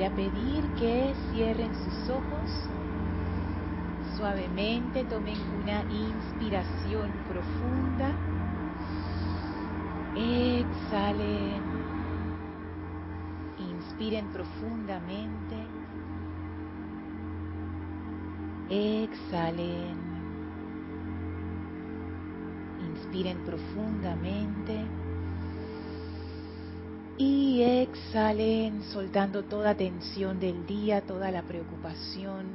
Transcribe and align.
voy 0.00 0.06
a 0.06 0.16
pedir 0.16 0.64
que 0.78 1.14
cierren 1.30 1.74
sus 1.74 2.08
ojos. 2.08 2.50
Suavemente 4.16 5.04
tomen 5.04 5.36
una 5.62 5.82
inspiración 5.92 7.10
profunda. 7.28 8.10
Exhalen. 10.16 11.62
Inspiren 13.58 14.26
profundamente. 14.32 15.66
Exhalen. 18.70 19.98
Inspiren 22.88 23.36
profundamente. 23.44 24.99
Y 27.20 27.60
exhalen 27.60 28.82
soltando 28.82 29.44
toda 29.44 29.74
tensión 29.74 30.40
del 30.40 30.64
día, 30.64 31.02
toda 31.02 31.30
la 31.30 31.42
preocupación, 31.42 32.46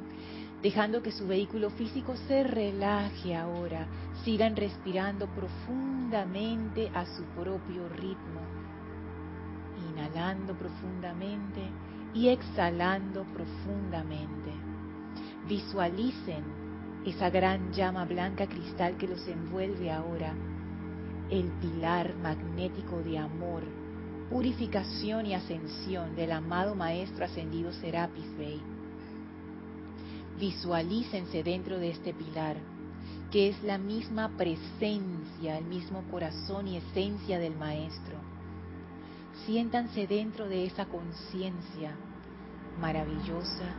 dejando 0.64 1.04
que 1.04 1.12
su 1.12 1.28
vehículo 1.28 1.70
físico 1.70 2.16
se 2.28 2.44
relaje 2.44 3.36
ahora. 3.36 3.86
Sigan 4.24 4.56
respirando 4.56 5.28
profundamente 5.28 6.90
a 6.96 7.06
su 7.06 7.22
propio 7.40 7.88
ritmo. 7.90 8.42
Inhalando 9.88 10.58
profundamente 10.58 11.62
y 12.16 12.30
exhalando 12.30 13.24
profundamente. 13.36 14.52
Visualicen 15.48 16.44
esa 17.06 17.30
gran 17.30 17.72
llama 17.72 18.04
blanca 18.06 18.48
cristal 18.48 18.98
que 18.98 19.08
los 19.08 19.28
envuelve 19.28 19.92
ahora, 19.92 20.34
el 21.30 21.52
pilar 21.62 22.16
magnético 22.16 22.98
de 23.04 23.20
amor 23.20 23.85
purificación 24.30 25.28
y 25.28 25.36
ascensión 25.36 26.16
del 26.16 26.32
amado 26.32 26.76
Maestro 26.76 27.26
Ascendido 27.26 27.72
Serapis 27.74 28.38
Bey. 28.38 28.62
Visualícense 30.40 31.44
dentro 31.44 31.78
de 31.78 31.92
este 31.92 32.14
pilar, 32.14 32.58
que 33.32 33.50
es 33.50 33.64
la 33.64 33.78
misma 33.78 34.30
presencia, 34.36 35.58
el 35.58 35.66
mismo 35.66 36.04
corazón 36.10 36.68
y 36.68 36.78
esencia 36.78 37.40
del 37.40 37.56
Maestro. 37.56 38.16
Siéntanse 39.46 40.08
dentro 40.08 40.48
de 40.48 40.66
esa 40.66 40.86
conciencia 40.86 41.96
maravillosa, 42.80 43.76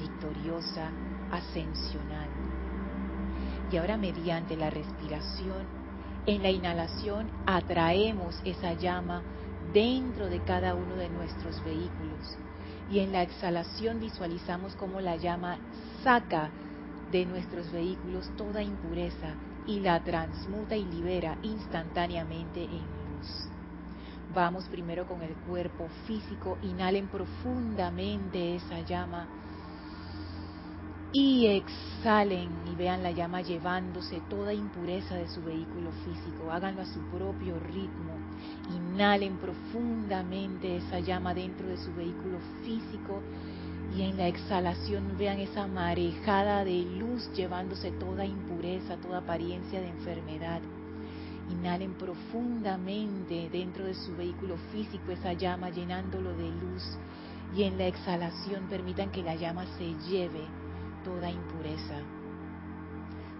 victoriosa, 0.00 0.90
ascensional. 1.30 2.28
Y 3.70 3.76
ahora 3.76 3.96
mediante 3.96 4.56
la 4.56 4.70
respiración, 4.70 5.84
en 6.26 6.42
la 6.42 6.50
inhalación 6.50 7.28
atraemos 7.46 8.40
esa 8.44 8.74
llama 8.74 9.22
dentro 9.74 10.28
de 10.28 10.40
cada 10.40 10.74
uno 10.74 10.94
de 10.94 11.10
nuestros 11.10 11.62
vehículos. 11.64 12.38
Y 12.90 13.00
en 13.00 13.12
la 13.12 13.22
exhalación 13.22 14.00
visualizamos 14.00 14.76
cómo 14.76 15.00
la 15.00 15.16
llama 15.16 15.58
saca 16.02 16.50
de 17.10 17.26
nuestros 17.26 17.70
vehículos 17.72 18.30
toda 18.36 18.62
impureza 18.62 19.34
y 19.66 19.80
la 19.80 20.02
transmuta 20.02 20.76
y 20.76 20.84
libera 20.84 21.36
instantáneamente 21.42 22.62
en 22.62 22.70
luz. 22.70 23.48
Vamos 24.34 24.64
primero 24.66 25.06
con 25.06 25.22
el 25.22 25.34
cuerpo 25.48 25.88
físico, 26.06 26.58
inhalen 26.62 27.08
profundamente 27.08 28.56
esa 28.56 28.80
llama 28.80 29.28
y 31.16 31.46
exhalen 31.46 32.50
y 32.66 32.74
vean 32.74 33.04
la 33.04 33.12
llama 33.12 33.40
llevándose 33.40 34.20
toda 34.28 34.52
impureza 34.52 35.14
de 35.14 35.28
su 35.28 35.40
vehículo 35.42 35.92
físico. 36.04 36.50
Háganlo 36.50 36.82
a 36.82 36.86
su 36.86 36.98
propio 37.02 37.56
ritmo. 37.60 38.18
Inhalen 38.74 39.36
profundamente 39.36 40.78
esa 40.78 40.98
llama 40.98 41.32
dentro 41.32 41.68
de 41.68 41.76
su 41.76 41.94
vehículo 41.94 42.40
físico 42.64 43.22
y 43.96 44.02
en 44.02 44.16
la 44.16 44.26
exhalación 44.26 45.16
vean 45.16 45.38
esa 45.38 45.68
marejada 45.68 46.64
de 46.64 46.82
luz 46.82 47.30
llevándose 47.32 47.92
toda 47.92 48.26
impureza, 48.26 48.96
toda 48.96 49.18
apariencia 49.18 49.80
de 49.80 49.90
enfermedad. 49.90 50.62
Inhalen 51.48 51.94
profundamente 51.94 53.50
dentro 53.52 53.84
de 53.84 53.94
su 53.94 54.16
vehículo 54.16 54.56
físico 54.72 55.12
esa 55.12 55.32
llama 55.34 55.70
llenándolo 55.70 56.34
de 56.34 56.50
luz 56.50 56.82
y 57.54 57.62
en 57.62 57.78
la 57.78 57.86
exhalación 57.86 58.66
permitan 58.68 59.12
que 59.12 59.22
la 59.22 59.36
llama 59.36 59.64
se 59.78 59.94
lleve 60.10 60.63
toda 61.04 61.30
impureza. 61.30 62.00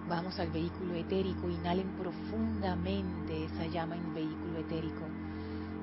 Vamos 0.09 0.39
al 0.39 0.51
vehículo 0.51 0.95
etérico, 0.95 1.49
inhalen 1.49 1.89
profundamente 1.99 3.47
esa 3.47 3.67
llama 3.67 3.97
en 3.97 4.15
vehículo 4.15 4.59
etérico 4.59 5.05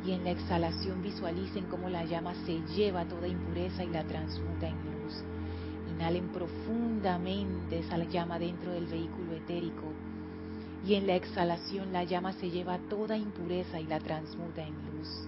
y 0.06 0.12
en 0.12 0.24
la 0.24 0.31
exhalación 0.31 1.02
visualicen 1.02 1.66
cómo 1.66 1.90
la 1.90 2.06
llama 2.06 2.34
se 2.46 2.62
lleva 2.75 3.06
toda 3.06 3.28
impureza 3.28 3.84
y 3.84 3.90
la 3.90 4.03
transmuta 4.03 4.68
en 4.68 4.75
luz. 4.75 5.24
Inhalen 5.90 6.30
profundamente 6.30 7.80
esa 7.80 7.98
llama 7.98 8.40
dentro 8.40 8.72
del 8.72 8.86
vehículo 8.86 9.34
etérico 9.34 9.92
y 10.86 10.96
en 10.96 11.08
la 11.08 11.16
exhalación 11.16 11.92
la 11.92 12.03
llama 12.03 12.34
se 12.34 12.50
lleva 12.50 12.78
toda 12.90 13.18
impureza 13.18 13.80
y 13.80 13.86
la 13.86 14.00
transmuta 14.00 14.66
en 14.66 14.74
luz. 14.74 15.28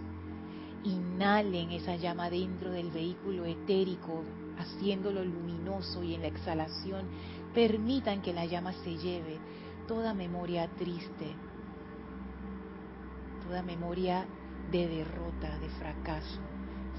Inhalen 0.84 1.72
esa 1.72 1.96
llama 1.96 2.30
dentro 2.30 2.72
del 2.72 2.90
vehículo 2.91 3.46
etérico 3.46 4.24
haciéndolo 4.63 5.24
luminoso 5.24 6.03
y 6.03 6.16
en 6.16 6.22
la 6.22 6.28
exhalación 6.28 7.07
permitan 7.53 8.22
que 8.22 8.34
la 8.34 8.46
llama 8.46 8.74
se 8.84 8.97
lleve 8.97 9.40
toda 9.88 10.13
memoria 10.13 10.68
triste, 10.78 11.35
toda 13.46 13.62
memoria 13.62 14.25
de 14.72 14.88
derrota, 14.88 15.57
de 15.59 15.69
fracaso. 15.69 16.40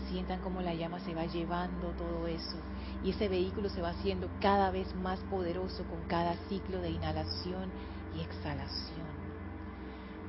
Sientan 0.08 0.41
como 0.41 0.60
la 0.60 0.74
llama 0.74 1.00
se 1.00 1.14
va 1.14 1.24
llevando 1.24 1.91
todo 1.92 2.26
eso 2.26 2.58
y 3.03 3.10
ese 3.10 3.28
vehículo 3.28 3.69
se 3.69 3.80
va 3.80 3.91
haciendo 3.91 4.28
cada 4.41 4.70
vez 4.70 4.94
más 4.97 5.19
poderoso 5.30 5.84
con 5.84 6.00
cada 6.08 6.34
ciclo 6.48 6.80
de 6.80 6.91
inhalación 6.91 7.70
y 8.16 8.20
exhalación. 8.20 9.24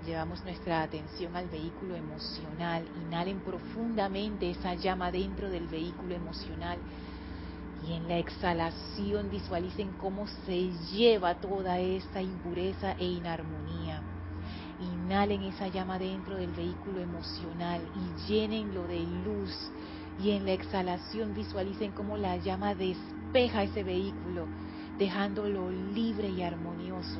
Llevamos 0.06 0.44
nuestra 0.44 0.84
atención 0.84 1.36
al 1.36 1.50
vehículo 1.50 1.96
emocional. 1.96 2.86
Inhalen 3.08 3.40
profundamente 3.40 4.52
esa 4.52 4.76
llama 4.76 5.12
dentro 5.12 5.50
del 5.50 5.68
vehículo 5.68 6.14
emocional 6.14 6.78
y 7.88 7.94
en 7.94 8.08
la 8.08 8.18
exhalación 8.18 9.30
visualicen 9.30 9.92
cómo 10.00 10.28
se 10.46 10.72
lleva 10.92 11.36
toda 11.36 11.80
esta 11.80 12.22
impureza 12.22 12.94
e 12.94 13.06
inarmonía. 13.06 14.02
Inhalen 14.82 15.44
esa 15.44 15.68
llama 15.68 16.00
dentro 16.00 16.36
del 16.36 16.52
vehículo 16.52 17.00
emocional 17.00 17.82
y 17.96 18.28
llénenlo 18.28 18.88
de 18.88 19.00
luz. 19.00 19.72
Y 20.22 20.32
en 20.32 20.46
la 20.46 20.54
exhalación 20.54 21.34
visualicen 21.34 21.92
cómo 21.92 22.18
la 22.18 22.38
llama 22.38 22.74
despeja 22.74 23.64
ese 23.64 23.84
vehículo, 23.84 24.48
dejándolo 24.98 25.70
libre 25.70 26.30
y 26.30 26.42
armonioso. 26.42 27.20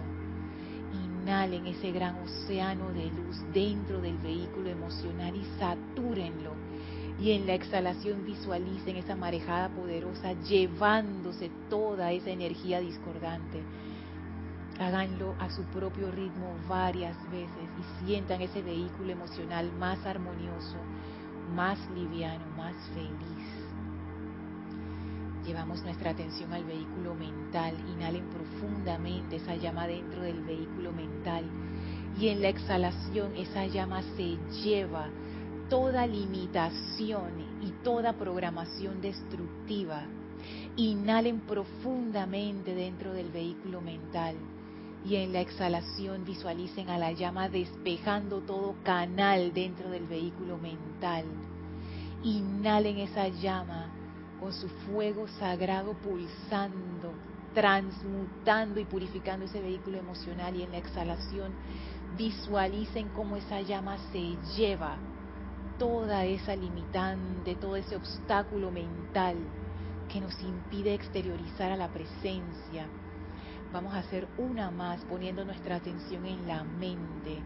Inhalen 0.94 1.68
ese 1.68 1.92
gran 1.92 2.16
océano 2.24 2.92
de 2.92 3.06
luz 3.12 3.38
dentro 3.54 4.02
del 4.02 4.18
vehículo 4.18 4.70
emocional 4.70 5.36
y 5.36 5.46
satúrenlo 5.60 6.54
y 7.20 7.32
en 7.32 7.48
la 7.48 7.54
exhalación 7.54 8.26
visualicen 8.26 8.98
esa 8.98 9.16
marejada 9.16 9.70
poderosa 9.70 10.34
llevándose 10.44 11.50
toda 11.70 12.12
esa 12.12 12.30
energía 12.30 12.80
discordante. 12.82 13.64
Háganlo 14.80 15.36
a 15.40 15.50
su 15.50 15.64
propio 15.66 16.12
ritmo 16.12 16.54
varias 16.68 17.16
veces 17.32 17.70
y 17.80 18.06
sientan 18.06 18.42
ese 18.42 18.62
vehículo 18.62 19.12
emocional 19.12 19.72
más 19.80 20.06
armonioso, 20.06 20.76
más 21.56 21.80
liviano, 21.92 22.46
más 22.58 22.76
feliz. 22.94 23.66
Llevamos 25.46 25.82
nuestra 25.84 26.12
atención 26.12 26.52
al 26.52 26.66
vehículo 26.66 27.14
mental. 27.16 27.76
Inhalen 27.96 28.26
profundamente 28.30 29.38
esa 29.38 29.56
llama 29.56 29.88
dentro 29.88 30.24
del 30.24 30.42
vehículo 30.42 30.92
mental. 30.92 31.46
Y 32.20 32.30
en 32.30 32.42
la 32.42 32.50
exhalación 32.50 33.36
esa 33.36 33.68
llama 33.68 34.02
se 34.18 34.38
lleva 34.64 35.08
toda 35.70 36.06
limitación 36.06 37.32
y 37.62 37.72
toda 37.84 38.14
programación 38.14 39.02
destructiva. 39.02 40.04
Inhalen 40.76 41.42
profundamente 41.42 42.76
dentro 42.76 43.14
del 43.14 43.30
vehículo 43.30 43.82
mental 43.82 44.36
y 45.06 45.16
en 45.16 45.34
la 45.34 45.42
exhalación 45.42 46.26
visualicen 46.26 46.90
a 46.90 46.98
la 46.98 47.12
llama 47.12 47.50
despejando 47.50 48.42
todo 48.42 48.76
canal 48.84 49.54
dentro 49.54 49.90
del 49.90 50.06
vehículo 50.06 50.58
mental. 50.58 51.26
Inhalen 52.24 52.98
esa 53.00 53.28
llama 53.28 53.88
con 54.40 54.52
su 54.52 54.68
fuego 54.68 55.28
sagrado 55.40 55.94
pulsando, 55.94 57.14
transmutando 57.54 58.80
y 58.80 58.86
purificando 58.86 59.46
ese 59.46 59.62
vehículo 59.62 59.98
emocional 59.98 60.56
y 60.56 60.64
en 60.64 60.72
la 60.72 60.78
exhalación 60.78 61.54
visualicen 62.18 63.10
cómo 63.10 63.36
esa 63.36 63.62
llama 63.62 63.98
se 64.12 64.38
lleva 64.58 64.98
toda 65.78 66.26
esa 66.26 66.56
limitante, 66.56 67.56
todo 67.56 67.76
ese 67.76 67.96
obstáculo 67.96 68.72
mental 68.72 69.36
que 70.12 70.22
nos 70.22 70.40
impide 70.42 70.94
exteriorizar 70.94 71.72
a 71.72 71.78
la 71.78 71.90
presencia. 71.90 72.88
Vamos 73.74 73.94
a 73.94 74.00
hacer 74.00 74.28
una 74.38 74.72
más 74.72 75.02
poniendo 75.06 75.44
nuestra 75.44 75.76
atención 75.78 76.26
en 76.26 76.48
la 76.48 76.64
mente 76.64 77.42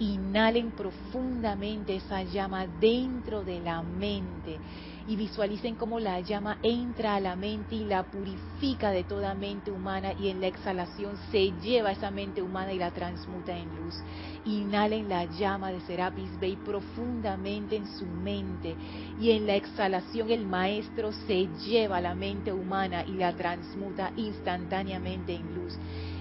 Inhalen 0.00 0.72
profundamente 0.72 1.96
esa 1.96 2.22
llama 2.22 2.66
dentro 2.66 3.44
de 3.44 3.60
la 3.60 3.82
mente 3.82 4.58
y 5.06 5.14
visualicen 5.14 5.76
cómo 5.76 6.00
la 6.00 6.20
llama 6.20 6.58
entra 6.62 7.16
a 7.16 7.20
la 7.20 7.36
mente 7.36 7.74
y 7.74 7.84
la 7.84 8.04
purifica 8.04 8.92
de 8.92 9.04
toda 9.04 9.34
mente 9.34 9.70
humana 9.70 10.14
y 10.18 10.28
en 10.28 10.40
la 10.40 10.46
exhalación 10.46 11.18
se 11.30 11.52
lleva 11.60 11.92
esa 11.92 12.10
mente 12.10 12.40
humana 12.40 12.72
y 12.72 12.78
la 12.78 12.90
transmuta 12.92 13.54
en 13.54 13.76
luz. 13.76 13.94
Inhalen 14.46 15.06
la 15.06 15.26
llama 15.26 15.70
de 15.70 15.82
Serapis 15.82 16.30
Bey 16.40 16.56
profundamente 16.56 17.76
en 17.76 17.86
su 17.98 18.06
mente 18.06 18.78
y 19.18 19.32
en 19.32 19.46
la 19.46 19.56
exhalación 19.56 20.30
el 20.30 20.46
maestro 20.46 21.12
se 21.12 21.46
lleva 21.66 22.00
la 22.00 22.14
mente 22.14 22.54
humana 22.54 23.04
y 23.06 23.18
la 23.18 23.36
transmuta 23.36 24.12
instantáneamente 24.16 25.34
en 25.34 25.54
luz. 25.54 25.74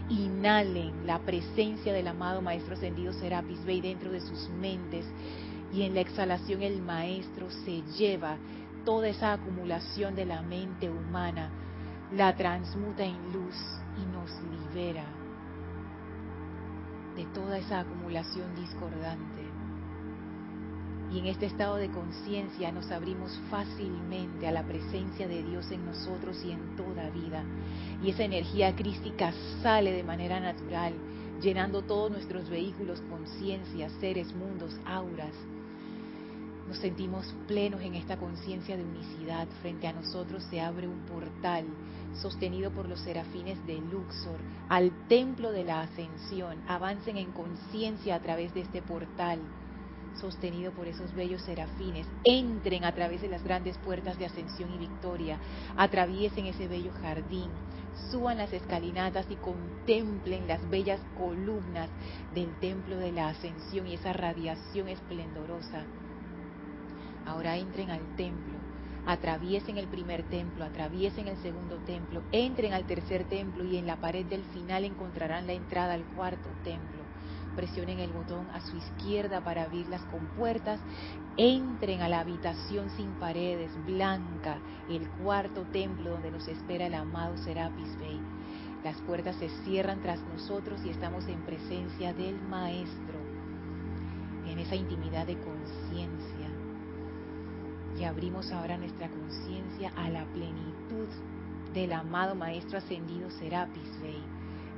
Inhalen 0.09 1.05
la 1.05 1.19
presencia 1.19 1.93
del 1.93 2.07
amado 2.07 2.41
Maestro 2.41 2.73
Ascendido 2.73 3.13
Serapis 3.13 3.63
Bey 3.63 3.79
dentro 3.79 4.11
de 4.11 4.21
sus 4.21 4.49
mentes 4.49 5.05
y 5.71 5.83
en 5.83 5.93
la 5.93 6.01
exhalación 6.01 6.63
el 6.63 6.81
Maestro 6.81 7.49
se 7.51 7.83
lleva 7.97 8.37
toda 8.85 9.07
esa 9.07 9.33
acumulación 9.33 10.15
de 10.15 10.25
la 10.25 10.41
mente 10.41 10.89
humana, 10.89 11.51
la 12.15 12.35
transmuta 12.35 13.03
en 13.03 13.31
luz 13.31 13.55
y 13.97 14.05
nos 14.11 14.31
libera 14.41 15.05
de 17.15 17.25
toda 17.25 17.59
esa 17.59 17.81
acumulación 17.81 18.55
discordante. 18.55 19.48
Y 21.11 21.19
en 21.19 21.25
este 21.25 21.47
estado 21.47 21.75
de 21.75 21.89
conciencia 21.89 22.71
nos 22.71 22.91
abrimos 22.91 23.39
fácilmente 23.49 24.47
a 24.47 24.51
la 24.51 24.63
presencia 24.63 25.27
de 25.27 25.43
Dios 25.43 25.71
en 25.71 25.85
nosotros 25.85 26.37
y 26.45 26.51
en 26.51 26.75
toda 26.75 27.09
vida. 27.09 27.43
Y 28.03 28.11
esa 28.11 28.23
energía 28.23 28.75
crística 28.75 29.33
sale 29.63 29.91
de 29.91 30.03
manera 30.03 30.39
natural, 30.39 30.93
llenando 31.41 31.81
todos 31.81 32.11
nuestros 32.11 32.49
vehículos, 32.49 33.01
conciencias, 33.09 33.91
seres, 33.99 34.33
mundos, 34.35 34.77
auras 34.85 35.33
nos 36.69 36.77
sentimos 36.77 37.25
plenos 37.47 37.81
en 37.81 37.95
esta 37.95 38.17
conciencia 38.17 38.77
de 38.77 38.83
unicidad. 38.83 39.47
Frente 39.63 39.87
a 39.87 39.93
nosotros 39.93 40.43
se 40.51 40.61
abre 40.61 40.87
un 40.87 40.99
portal 40.99 41.65
sostenido 42.21 42.69
por 42.69 42.87
los 42.87 42.99
serafines 42.99 43.65
de 43.65 43.81
Luxor 43.81 44.37
al 44.69 44.91
templo 45.07 45.51
de 45.51 45.63
la 45.63 45.81
ascensión. 45.81 46.57
Avancen 46.67 47.17
en 47.17 47.31
conciencia 47.31 48.13
a 48.13 48.19
través 48.19 48.53
de 48.53 48.61
este 48.61 48.83
portal 48.83 49.39
sostenido 50.19 50.71
por 50.71 50.87
esos 50.87 51.13
bellos 51.13 51.41
serafines. 51.41 52.07
Entren 52.23 52.85
a 52.85 52.93
través 52.93 53.21
de 53.21 53.29
las 53.29 53.43
grandes 53.43 53.77
puertas 53.79 54.17
de 54.19 54.25
ascensión 54.25 54.73
y 54.73 54.77
victoria. 54.77 55.39
Atraviesen 55.75 56.45
ese 56.45 56.67
bello 56.67 56.91
jardín. 57.01 57.49
Suban 58.11 58.37
las 58.37 58.53
escalinatas 58.53 59.25
y 59.29 59.35
contemplen 59.35 60.47
las 60.47 60.67
bellas 60.69 61.01
columnas 61.17 61.89
del 62.33 62.53
templo 62.59 62.97
de 62.97 63.11
la 63.11 63.29
ascensión 63.29 63.87
y 63.87 63.95
esa 63.95 64.13
radiación 64.13 64.87
esplendorosa 64.87 65.85
Ahora 67.29 67.57
entren 67.57 67.91
al 67.91 68.15
templo, 68.15 68.57
atraviesen 69.05 69.77
el 69.77 69.87
primer 69.87 70.23
templo, 70.23 70.65
atraviesen 70.65 71.27
el 71.27 71.37
segundo 71.37 71.77
templo, 71.85 72.23
entren 72.31 72.73
al 72.73 72.85
tercer 72.85 73.25
templo 73.25 73.63
y 73.63 73.77
en 73.77 73.85
la 73.85 73.97
pared 73.97 74.25
del 74.25 74.43
final 74.45 74.83
encontrarán 74.83 75.45
la 75.45 75.53
entrada 75.53 75.93
al 75.93 76.03
cuarto 76.15 76.49
templo. 76.63 76.98
Presionen 77.59 77.99
el 77.99 78.13
botón 78.13 78.47
a 78.53 78.61
su 78.61 78.77
izquierda 78.77 79.43
para 79.43 79.63
abrir 79.63 79.85
las 79.89 80.01
compuertas. 80.03 80.79
Entren 81.35 81.99
a 81.99 82.07
la 82.07 82.21
habitación 82.21 82.89
sin 82.91 83.11
paredes, 83.19 83.69
blanca, 83.85 84.59
el 84.89 85.09
cuarto 85.21 85.63
templo 85.73 86.11
donde 86.11 86.31
nos 86.31 86.47
espera 86.47 86.87
el 86.87 86.93
amado 86.93 87.35
Serapis 87.39 87.99
Bey. 87.99 88.17
Las 88.81 88.95
puertas 89.01 89.35
se 89.35 89.49
cierran 89.65 90.01
tras 90.01 90.21
nosotros 90.21 90.79
y 90.85 90.89
estamos 90.89 91.27
en 91.27 91.41
presencia 91.41 92.13
del 92.13 92.41
Maestro, 92.43 93.19
en 94.47 94.57
esa 94.57 94.75
intimidad 94.75 95.27
de 95.27 95.37
conciencia 95.41 96.47
y 97.99 98.05
abrimos 98.05 98.53
ahora 98.53 98.77
nuestra 98.77 99.09
conciencia 99.09 99.91
a 99.97 100.09
la 100.09 100.23
plenitud 100.27 101.09
del 101.73 101.91
amado 101.91 102.35
Maestro 102.35 102.77
Ascendido 102.77 103.29
Serapis 103.31 103.99
Bey 104.01 104.23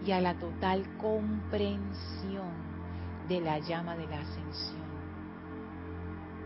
y 0.03 0.11
a 0.11 0.19
la 0.19 0.33
total 0.39 0.83
comprensión 0.97 2.70
de 3.31 3.39
la 3.39 3.59
llama 3.59 3.95
de 3.95 4.05
la 4.07 4.19
ascensión 4.19 4.91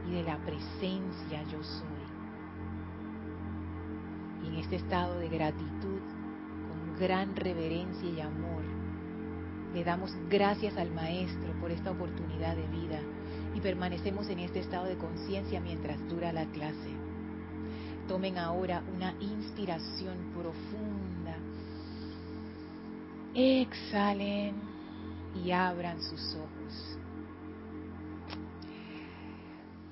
y 0.07 0.11
de 0.11 0.21
la 0.21 0.37
presencia 0.37 1.41
yo 1.51 1.63
soy. 1.63 2.05
Y 4.43 4.47
en 4.49 4.55
este 4.57 4.75
estado 4.75 5.17
de 5.17 5.27
gratitud, 5.27 6.01
con 6.69 6.99
gran 6.99 7.35
reverencia 7.35 8.07
y 8.07 8.21
amor, 8.21 8.61
le 9.73 9.83
damos 9.83 10.15
gracias 10.29 10.77
al 10.77 10.91
Maestro 10.91 11.59
por 11.59 11.71
esta 11.71 11.89
oportunidad 11.89 12.55
de 12.55 12.67
vida 12.67 12.99
y 13.55 13.61
permanecemos 13.61 14.29
en 14.29 14.37
este 14.37 14.59
estado 14.59 14.85
de 14.85 14.97
conciencia 14.97 15.59
mientras 15.59 15.97
dura 16.07 16.31
la 16.31 16.45
clase. 16.51 16.91
Tomen 18.07 18.37
ahora 18.37 18.83
una 18.95 19.15
inspiración 19.19 20.17
profunda. 20.35 21.35
Exhalen 23.33 24.74
y 25.43 25.51
abran 25.51 26.01
sus 26.01 26.35
ojos. 26.35 26.95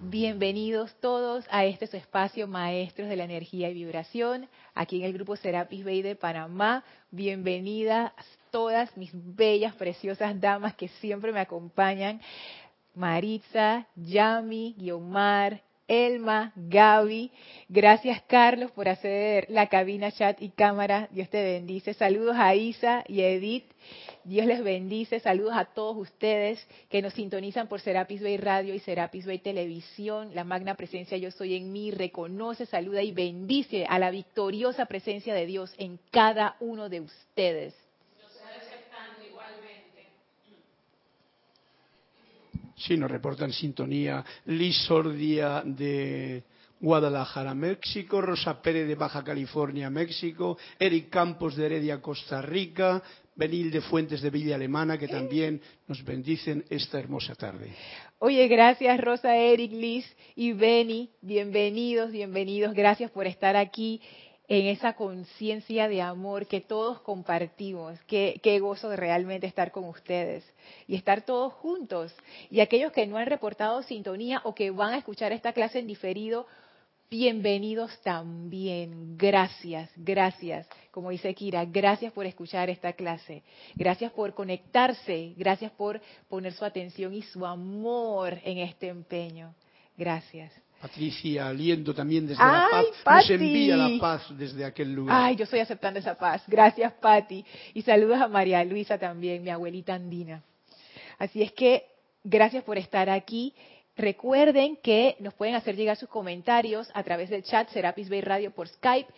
Bienvenidos 0.02 0.94
todos 1.00 1.46
a 1.50 1.66
este 1.66 1.88
su 1.88 1.98
espacio 1.98 2.48
Maestros 2.48 3.08
de 3.10 3.16
la 3.16 3.24
Energía 3.24 3.70
y 3.70 3.74
Vibración, 3.74 4.48
aquí 4.76 4.98
en 4.98 5.06
el 5.06 5.14
grupo 5.14 5.36
Serapis 5.36 5.84
Bay 5.84 6.02
de 6.02 6.16
Panamá. 6.16 6.84
Bienvenidas 7.10 8.12
todas 8.52 8.96
mis 8.98 9.12
bellas, 9.14 9.74
preciosas 9.76 10.40
damas 10.40 10.76
que 10.76 10.90
siempre 10.90 11.32
me 11.32 11.40
acompañan. 11.40 12.22
Maritza, 12.96 13.88
Yami, 13.96 14.76
Guiomar, 14.78 15.62
Elma, 15.94 16.54
Gaby. 16.56 17.32
Gracias 17.70 18.22
Carlos 18.24 18.72
por 18.72 18.90
hacer 18.90 19.46
la 19.50 19.68
cabina, 19.68 20.12
chat 20.12 20.42
y 20.42 20.50
cámara. 20.50 21.08
Dios 21.12 21.30
te 21.30 21.44
bendice. 21.44 21.94
Saludos 21.94 22.36
a 22.38 22.56
Isa 22.56 23.04
y 23.08 23.22
a 23.22 23.30
Edith. 23.30 23.66
Dios 24.24 24.46
les 24.46 24.64
bendice. 24.64 25.20
Saludos 25.20 25.54
a 25.56 25.66
todos 25.66 25.98
ustedes 25.98 26.66
que 26.90 27.02
nos 27.02 27.14
sintonizan 27.14 27.68
por 27.68 27.82
Serapis 27.82 28.22
Bay 28.22 28.38
Radio 28.38 28.74
y 28.74 28.80
Serapis 28.80 29.26
Bay 29.26 29.40
Televisión. 29.40 30.32
La 30.34 30.44
magna 30.44 30.76
presencia 30.76 31.18
Yo 31.18 31.32
Soy 31.32 31.56
en 31.56 31.72
mí 31.72 31.92
reconoce, 31.92 32.66
saluda 32.66 33.04
y 33.04 33.12
bendice 33.12 33.86
a 33.86 34.00
la 34.00 34.10
victoriosa 34.10 34.86
presencia 34.86 35.34
de 35.34 35.46
Dios 35.46 35.74
en 35.78 36.00
cada 36.12 36.56
uno 36.60 36.90
de 36.90 37.02
ustedes. 37.02 37.83
Sí, 42.86 42.98
nos 42.98 43.10
reportan 43.10 43.54
sintonía. 43.54 44.26
Liz 44.46 44.76
Sordia 44.86 45.64
de 45.66 46.44
Guadalajara, 46.82 47.54
México, 47.54 48.20
Rosa 48.20 48.62
Pérez 48.62 48.86
de 48.90 48.96
Baja 48.96 49.24
California, 49.24 49.90
México, 49.90 50.58
Eric 50.78 51.10
Campos 51.10 51.56
de 51.56 51.66
Heredia, 51.66 52.02
Costa 52.02 52.42
Rica, 52.42 53.02
Benil 53.38 53.72
de 53.72 53.80
Fuentes 53.80 54.22
de 54.22 54.30
Villa 54.30 54.56
Alemana, 54.56 54.98
que 54.98 55.08
también 55.08 55.62
nos 55.88 56.04
bendicen 56.04 56.66
esta 56.70 57.00
hermosa 57.00 57.36
tarde. 57.36 57.72
Oye, 58.20 58.50
gracias 58.50 59.00
Rosa, 59.00 59.34
Eric, 59.38 59.72
Liz 59.72 60.06
y 60.36 60.52
Beni, 60.52 61.10
bienvenidos, 61.22 62.12
bienvenidos, 62.12 62.74
gracias 62.74 63.10
por 63.12 63.28
estar 63.28 63.56
aquí 63.56 64.02
en 64.60 64.68
esa 64.68 64.94
conciencia 64.94 65.88
de 65.88 66.02
amor 66.02 66.46
que 66.46 66.62
todos 66.62 67.02
compartimos. 67.02 68.00
Qué, 68.06 68.40
qué 68.44 68.60
gozo 68.60 68.90
de 68.90 68.98
realmente 68.98 69.48
estar 69.48 69.72
con 69.72 69.86
ustedes 69.86 70.44
y 70.88 70.96
estar 70.96 71.24
todos 71.24 71.54
juntos. 71.54 72.14
Y 72.52 72.60
aquellos 72.60 72.92
que 72.92 73.08
no 73.08 73.18
han 73.18 73.26
reportado 73.26 73.82
sintonía 73.82 74.42
o 74.44 74.54
que 74.54 74.70
van 74.70 74.94
a 74.94 74.98
escuchar 74.98 75.32
esta 75.32 75.54
clase 75.54 75.80
en 75.80 75.88
diferido, 75.88 76.46
bienvenidos 77.10 78.00
también. 78.04 79.18
Gracias, 79.18 79.90
gracias. 79.96 80.68
Como 80.92 81.10
dice 81.10 81.34
Kira, 81.34 81.66
gracias 81.66 82.14
por 82.14 82.28
escuchar 82.28 82.70
esta 82.70 82.94
clase. 82.94 83.42
Gracias 83.74 84.12
por 84.12 84.36
conectarse. 84.36 85.34
Gracias 85.36 85.72
por 85.72 86.00
poner 86.30 86.54
su 86.54 86.64
atención 86.64 87.16
y 87.16 87.24
su 87.24 87.44
amor 87.44 88.38
en 88.44 88.60
este 88.60 88.90
empeño. 88.90 89.56
Gracias. 89.98 90.54
Patricia 90.84 91.48
Aliendo 91.48 91.96
también 91.96 92.28
desde 92.28 92.44
La 92.44 92.68
Paz, 92.70 92.86
nos 93.06 93.30
envía 93.30 93.78
la 93.78 93.98
paz 94.02 94.26
desde 94.38 94.66
aquel 94.66 94.94
lugar. 94.94 95.16
Ay, 95.18 95.38
yo 95.38 95.46
estoy 95.46 95.62
aceptando 95.62 95.98
esa 95.98 96.16
paz. 96.16 96.44
Gracias, 96.46 96.92
Patti. 96.92 97.46
Y 97.74 97.84
saludos 97.84 98.20
a 98.20 98.28
María 98.28 98.62
Luisa 98.66 98.98
también, 98.98 99.44
mi 99.44 99.50
abuelita 99.50 99.94
andina. 99.94 100.44
Así 101.20 101.42
es 101.42 101.54
que 101.54 101.86
gracias 102.26 102.66
por 102.66 102.78
estar 102.78 103.10
aquí. 103.10 103.54
Recuerden 103.96 104.76
que 104.76 105.16
nos 105.22 105.34
pueden 105.36 105.56
hacer 105.56 105.78
llegar 105.78 105.96
sus 105.96 106.10
comentarios 106.10 106.92
a 106.94 107.02
través 107.02 107.30
del 107.30 107.44
chat 107.44 107.70
Serapis 107.70 108.10
Bay 108.10 108.20
Radio 108.20 108.52
por 108.52 108.68
Skype. 108.68 109.10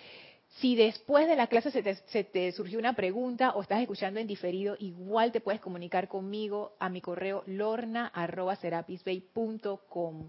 Si 0.60 0.76
después 0.76 1.28
de 1.28 1.36
la 1.36 1.48
clase 1.48 1.72
se 1.72 1.82
te, 1.82 1.96
se 1.96 2.24
te, 2.24 2.52
surgió 2.52 2.78
una 2.78 2.94
pregunta 2.94 3.54
o 3.56 3.64
estás 3.64 3.82
escuchando 3.82 4.20
en 4.20 4.28
diferido, 4.28 4.76
igual 4.78 5.32
te 5.32 5.42
puedes 5.42 5.62
comunicar 5.62 6.10
conmigo 6.10 6.74
a 6.80 6.90
mi 6.90 7.02
correo 7.02 7.42
lorna.serapisbay.com. 7.48 10.28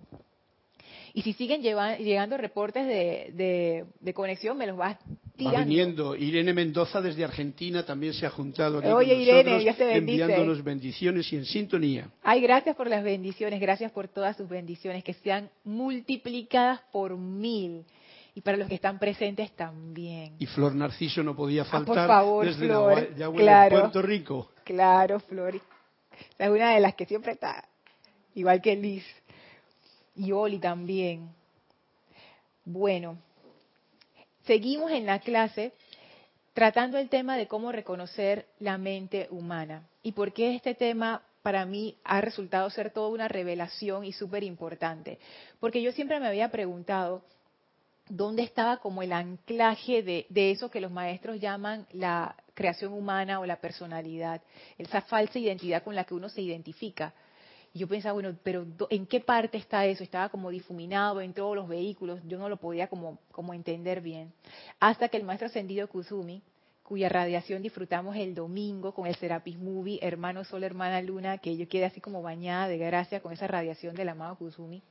Y 1.15 1.23
si 1.23 1.33
siguen 1.33 1.63
llegando 1.63 2.37
reportes 2.37 2.87
de, 2.87 4.13
conexión, 4.15 4.57
me 4.59 4.67
los 4.67 4.77
vas 4.77 4.97
Va 5.45 5.61
viniendo. 5.61 6.17
Irene 6.17 6.55
Mendoza 6.55 7.01
desde 7.01 7.23
Argentina 7.25 7.85
también 7.85 8.15
se 8.15 8.25
ha 8.25 8.31
juntado. 8.31 8.79
Oye, 8.95 9.15
Irene, 9.15 9.59
Dios 9.59 9.77
te 9.77 9.85
bendice. 9.85 10.23
Enviándonos 10.23 10.65
bendiciones 10.65 11.31
y 11.33 11.37
en 11.37 11.45
sintonía. 11.45 12.09
Ay, 12.23 12.41
gracias 12.41 12.75
por 12.75 12.89
las 12.89 13.05
bendiciones, 13.05 13.61
gracias 13.61 13.93
por 13.93 14.09
todas 14.09 14.37
sus 14.37 14.49
bendiciones, 14.49 15.05
que 15.05 15.13
sean 15.15 15.51
multiplicadas 15.65 16.81
por 16.91 17.17
mil. 17.17 17.85
Y 18.35 18.43
para 18.43 18.59
los 18.59 18.69
que 18.69 18.75
están 18.75 18.99
presentes 18.99 19.51
también. 19.53 20.35
Y 20.39 20.47
Flor 20.47 20.75
Narciso 20.75 21.23
no 21.23 21.35
podía 21.35 21.63
Ah, 21.63 21.65
faltar 21.65 21.95
por 21.95 22.07
favor, 22.07 22.45
desde 22.47 22.67
Flor, 22.67 23.09
la 23.17 23.33
claro. 23.33 23.81
Puerto 23.81 24.03
Rico. 24.03 24.51
Claro, 24.65 25.21
Flor. 25.21 25.61
Es 26.39 26.49
una 26.49 26.73
de 26.73 26.81
las 26.81 26.95
que 26.95 27.07
siempre 27.07 27.33
está, 27.33 27.67
igual 28.35 28.61
que 28.61 28.77
Liz. 28.77 29.05
Y 30.17 30.33
Oli 30.33 30.59
también. 30.59 31.29
Bueno, 32.65 33.19
seguimos 34.45 34.91
en 34.91 35.07
la 35.07 35.21
clase 35.21 35.73
tratando 36.53 36.99
el 36.99 37.09
tema 37.09 37.37
de 37.37 37.47
cómo 37.47 37.71
reconocer 37.71 38.47
la 38.61 38.79
mente 38.79 39.29
humana 39.31 39.87
y 40.03 40.13
por 40.13 40.33
qué 40.33 40.55
este 40.55 40.75
tema 40.75 41.23
para 41.43 41.65
mí 41.65 41.97
ha 42.03 42.21
resultado 42.21 42.69
ser 42.71 42.91
toda 42.91 43.09
una 43.09 43.29
revelación 43.29 44.05
y 44.05 44.13
súper 44.13 44.43
importante. 44.43 45.21
Porque 45.61 45.81
yo 45.81 45.93
siempre 45.93 46.19
me 46.19 46.27
había 46.27 46.51
preguntado 46.51 47.23
dónde 48.09 48.43
estaba 48.43 48.79
como 48.79 49.03
el 49.03 49.13
anclaje 49.13 50.03
de, 50.03 50.27
de, 50.29 50.51
eso 50.51 50.71
que 50.71 50.81
los 50.81 50.91
maestros 50.91 51.41
llaman 51.41 51.87
la 51.93 52.35
creación 52.55 52.93
humana 52.93 53.39
o 53.39 53.47
la 53.47 53.61
personalidad, 53.61 54.41
esa 54.79 55.03
falsa 55.03 55.39
identidad 55.39 55.85
con 55.85 55.95
la 55.95 56.05
que 56.05 56.15
uno 56.15 56.29
se 56.29 56.41
identifica. 56.41 57.13
Y 57.77 57.81
yo 57.81 57.89
pensaba, 57.89 58.15
bueno, 58.15 58.35
pero 58.43 58.67
¿en 58.89 59.05
qué 59.05 59.21
parte 59.21 59.59
está 59.59 59.85
eso? 59.85 60.03
Estaba 60.03 60.31
como 60.31 60.49
difuminado 60.49 61.21
en 61.21 61.35
todos 61.35 61.55
los 61.55 61.69
vehículos, 61.69 62.21
yo 62.27 62.39
no 62.39 62.49
lo 62.49 62.57
podía 62.57 62.87
como, 62.87 63.19
como 63.31 63.53
entender 63.53 64.01
bien. 64.01 64.33
Hasta 64.81 65.11
que 65.11 65.19
el 65.19 65.25
maestro 65.25 65.49
ascendido 65.49 65.87
Kuzumi, 65.87 66.43
cuya 66.83 67.11
radiación 67.11 67.61
disfrutamos 67.61 68.17
el 68.17 68.35
domingo 68.35 68.95
con 68.95 69.07
el 69.07 69.15
Serapis 69.17 69.59
Movie, 69.59 69.99
Hermano 70.01 70.43
Sol, 70.45 70.65
Hermana 70.65 71.03
Luna, 71.03 71.37
que 71.37 71.55
yo 71.55 71.69
quedé 71.69 71.85
así 71.85 72.01
como 72.01 72.23
bañada 72.23 72.67
de 72.67 72.79
gracia 72.79 73.21
con 73.21 73.35
esa 73.35 73.47
radiación 73.47 73.95
del 73.95 74.09
amado 74.09 74.37
Kuzumi. 74.37 74.83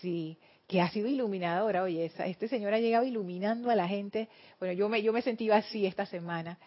Sí, 0.00 0.38
que 0.66 0.80
ha 0.80 0.88
sido 0.88 1.08
iluminadora. 1.08 1.82
Oye, 1.82 2.06
esa, 2.06 2.24
este 2.24 2.48
señor 2.48 2.72
ha 2.72 2.80
llegado 2.80 3.04
iluminando 3.04 3.68
a 3.68 3.76
la 3.76 3.86
gente. 3.86 4.30
Bueno, 4.58 4.72
yo 4.72 4.88
me, 4.88 5.02
yo 5.02 5.12
me 5.12 5.20
sentí 5.20 5.50
así 5.50 5.84
esta 5.84 6.06
semana. 6.06 6.58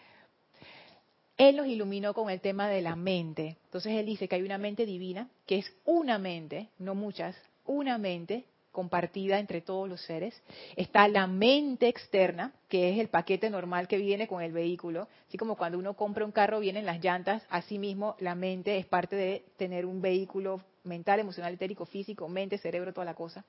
Él 1.36 1.56
los 1.56 1.66
iluminó 1.66 2.14
con 2.14 2.30
el 2.30 2.40
tema 2.40 2.68
de 2.68 2.80
la 2.80 2.96
mente. 2.96 3.56
Entonces 3.64 3.92
él 3.92 4.06
dice 4.06 4.28
que 4.28 4.36
hay 4.36 4.42
una 4.42 4.58
mente 4.58 4.86
divina, 4.86 5.28
que 5.46 5.58
es 5.58 5.72
una 5.84 6.18
mente, 6.18 6.68
no 6.78 6.94
muchas, 6.94 7.36
una 7.66 7.98
mente 7.98 8.44
compartida 8.72 9.38
entre 9.38 9.62
todos 9.62 9.88
los 9.88 10.02
seres. 10.02 10.40
Está 10.76 11.08
la 11.08 11.26
mente 11.26 11.88
externa, 11.88 12.52
que 12.68 12.90
es 12.90 12.98
el 12.98 13.08
paquete 13.08 13.48
normal 13.48 13.88
que 13.88 13.96
viene 13.96 14.28
con 14.28 14.42
el 14.42 14.52
vehículo. 14.52 15.08
Así 15.28 15.38
como 15.38 15.56
cuando 15.56 15.78
uno 15.78 15.94
compra 15.94 16.26
un 16.26 16.32
carro 16.32 16.60
vienen 16.60 16.84
las 16.84 17.02
llantas, 17.02 17.42
así 17.48 17.78
mismo 17.78 18.16
la 18.18 18.34
mente 18.34 18.76
es 18.76 18.86
parte 18.86 19.16
de 19.16 19.44
tener 19.56 19.86
un 19.86 20.02
vehículo 20.02 20.60
mental, 20.84 21.20
emocional, 21.20 21.54
etérico, 21.54 21.86
físico, 21.86 22.28
mente, 22.28 22.58
cerebro, 22.58 22.92
toda 22.92 23.06
la 23.06 23.14
cosa. 23.14 23.44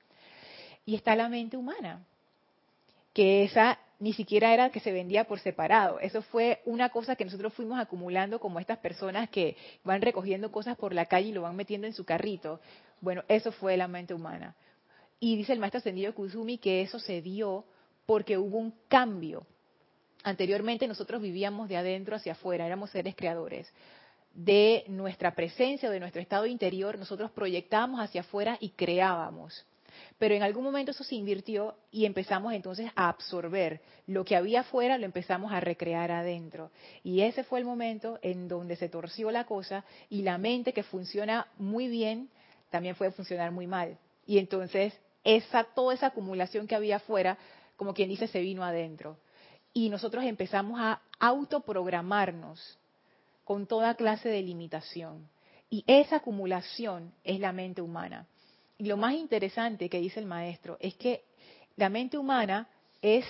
Y 0.86 0.94
está 0.94 1.14
la 1.14 1.28
mente 1.28 1.58
humana, 1.58 2.06
que 3.18 3.42
esa 3.42 3.80
ni 3.98 4.12
siquiera 4.12 4.54
era 4.54 4.70
que 4.70 4.78
se 4.78 4.92
vendía 4.92 5.24
por 5.24 5.40
separado. 5.40 5.98
Eso 5.98 6.22
fue 6.22 6.62
una 6.66 6.90
cosa 6.90 7.16
que 7.16 7.24
nosotros 7.24 7.52
fuimos 7.52 7.80
acumulando 7.80 8.38
como 8.38 8.60
estas 8.60 8.78
personas 8.78 9.28
que 9.28 9.56
van 9.82 10.02
recogiendo 10.02 10.52
cosas 10.52 10.76
por 10.76 10.94
la 10.94 11.06
calle 11.06 11.30
y 11.30 11.32
lo 11.32 11.42
van 11.42 11.56
metiendo 11.56 11.88
en 11.88 11.94
su 11.94 12.04
carrito. 12.04 12.60
Bueno, 13.00 13.24
eso 13.26 13.50
fue 13.50 13.76
la 13.76 13.88
mente 13.88 14.14
humana. 14.14 14.54
Y 15.18 15.34
dice 15.34 15.52
el 15.52 15.58
maestro 15.58 15.78
ascendido 15.78 16.14
Kuzumi 16.14 16.58
que 16.58 16.80
eso 16.80 17.00
se 17.00 17.20
dio 17.20 17.64
porque 18.06 18.38
hubo 18.38 18.56
un 18.56 18.72
cambio. 18.86 19.44
Anteriormente 20.22 20.86
nosotros 20.86 21.20
vivíamos 21.20 21.68
de 21.68 21.76
adentro 21.76 22.14
hacia 22.14 22.34
afuera, 22.34 22.66
éramos 22.66 22.90
seres 22.90 23.16
creadores. 23.16 23.68
De 24.32 24.84
nuestra 24.86 25.34
presencia, 25.34 25.90
de 25.90 25.98
nuestro 25.98 26.22
estado 26.22 26.46
interior, 26.46 26.96
nosotros 26.96 27.32
proyectábamos 27.32 27.98
hacia 27.98 28.20
afuera 28.20 28.58
y 28.60 28.68
creábamos. 28.68 29.66
Pero 30.18 30.34
en 30.34 30.42
algún 30.42 30.64
momento 30.64 30.90
eso 30.90 31.04
se 31.04 31.14
invirtió 31.14 31.76
y 31.90 32.04
empezamos 32.04 32.52
entonces 32.52 32.90
a 32.94 33.08
absorber 33.08 33.80
lo 34.06 34.24
que 34.24 34.36
había 34.36 34.60
afuera, 34.60 34.98
lo 34.98 35.04
empezamos 35.04 35.52
a 35.52 35.60
recrear 35.60 36.10
adentro. 36.10 36.70
Y 37.02 37.20
ese 37.20 37.44
fue 37.44 37.58
el 37.58 37.64
momento 37.64 38.18
en 38.22 38.48
donde 38.48 38.76
se 38.76 38.88
torció 38.88 39.30
la 39.30 39.44
cosa 39.44 39.84
y 40.08 40.22
la 40.22 40.38
mente 40.38 40.72
que 40.72 40.82
funciona 40.82 41.46
muy 41.58 41.88
bien 41.88 42.28
también 42.70 42.94
puede 42.94 43.12
funcionar 43.12 43.50
muy 43.52 43.66
mal. 43.66 43.98
Y 44.26 44.38
entonces 44.38 44.92
esa 45.24 45.64
toda 45.64 45.94
esa 45.94 46.06
acumulación 46.08 46.66
que 46.66 46.74
había 46.74 46.96
afuera, 46.96 47.38
como 47.76 47.94
quien 47.94 48.08
dice, 48.08 48.26
se 48.26 48.40
vino 48.40 48.64
adentro. 48.64 49.18
Y 49.72 49.90
nosotros 49.90 50.24
empezamos 50.24 50.80
a 50.80 51.00
autoprogramarnos 51.18 52.78
con 53.44 53.66
toda 53.66 53.94
clase 53.94 54.28
de 54.28 54.42
limitación. 54.42 55.28
Y 55.70 55.84
esa 55.86 56.16
acumulación 56.16 57.12
es 57.24 57.40
la 57.40 57.52
mente 57.52 57.82
humana. 57.82 58.26
Y 58.78 58.84
lo 58.84 58.96
más 58.96 59.14
interesante 59.14 59.88
que 59.88 60.00
dice 60.00 60.20
el 60.20 60.26
maestro 60.26 60.76
es 60.80 60.94
que 60.94 61.24
la 61.76 61.88
mente 61.88 62.16
humana 62.16 62.68
es, 63.02 63.24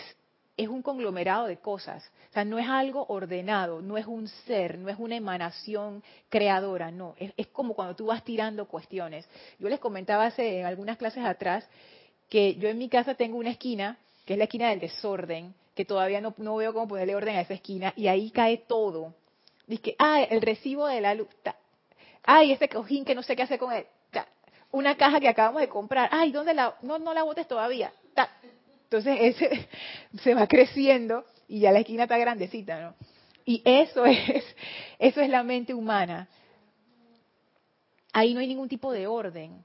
es 0.57 0.69
un 0.69 0.83
conglomerado 0.83 1.47
de 1.47 1.57
cosas. 1.57 2.05
O 2.31 2.33
sea, 2.35 2.45
no 2.45 2.59
es 2.59 2.69
algo 2.69 3.07
ordenado, 3.09 3.81
no 3.81 3.97
es 3.97 4.07
un 4.07 4.29
ser, 4.29 4.79
no 4.79 4.91
es 4.91 4.99
una 4.99 5.17
emanación 5.17 6.03
creadora, 6.29 6.91
no. 6.91 7.15
Es, 7.19 7.33
es 7.37 7.47
como 7.47 7.75
cuando 7.75 7.97
tú 7.97 8.07
vas 8.07 8.23
tirando 8.25 8.67
cuestiones. 8.69 9.27
Yo 9.59 9.69
les 9.69 9.81
comentaba 9.81 10.27
hace 10.27 10.61
en 10.61 10.67
algunas 10.67 10.99
clases 10.99 11.25
atrás 11.25 11.67
que 12.29 12.57
yo 12.57 12.69
en 12.69 12.77
mi 12.77 12.91
casa 12.91 13.15
tengo 13.15 13.39
una 13.39 13.51
esquina, 13.51 13.97
que 14.27 14.35
es 14.35 14.39
la 14.39 14.45
esquina 14.45 14.69
del 14.69 14.81
desorden, 14.81 15.55
que 15.75 15.87
todavía 15.87 16.21
no, 16.21 16.35
no 16.37 16.57
veo 16.57 16.75
cómo 16.75 16.89
ponerle 16.89 17.17
orden 17.17 17.37
a 17.37 17.41
esa 17.41 17.55
esquina, 17.55 17.95
y 17.97 18.09
ahí 18.09 18.31
cae 18.31 18.59
todo. 18.59 19.15
Dice 19.67 19.95
ah, 19.99 20.23
el 20.23 20.43
recibo 20.43 20.87
de 20.87 21.01
la 21.01 21.15
luz, 21.15 21.29
ay, 22.25 22.53
este 22.53 22.69
cojín 22.69 23.05
que 23.05 23.15
no 23.15 23.23
sé 23.23 23.37
qué 23.37 23.43
hacer 23.43 23.59
con 23.59 23.73
él, 23.73 23.87
una 24.71 24.97
caja 24.97 25.21
que 25.21 25.29
acabamos 25.29 25.61
de 25.61 25.69
comprar. 25.69 26.09
Ay, 26.13 26.33
¿dónde 26.33 26.55
la? 26.55 26.75
No, 26.83 26.99
no 26.99 27.15
la 27.15 27.23
botes 27.23 27.47
todavía. 27.49 27.93
Entonces 28.85 29.19
ese 29.21 29.69
se 30.23 30.35
va 30.35 30.47
creciendo 30.47 31.25
y 31.47 31.61
ya 31.61 31.73
la 31.73 31.81
esquina 31.81 32.05
está 32.05 32.19
grandecita, 32.19 32.81
¿no? 32.81 32.95
Y 33.45 33.63
eso 33.65 34.05
es, 34.07 34.45
eso 34.99 35.21
es 35.21 35.29
la 35.29 35.43
mente 35.43 35.75
humana. 35.75 36.29
Ahí 38.13 38.35
no 38.35 38.41
hay 38.41 38.47
ningún 38.47 38.69
tipo 38.69 38.93
de 38.93 39.07
orden. 39.07 39.65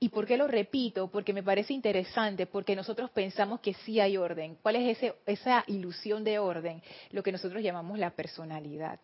¿Y 0.00 0.08
por 0.08 0.26
qué 0.26 0.36
lo 0.36 0.48
repito? 0.48 1.08
Porque 1.08 1.32
me 1.32 1.42
parece 1.42 1.72
interesante, 1.72 2.46
porque 2.46 2.76
nosotros 2.76 3.10
pensamos 3.10 3.60
que 3.60 3.72
sí 3.72 4.00
hay 4.00 4.16
orden. 4.16 4.58
¿Cuál 4.60 4.76
es 4.76 4.98
ese, 4.98 5.14
esa 5.24 5.64
ilusión 5.66 6.24
de 6.24 6.38
orden? 6.38 6.82
Lo 7.10 7.22
que 7.22 7.32
nosotros 7.32 7.62
llamamos 7.62 7.98
la 7.98 8.10
personalidad 8.10 8.98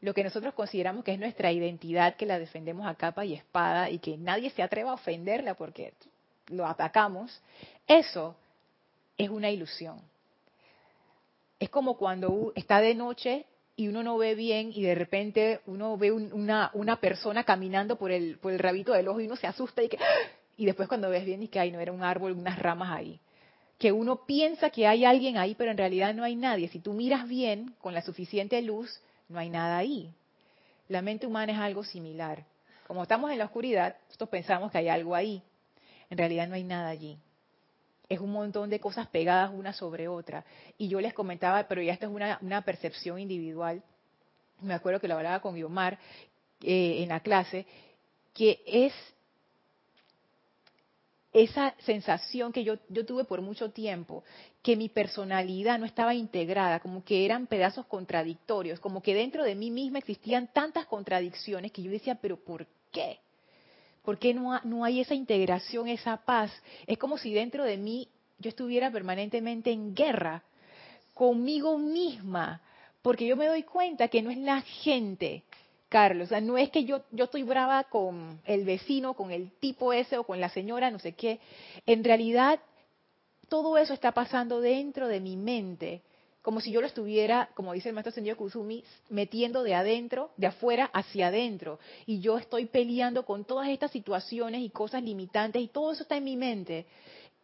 lo 0.00 0.14
que 0.14 0.24
nosotros 0.24 0.54
consideramos 0.54 1.04
que 1.04 1.12
es 1.12 1.18
nuestra 1.18 1.52
identidad, 1.52 2.16
que 2.16 2.26
la 2.26 2.38
defendemos 2.38 2.86
a 2.86 2.94
capa 2.94 3.24
y 3.24 3.34
espada 3.34 3.90
y 3.90 3.98
que 3.98 4.16
nadie 4.16 4.50
se 4.50 4.62
atreva 4.62 4.90
a 4.90 4.94
ofenderla 4.94 5.54
porque 5.54 5.92
lo 6.48 6.66
atacamos, 6.66 7.40
eso 7.86 8.36
es 9.16 9.30
una 9.30 9.50
ilusión. 9.50 10.00
Es 11.58 11.70
como 11.70 11.96
cuando 11.96 12.52
está 12.54 12.80
de 12.80 12.94
noche 12.94 13.46
y 13.76 13.88
uno 13.88 14.02
no 14.02 14.18
ve 14.18 14.34
bien 14.34 14.72
y 14.74 14.82
de 14.82 14.94
repente 14.94 15.60
uno 15.66 15.96
ve 15.96 16.12
un, 16.12 16.32
una, 16.32 16.70
una 16.74 17.00
persona 17.00 17.44
caminando 17.44 17.96
por 17.96 18.10
el, 18.10 18.38
por 18.38 18.52
el 18.52 18.58
rabito 18.58 18.92
del 18.92 19.08
ojo 19.08 19.20
y 19.20 19.26
uno 19.26 19.36
se 19.36 19.46
asusta 19.46 19.82
y 19.82 19.88
que 19.88 19.98
y 20.56 20.64
después 20.64 20.88
cuando 20.88 21.10
ves 21.10 21.24
bien 21.24 21.42
y 21.42 21.48
que 21.48 21.60
ay 21.60 21.70
no 21.70 21.80
era 21.80 21.92
un 21.92 22.02
árbol, 22.02 22.32
unas 22.32 22.58
ramas 22.58 22.90
ahí. 22.90 23.20
Que 23.78 23.92
uno 23.92 24.24
piensa 24.24 24.70
que 24.70 24.86
hay 24.86 25.04
alguien 25.04 25.36
ahí, 25.36 25.54
pero 25.54 25.70
en 25.70 25.76
realidad 25.76 26.14
no 26.14 26.24
hay 26.24 26.34
nadie. 26.34 26.68
Si 26.68 26.78
tú 26.78 26.94
miras 26.94 27.28
bien 27.28 27.74
con 27.80 27.92
la 27.92 28.00
suficiente 28.00 28.60
luz, 28.62 29.00
no 29.28 29.38
hay 29.38 29.50
nada 29.50 29.78
ahí. 29.78 30.12
La 30.88 31.02
mente 31.02 31.26
humana 31.26 31.52
es 31.52 31.58
algo 31.58 31.84
similar. 31.84 32.44
Como 32.86 33.02
estamos 33.02 33.30
en 33.32 33.38
la 33.38 33.46
oscuridad, 33.46 33.96
nosotros 34.06 34.30
pensamos 34.30 34.70
que 34.70 34.78
hay 34.78 34.88
algo 34.88 35.14
ahí. 35.14 35.42
En 36.10 36.18
realidad 36.18 36.46
no 36.46 36.54
hay 36.54 36.64
nada 36.64 36.88
allí. 36.88 37.18
Es 38.08 38.20
un 38.20 38.30
montón 38.30 38.70
de 38.70 38.78
cosas 38.78 39.08
pegadas 39.08 39.50
una 39.52 39.72
sobre 39.72 40.06
otra. 40.06 40.44
Y 40.78 40.88
yo 40.88 41.00
les 41.00 41.12
comentaba, 41.12 41.66
pero 41.66 41.82
ya 41.82 41.92
esto 41.92 42.06
es 42.06 42.12
una, 42.12 42.38
una 42.40 42.62
percepción 42.62 43.18
individual. 43.18 43.82
Me 44.60 44.74
acuerdo 44.74 45.00
que 45.00 45.08
lo 45.08 45.16
hablaba 45.16 45.40
con 45.40 45.54
Guiomar 45.54 45.98
eh, 46.62 47.02
en 47.02 47.08
la 47.08 47.20
clase, 47.20 47.66
que 48.32 48.62
es 48.64 48.92
esa 51.42 51.74
sensación 51.80 52.50
que 52.50 52.64
yo, 52.64 52.76
yo 52.88 53.04
tuve 53.04 53.24
por 53.24 53.42
mucho 53.42 53.70
tiempo, 53.70 54.24
que 54.62 54.74
mi 54.74 54.88
personalidad 54.88 55.78
no 55.78 55.84
estaba 55.84 56.14
integrada, 56.14 56.80
como 56.80 57.04
que 57.04 57.26
eran 57.26 57.46
pedazos 57.46 57.84
contradictorios, 57.84 58.80
como 58.80 59.02
que 59.02 59.14
dentro 59.14 59.44
de 59.44 59.54
mí 59.54 59.70
misma 59.70 59.98
existían 59.98 60.50
tantas 60.54 60.86
contradicciones 60.86 61.72
que 61.72 61.82
yo 61.82 61.90
decía, 61.90 62.14
pero 62.14 62.38
¿por 62.38 62.66
qué? 62.90 63.18
¿Por 64.02 64.18
qué 64.18 64.32
no, 64.32 64.58
no 64.64 64.82
hay 64.82 65.00
esa 65.00 65.14
integración, 65.14 65.88
esa 65.88 66.16
paz? 66.16 66.50
Es 66.86 66.96
como 66.96 67.18
si 67.18 67.34
dentro 67.34 67.64
de 67.64 67.76
mí 67.76 68.08
yo 68.38 68.48
estuviera 68.48 68.90
permanentemente 68.90 69.70
en 69.70 69.94
guerra 69.94 70.42
conmigo 71.12 71.76
misma, 71.76 72.62
porque 73.02 73.26
yo 73.26 73.36
me 73.36 73.46
doy 73.46 73.62
cuenta 73.62 74.08
que 74.08 74.22
no 74.22 74.30
es 74.30 74.38
la 74.38 74.62
gente, 74.62 75.42
Carlos. 75.88 76.26
O 76.26 76.28
sea, 76.30 76.40
no 76.40 76.58
es 76.58 76.70
que 76.70 76.84
yo, 76.84 77.02
yo 77.12 77.24
estoy 77.24 77.42
brava 77.42 77.84
con 77.84 78.40
el 78.44 78.64
vecino, 78.64 79.14
con 79.14 79.30
el 79.30 79.52
tipo 79.52 79.92
ese 79.92 80.18
o 80.18 80.24
con 80.24 80.40
la 80.40 80.48
señora, 80.48 80.90
no 80.90 80.98
sé 80.98 81.12
qué. 81.12 81.40
En 81.86 82.04
realidad 82.04 82.60
todo 83.48 83.78
eso 83.78 83.94
está 83.94 84.12
pasando 84.12 84.60
dentro 84.60 85.08
de 85.08 85.20
mi 85.20 85.36
mente, 85.36 86.02
como 86.42 86.60
si 86.60 86.70
yo 86.70 86.80
lo 86.80 86.86
estuviera, 86.86 87.50
como 87.54 87.72
dice 87.72 87.88
el 87.88 87.94
maestro 87.94 88.12
Sendio 88.12 88.36
Kusumi, 88.36 88.84
metiendo 89.08 89.62
de 89.62 89.74
adentro, 89.74 90.30
de 90.36 90.46
afuera 90.46 90.90
hacia 90.92 91.28
adentro. 91.28 91.78
Y 92.06 92.20
yo 92.20 92.38
estoy 92.38 92.66
peleando 92.66 93.24
con 93.24 93.44
todas 93.44 93.68
estas 93.68 93.90
situaciones 93.90 94.60
y 94.60 94.70
cosas 94.70 95.02
limitantes 95.02 95.60
y 95.62 95.68
todo 95.68 95.92
eso 95.92 96.02
está 96.02 96.16
en 96.16 96.24
mi 96.24 96.36
mente. 96.36 96.86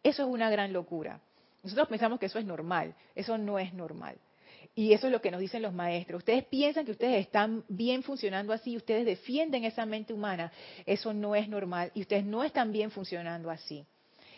Eso 0.01 0.23
es 0.23 0.29
una 0.29 0.49
gran 0.49 0.71
locura. 0.71 1.19
Nosotros 1.63 1.87
pensamos 1.87 2.19
que 2.19 2.27
eso 2.27 2.39
es 2.39 2.45
normal. 2.45 2.93
Eso 3.15 3.37
no 3.37 3.59
es 3.59 3.73
normal. 3.73 4.17
Y 4.75 4.93
eso 4.93 5.07
es 5.07 5.13
lo 5.13 5.21
que 5.21 5.29
nos 5.29 5.39
dicen 5.39 5.61
los 5.61 5.73
maestros. 5.73 6.19
Ustedes 6.19 6.45
piensan 6.45 6.85
que 6.85 6.91
ustedes 6.91 7.21
están 7.21 7.63
bien 7.67 8.01
funcionando 8.01 8.53
así, 8.53 8.75
ustedes 8.75 9.05
defienden 9.05 9.65
esa 9.65 9.85
mente 9.85 10.13
humana. 10.13 10.51
Eso 10.85 11.13
no 11.13 11.35
es 11.35 11.47
normal 11.47 11.91
y 11.93 12.01
ustedes 12.01 12.25
no 12.25 12.43
están 12.43 12.71
bien 12.71 12.89
funcionando 12.89 13.51
así. 13.51 13.85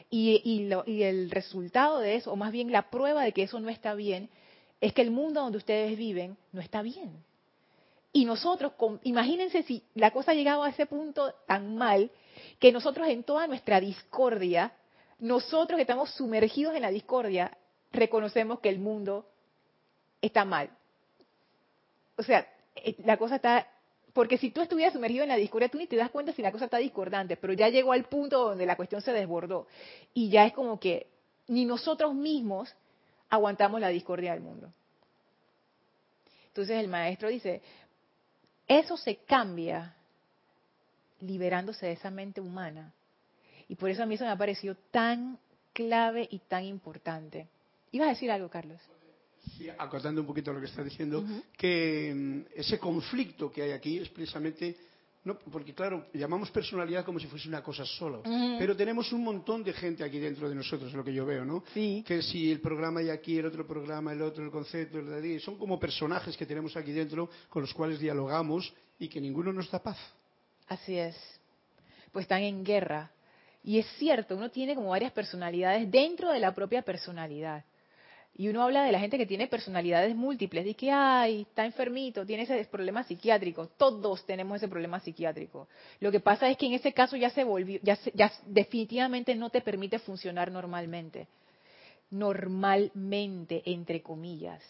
Y, 0.09 0.71
el 1.03 1.31
resultado 1.31 1.99
de 1.99 2.15
eso, 2.15 2.31
o 2.31 2.35
más 2.35 2.51
bien 2.51 2.71
la 2.71 2.89
prueba 2.89 3.23
de 3.23 3.31
que 3.31 3.43
eso 3.43 3.59
no 3.59 3.69
está 3.69 3.95
bien, 3.95 4.29
es 4.81 4.93
que 4.93 5.01
el 5.01 5.11
mundo 5.11 5.41
donde 5.41 5.57
ustedes 5.57 5.97
viven 5.97 6.37
no 6.51 6.61
está 6.61 6.81
bien. 6.81 7.23
Y 8.11 8.25
nosotros, 8.25 8.73
imagínense 9.03 9.63
si 9.63 9.83
la 9.93 10.11
cosa 10.11 10.31
ha 10.31 10.35
llegado 10.35 10.63
a 10.63 10.69
ese 10.69 10.85
punto 10.85 11.33
tan 11.47 11.75
mal, 11.75 12.11
que 12.59 12.71
nosotros 12.71 13.07
en 13.07 13.23
toda 13.23 13.47
nuestra 13.47 13.79
discordia, 13.79 14.73
nosotros 15.19 15.77
que 15.77 15.81
estamos 15.81 16.11
sumergidos 16.11 16.75
en 16.75 16.81
la 16.81 16.91
discordia, 16.91 17.57
reconocemos 17.91 18.59
que 18.59 18.69
el 18.69 18.79
mundo 18.79 19.25
está 20.25 20.45
mal. 20.45 20.69
O 22.17 22.23
sea, 22.23 22.47
eh, 22.75 22.95
la 23.03 23.17
cosa 23.17 23.35
está 23.37 23.67
porque 24.15 24.37
si 24.37 24.49
tú 24.49 24.61
estuvieras 24.61 24.93
sumergido 24.93 25.23
en 25.23 25.29
la 25.29 25.35
discordia, 25.35 25.67
tú 25.67 25.77
ni 25.77 25.87
te 25.87 25.97
das 25.97 26.09
cuenta 26.09 26.31
si 26.31 26.41
la 26.41 26.53
cosa 26.53 26.65
está 26.65 26.77
discordante, 26.77 27.35
pero 27.35 27.51
ya 27.51 27.67
llegó 27.67 27.91
al 27.91 28.05
punto 28.05 28.47
donde 28.47 28.65
la 28.65 28.77
cuestión 28.77 29.01
se 29.01 29.11
desbordó. 29.11 29.67
Y 30.13 30.29
ya 30.29 30.45
es 30.45 30.53
como 30.53 30.79
que 30.79 31.07
ni 31.47 31.65
nosotros 31.65 32.15
mismos 32.15 32.73
aguantamos 33.29 33.81
la 33.81 33.89
discordia 33.89 34.31
del 34.31 34.41
mundo. 34.41 34.71
Entonces 36.47 36.77
el 36.77 36.87
maestro 36.87 37.27
dice, 37.27 37.61
eso 38.69 38.95
se 38.95 39.17
cambia 39.17 39.93
liberándose 41.19 41.87
de 41.87 41.91
esa 41.91 42.09
mente 42.09 42.39
humana. 42.39 42.93
Y 43.67 43.75
por 43.75 43.89
eso 43.89 44.03
a 44.03 44.05
mí 44.05 44.15
eso 44.15 44.23
me 44.23 44.31
ha 44.31 44.37
parecido 44.37 44.75
tan 44.91 45.37
clave 45.73 46.25
y 46.31 46.39
tan 46.39 46.63
importante. 46.63 47.49
¿Ibas 47.91 48.07
a 48.07 48.11
decir 48.11 48.31
algo, 48.31 48.47
Carlos? 48.47 48.79
Acotando 49.77 50.21
un 50.21 50.27
poquito 50.27 50.53
lo 50.53 50.59
que 50.59 50.67
está 50.67 50.83
diciendo, 50.83 51.23
que 51.57 52.13
mm, 52.15 52.59
ese 52.59 52.79
conflicto 52.79 53.51
que 53.51 53.63
hay 53.63 53.71
aquí 53.71 53.97
es 53.97 54.09
precisamente 54.09 54.75
no, 55.25 55.39
porque 55.39 55.73
claro, 55.73 56.05
llamamos 56.13 56.51
personalidad 56.51 57.03
como 57.03 57.19
si 57.19 57.25
fuese 57.25 57.49
una 57.49 57.63
cosa 57.63 57.83
sola, 57.83 58.19
pero 58.59 58.75
tenemos 58.75 59.11
un 59.11 59.23
montón 59.23 59.63
de 59.63 59.73
gente 59.73 60.03
aquí 60.03 60.19
dentro 60.19 60.47
de 60.47 60.53
nosotros, 60.53 60.91
es 60.91 60.95
lo 60.95 61.03
que 61.03 61.15
yo 61.15 61.25
veo, 61.25 61.43
¿no? 61.43 61.63
Sí. 61.73 62.03
Que 62.05 62.21
si 62.21 62.51
el 62.51 62.61
programa 62.61 62.99
hay 62.99 63.09
aquí, 63.09 63.39
el 63.39 63.47
otro 63.47 63.65
programa, 63.65 64.13
el 64.13 64.21
otro, 64.21 64.45
el 64.45 64.51
concepto, 64.51 64.99
el 64.99 65.07
de 65.07 65.17
allí, 65.17 65.39
son 65.39 65.57
como 65.57 65.79
personajes 65.79 66.37
que 66.37 66.45
tenemos 66.45 66.77
aquí 66.77 66.91
dentro 66.91 67.27
con 67.49 67.63
los 67.63 67.73
cuales 67.73 67.99
dialogamos 67.99 68.71
y 68.99 69.07
que 69.07 69.19
ninguno 69.19 69.51
nos 69.51 69.69
da 69.71 69.81
paz. 69.81 69.97
Así 70.67 70.95
es. 70.95 71.17
Pues 72.11 72.25
están 72.25 72.43
en 72.43 72.63
guerra. 72.63 73.11
Y 73.63 73.79
es 73.79 73.87
cierto, 73.97 74.35
uno 74.35 74.51
tiene 74.51 74.75
como 74.75 74.89
varias 74.89 75.11
personalidades 75.11 75.89
dentro 75.89 76.31
de 76.31 76.39
la 76.39 76.53
propia 76.53 76.83
personalidad. 76.83 77.65
Y 78.37 78.49
uno 78.49 78.63
habla 78.63 78.83
de 78.83 78.91
la 78.91 78.99
gente 78.99 79.17
que 79.17 79.25
tiene 79.25 79.47
personalidades 79.47 80.13
múltiples, 80.13 80.65
de 80.65 80.73
que, 80.73 80.91
ay, 80.91 81.43
está 81.43 81.65
enfermito, 81.65 82.25
tiene 82.25 82.43
ese 82.43 82.65
problema 82.65 83.03
psiquiátrico. 83.03 83.67
Todos 83.77 84.25
tenemos 84.25 84.57
ese 84.57 84.67
problema 84.67 84.99
psiquiátrico. 84.99 85.69
Lo 86.01 86.11
que 86.11 86.19
pasa 86.19 86.49
es 86.49 86.57
que 86.57 86.65
en 86.65 86.73
ese 86.73 86.91
caso 86.91 87.15
ya 87.15 87.29
se 87.29 87.45
volvió, 87.45 87.79
ya, 87.81 87.97
ya 88.13 88.31
definitivamente 88.45 89.35
no 89.35 89.49
te 89.49 89.61
permite 89.61 89.99
funcionar 89.99 90.51
normalmente. 90.51 91.27
Normalmente, 92.11 93.61
entre 93.65 94.01
comillas. 94.01 94.61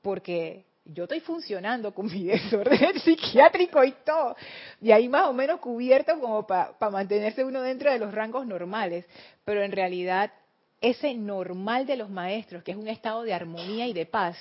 Porque 0.00 0.64
yo 0.84 1.04
estoy 1.04 1.18
funcionando 1.18 1.92
con 1.92 2.06
mi 2.06 2.24
desorden 2.26 3.00
psiquiátrico 3.00 3.82
y 3.82 3.94
todo. 4.04 4.36
Y 4.80 4.92
ahí 4.92 5.08
más 5.08 5.26
o 5.26 5.32
menos 5.32 5.58
cubierto 5.58 6.20
como 6.20 6.46
para 6.46 6.76
mantenerse 6.92 7.44
uno 7.44 7.62
dentro 7.62 7.90
de 7.90 7.98
los 7.98 8.14
rangos 8.14 8.46
normales. 8.46 9.06
Pero 9.44 9.64
en 9.64 9.72
realidad 9.72 10.30
ese 10.80 11.14
normal 11.14 11.86
de 11.86 11.96
los 11.96 12.10
maestros, 12.10 12.62
que 12.62 12.72
es 12.72 12.76
un 12.76 12.88
estado 12.88 13.22
de 13.22 13.32
armonía 13.34 13.86
y 13.86 13.92
de 13.92 14.06
paz, 14.06 14.36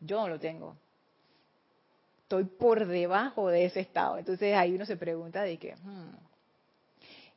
yo 0.00 0.20
no 0.20 0.28
lo 0.28 0.38
tengo. 0.38 0.76
Estoy 2.22 2.44
por 2.44 2.86
debajo 2.86 3.48
de 3.48 3.64
ese 3.64 3.80
estado. 3.80 4.18
Entonces 4.18 4.54
ahí 4.54 4.72
uno 4.74 4.86
se 4.86 4.96
pregunta 4.96 5.42
de 5.42 5.58
qué. 5.58 5.76
Hmm. 5.76 6.14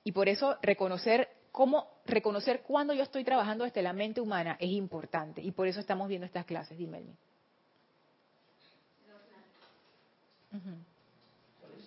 Y 0.04 0.12
por 0.12 0.30
eso 0.30 0.58
reconocer 0.62 1.30
cómo 1.52 1.88
reconocer 2.06 2.64
cuando 2.64 2.94
yo 2.94 3.04
estoy 3.04 3.24
trabajando 3.24 3.64
desde 3.64 3.82
la 3.82 3.94
mente 3.94 4.20
humana 4.20 4.58
es 4.60 4.70
importante. 4.72 5.42
Y 5.42 5.52
por 5.52 5.68
eso 5.68 5.80
estamos 5.80 6.10
viendo 6.10 6.26
estas 6.26 6.46
clases. 6.46 6.78
Dime, 6.78 6.98
Elmi. 6.98 7.16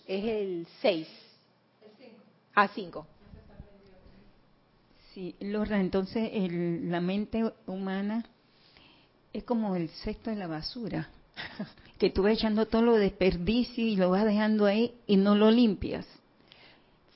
Es 0.06 0.24
el 0.24 0.66
6. 0.80 1.09
El 2.56 2.68
5. 2.68 3.06
5. 5.16 5.37
Sí, 5.40 5.46
Lorra, 5.46 5.81
entonces 5.81 6.31
la 6.52 7.00
mente 7.00 7.50
humana 7.66 8.24
es 9.33 9.44
como 9.44 9.74
el 9.74 9.88
cesto 9.88 10.31
de 10.31 10.37
la 10.37 10.46
basura, 10.46 11.09
que 11.98 12.11
tú 12.11 12.22
vas 12.22 12.35
echando 12.35 12.66
todo 12.66 12.83
lo 12.83 12.96
desperdicio 12.96 13.85
y 13.85 13.96
lo 13.96 14.11
vas 14.11 14.26
dejando 14.26 14.66
ahí 14.66 14.92
y 15.07 15.16
no 15.16 15.35
lo 15.35 15.50
limpias. 15.50 16.07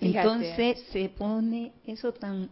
Entonces 0.01 0.83
se 0.93 1.11
pone 1.11 1.73
eso 1.87 2.13
tan 2.13 2.49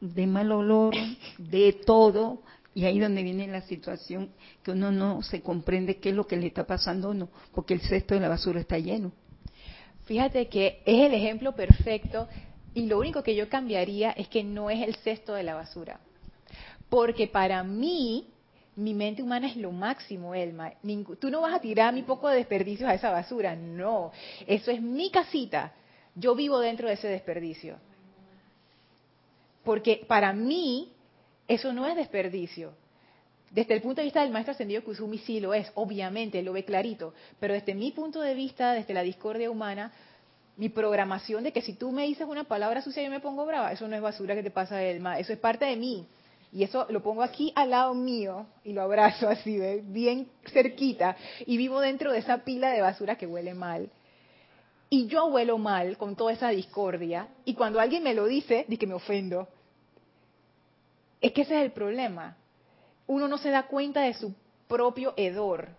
de 0.00 0.26
mal 0.26 0.50
olor, 0.50 0.94
de 1.38 1.72
todo, 1.86 2.42
y 2.74 2.86
ahí 2.86 2.98
donde 2.98 3.22
viene 3.22 3.46
la 3.46 3.62
situación 3.62 4.30
que 4.64 4.72
uno 4.72 4.90
no 4.90 5.22
se 5.22 5.42
comprende 5.42 5.98
qué 5.98 6.08
es 6.08 6.14
lo 6.16 6.26
que 6.26 6.36
le 6.36 6.48
está 6.48 6.66
pasando 6.66 7.06
a 7.06 7.10
uno, 7.12 7.28
porque 7.54 7.74
el 7.74 7.80
cesto 7.82 8.14
de 8.14 8.20
la 8.20 8.28
basura 8.28 8.60
está 8.60 8.78
lleno. 8.78 9.12
Fíjate 10.06 10.48
que 10.48 10.82
es 10.84 11.06
el 11.06 11.14
ejemplo 11.14 11.54
perfecto 11.54 12.28
y 12.74 12.86
lo 12.86 12.98
único 12.98 13.22
que 13.22 13.36
yo 13.36 13.48
cambiaría 13.48 14.10
es 14.10 14.28
que 14.28 14.42
no 14.42 14.68
es 14.68 14.82
el 14.82 14.96
cesto 14.96 15.34
de 15.34 15.44
la 15.44 15.54
basura. 15.54 16.00
Porque 16.88 17.28
para 17.28 17.62
mí, 17.62 18.26
mi 18.76 18.94
mente 18.94 19.22
humana 19.22 19.46
es 19.46 19.56
lo 19.56 19.70
máximo, 19.70 20.34
Elma. 20.34 20.72
Tú 21.20 21.30
no 21.30 21.40
vas 21.40 21.54
a 21.54 21.60
tirar 21.60 21.94
mi 21.94 22.02
poco 22.02 22.28
de 22.28 22.36
desperdicios 22.36 22.88
a 22.88 22.94
esa 22.94 23.10
basura. 23.10 23.54
No. 23.54 24.10
Eso 24.46 24.70
es 24.70 24.82
mi 24.82 25.10
casita. 25.10 25.72
Yo 26.16 26.34
vivo 26.34 26.58
dentro 26.58 26.88
de 26.88 26.94
ese 26.94 27.08
desperdicio. 27.08 27.76
Porque 29.64 30.04
para 30.06 30.32
mí, 30.32 30.92
eso 31.48 31.72
no 31.72 31.86
es 31.86 31.96
desperdicio. 31.96 32.72
Desde 33.50 33.74
el 33.74 33.82
punto 33.82 34.00
de 34.00 34.06
vista 34.06 34.22
del 34.22 34.32
maestro 34.32 34.52
ascendido 34.52 34.82
Kusumi 34.82 35.18
sí 35.18 35.38
lo 35.38 35.54
es, 35.54 35.70
obviamente, 35.76 36.42
lo 36.42 36.52
ve 36.52 36.64
clarito. 36.64 37.14
Pero 37.38 37.54
desde 37.54 37.74
mi 37.74 37.92
punto 37.92 38.20
de 38.20 38.34
vista, 38.34 38.72
desde 38.72 38.94
la 38.94 39.02
discordia 39.02 39.48
humana, 39.48 39.92
mi 40.56 40.68
programación 40.68 41.44
de 41.44 41.52
que 41.52 41.62
si 41.62 41.72
tú 41.74 41.90
me 41.90 42.04
dices 42.04 42.26
una 42.28 42.44
palabra 42.44 42.82
sucia 42.82 43.02
yo 43.02 43.10
me 43.10 43.20
pongo 43.20 43.44
brava, 43.44 43.72
eso 43.72 43.88
no 43.88 43.96
es 43.96 44.02
basura 44.02 44.34
que 44.34 44.42
te 44.42 44.50
pasa 44.50 44.82
Elma, 44.82 45.18
eso 45.18 45.32
es 45.32 45.38
parte 45.38 45.64
de 45.64 45.76
mí. 45.76 46.06
Y 46.52 46.62
eso 46.62 46.86
lo 46.88 47.02
pongo 47.02 47.24
aquí 47.24 47.52
al 47.56 47.70
lado 47.70 47.94
mío 47.94 48.46
y 48.62 48.72
lo 48.72 48.82
abrazo 48.82 49.28
así, 49.28 49.58
bien 49.82 50.28
cerquita, 50.52 51.16
y 51.46 51.56
vivo 51.56 51.80
dentro 51.80 52.12
de 52.12 52.18
esa 52.18 52.38
pila 52.38 52.70
de 52.70 52.80
basura 52.80 53.16
que 53.16 53.26
huele 53.26 53.54
mal. 53.54 53.90
Y 54.88 55.08
yo 55.08 55.26
huelo 55.26 55.58
mal 55.58 55.96
con 55.96 56.14
toda 56.14 56.32
esa 56.32 56.50
discordia, 56.50 57.26
y 57.44 57.54
cuando 57.54 57.80
alguien 57.80 58.04
me 58.04 58.14
lo 58.14 58.26
dice, 58.26 58.64
di 58.68 58.76
que 58.76 58.86
me 58.86 58.94
ofendo. 58.94 59.48
Es 61.20 61.32
que 61.32 61.42
ese 61.42 61.58
es 61.58 61.64
el 61.64 61.72
problema. 61.72 62.36
Uno 63.08 63.26
no 63.26 63.38
se 63.38 63.50
da 63.50 63.64
cuenta 63.64 64.02
de 64.02 64.14
su 64.14 64.32
propio 64.68 65.14
hedor, 65.16 65.70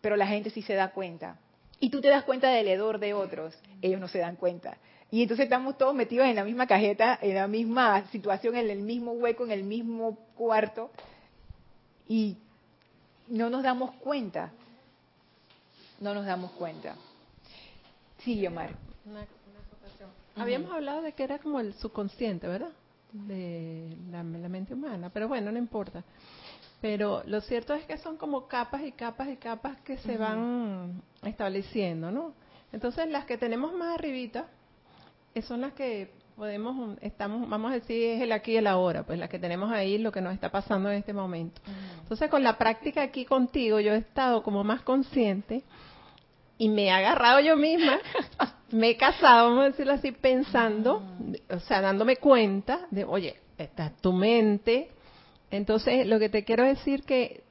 pero 0.00 0.14
la 0.14 0.28
gente 0.28 0.50
sí 0.50 0.62
se 0.62 0.74
da 0.74 0.92
cuenta 0.92 1.40
y 1.80 1.90
tú 1.90 2.00
te 2.00 2.08
das 2.08 2.24
cuenta 2.24 2.50
del 2.50 2.68
hedor 2.68 2.98
de 2.98 3.14
otros, 3.14 3.54
ellos 3.82 4.00
no 4.00 4.08
se 4.08 4.18
dan 4.18 4.36
cuenta. 4.36 4.76
Y 5.10 5.22
entonces 5.22 5.44
estamos 5.44 5.78
todos 5.78 5.94
metidos 5.94 6.26
en 6.26 6.36
la 6.36 6.44
misma 6.44 6.66
cajeta, 6.66 7.18
en 7.22 7.34
la 7.34 7.48
misma 7.48 8.06
situación, 8.08 8.56
en 8.56 8.68
el 8.68 8.80
mismo 8.80 9.12
hueco, 9.12 9.44
en 9.44 9.52
el 9.52 9.64
mismo 9.64 10.16
cuarto, 10.36 10.90
y 12.06 12.36
no 13.28 13.48
nos 13.48 13.62
damos 13.62 13.92
cuenta. 13.96 14.52
No 16.00 16.14
nos 16.14 16.26
damos 16.26 16.50
cuenta. 16.52 16.94
Sí, 18.18 18.46
Omar. 18.46 18.70
Una, 19.04 19.26
Habíamos 20.36 20.70
hablado 20.72 21.02
de 21.02 21.12
que 21.12 21.24
era 21.24 21.38
como 21.38 21.58
el 21.58 21.74
subconsciente, 21.74 22.46
¿verdad? 22.46 22.70
De 23.12 23.88
la 24.10 24.22
mente 24.22 24.74
humana, 24.74 25.10
pero 25.12 25.26
bueno, 25.26 25.50
no 25.50 25.58
importa. 25.58 26.04
Pero 26.80 27.22
lo 27.26 27.40
cierto 27.40 27.74
es 27.74 27.84
que 27.86 27.98
son 27.98 28.16
como 28.16 28.46
capas 28.46 28.82
y 28.82 28.92
capas 28.92 29.28
y 29.28 29.36
capas 29.36 29.80
que 29.80 29.98
se 29.98 30.16
van 30.16 31.02
estableciendo, 31.24 32.10
¿no? 32.10 32.34
Entonces 32.72 33.08
las 33.08 33.24
que 33.24 33.36
tenemos 33.36 33.72
más 33.72 33.94
arribita 33.94 34.46
eh, 35.34 35.42
son 35.42 35.62
las 35.62 35.72
que 35.72 36.10
podemos, 36.36 36.96
estamos, 37.00 37.48
vamos 37.48 37.72
a 37.72 37.74
decir, 37.74 38.10
es 38.10 38.22
el 38.22 38.30
aquí 38.30 38.52
y 38.52 38.56
el 38.58 38.68
ahora, 38.68 39.02
pues 39.02 39.18
las 39.18 39.28
que 39.28 39.40
tenemos 39.40 39.72
ahí, 39.72 39.98
lo 39.98 40.12
que 40.12 40.20
nos 40.20 40.32
está 40.32 40.50
pasando 40.50 40.88
en 40.88 40.98
este 40.98 41.12
momento. 41.12 41.60
Entonces 42.00 42.30
con 42.30 42.44
la 42.44 42.56
práctica 42.56 43.02
aquí 43.02 43.24
contigo 43.24 43.80
yo 43.80 43.92
he 43.92 43.98
estado 43.98 44.44
como 44.44 44.62
más 44.62 44.82
consciente 44.82 45.64
y 46.56 46.68
me 46.68 46.84
he 46.84 46.90
agarrado 46.92 47.40
yo 47.40 47.56
misma, 47.56 47.98
me 48.70 48.90
he 48.90 48.96
casado, 48.96 49.48
vamos 49.48 49.64
a 49.64 49.68
decirlo 49.70 49.94
así, 49.94 50.12
pensando, 50.12 51.02
o 51.50 51.58
sea, 51.60 51.80
dándome 51.80 52.18
cuenta 52.18 52.86
de, 52.92 53.04
oye, 53.04 53.40
está 53.56 53.90
tu 53.90 54.12
mente. 54.12 54.90
Entonces, 55.50 56.06
lo 56.06 56.18
que 56.18 56.28
te 56.28 56.44
quiero 56.44 56.64
decir 56.64 57.04
que 57.04 57.42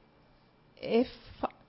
es 0.80 1.08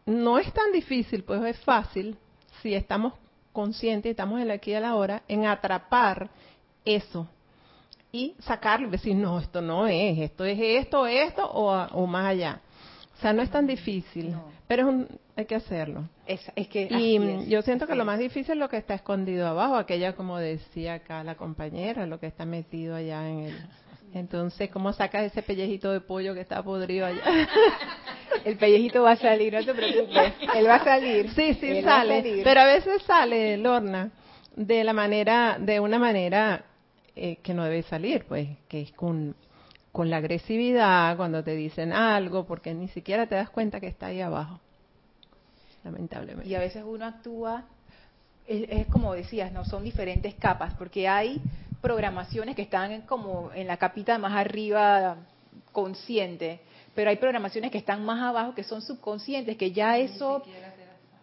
no 0.06 0.39
es 0.39 0.52
tan 0.54 0.72
difícil, 0.72 1.24
pues 1.24 1.44
es 1.44 1.58
fácil 1.60 2.18
si 2.62 2.74
estamos 2.74 3.13
conscientes, 3.54 4.10
estamos 4.10 4.42
en 4.42 4.48
la 4.48 4.56
aquí 4.56 4.72
y 4.72 4.76
a 4.76 4.80
la 4.80 4.96
hora, 4.96 5.24
en 5.28 5.46
atrapar 5.46 6.30
eso 6.84 7.28
y 8.12 8.34
sacarlo 8.39 8.88
y 8.88 8.92
decir, 8.92 9.15
no, 9.15 9.39
esto 9.39 9.62
no 9.62 9.88
es, 9.88 10.18
esto 10.18 10.46
es 10.46 10.58
esto, 10.60 11.06
esto 11.06 11.46
o, 11.46 12.08
más 12.08 12.26
allá. 12.26 12.62
O 13.18 13.22
sea, 13.22 13.34
no 13.34 13.42
es 13.42 13.52
tan 13.52 13.68
difícil, 13.68 14.34
pero 14.68 15.06
hay 15.36 15.46
que 15.46 15.56
hacerlo. 15.56 16.08
Es, 16.26 16.42
que 16.70 16.88
y 16.89 17.48
yo 17.50 17.62
siento 17.62 17.86
que 17.86 17.96
lo 17.96 18.06
más 18.06 18.18
difícil 18.18 18.54
es 18.54 18.58
lo 18.58 18.70
que 18.70 18.78
está 18.78 18.96
escondido 18.96 19.48
abajo, 19.48 19.76
aquella 19.76 20.15
como 20.15 20.38
decía 20.38 20.96
acá 20.96 21.24
la 21.24 21.36
compañera, 21.36 22.08
lo 22.08 22.20
que 22.20 22.28
está 22.28 22.46
metido 22.46 22.96
allá 22.96 23.30
en 23.30 23.39
el... 23.39 23.56
Entonces, 24.13 24.69
¿cómo 24.72 24.91
sacas 24.93 25.24
ese 25.24 25.43
pellejito 25.43 25.91
de 25.91 26.02
pollo 26.02 26.34
que 26.34 26.41
está 26.41 26.63
podrido 26.63 27.06
allá? 27.06 27.22
El 28.45 28.58
pellejito 28.58 29.04
va 29.04 29.12
a 29.12 29.15
salir, 29.15 29.54
no 29.54 29.63
te 29.63 29.74
preocupes. 29.74 30.34
Él 30.56 30.67
va 30.67 30.76
a 30.76 30.84
salir. 30.84 31.30
Sí, 31.32 31.54
sí, 31.56 31.82
sale. 31.82 32.41
Pero 32.43 32.62
a 32.62 32.65
veces 32.65 33.02
sale, 33.04 33.58
Lorna, 33.58 34.12
de 34.56 34.84
la 34.84 34.93
manera, 34.93 35.58
de 35.60 35.80
una 35.80 36.00
manera 36.00 36.63
eh, 37.15 37.38
que 37.43 37.54
no 37.54 37.63
debe 37.63 37.84
salir, 37.84 38.26
pues, 38.26 38.48
que 38.67 38.82
es 38.82 38.91
con, 38.93 39.36
con 39.91 40.10
la 40.10 40.17
agresividad, 40.17 41.17
cuando 41.17 41.43
te 41.43 41.56
dicen 41.56 41.91
algo, 41.91 42.45
porque 42.45 42.74
ni 42.74 42.88
siquiera 42.88 43.28
te 43.28 43.36
das 43.36 43.50
cuenta 43.50 43.80
que 43.80 43.88
está 43.88 44.08
ahí 44.08 44.22
abajo. 44.22 44.60
Lamentablemente. 45.84 46.50
Y 46.50 46.56
a 46.56 46.60
veces 46.60 46.84
uno 46.86 47.06
actúa, 47.06 47.65
es, 48.48 48.88
como 48.88 49.13
decías, 49.13 49.52
no 49.52 49.65
son 49.65 49.84
diferentes 49.84 50.34
capas, 50.36 50.74
porque 50.76 51.08
hay 51.08 51.41
programaciones 51.82 52.56
que 52.56 52.63
están 52.63 53.02
como 53.02 53.52
en 53.54 53.68
la 53.68 53.78
capita 53.78 54.18
más 54.18 54.34
arriba 54.34 55.18
consciente 55.72 56.62
pero 57.00 57.12
hay 57.12 57.15
programaciones 57.15 57.72
que 57.72 57.78
están 57.78 58.04
más 58.04 58.22
abajo 58.22 58.54
que 58.54 58.63
son 58.63 58.82
subconscientes, 58.82 59.56
que 59.56 59.72
ya 59.72 59.98
eso, 59.98 60.44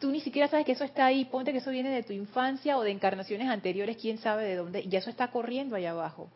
tú 0.00 0.10
ni 0.10 0.20
siquiera 0.20 0.48
sabes 0.48 0.64
que 0.64 0.72
eso 0.72 0.84
está 0.84 1.04
ahí, 1.04 1.26
ponte 1.26 1.52
que 1.52 1.58
eso 1.58 1.70
viene 1.70 1.90
de 1.90 2.02
tu 2.02 2.14
infancia 2.14 2.78
o 2.78 2.82
de 2.82 2.90
encarnaciones 2.90 3.48
anteriores, 3.48 3.98
quién 3.98 4.16
sabe 4.16 4.44
de 4.44 4.56
dónde, 4.56 4.80
y 4.90 4.96
eso 4.96 5.10
está 5.10 5.30
corriendo 5.30 5.76
allá 5.76 5.90
abajo. 5.90 6.30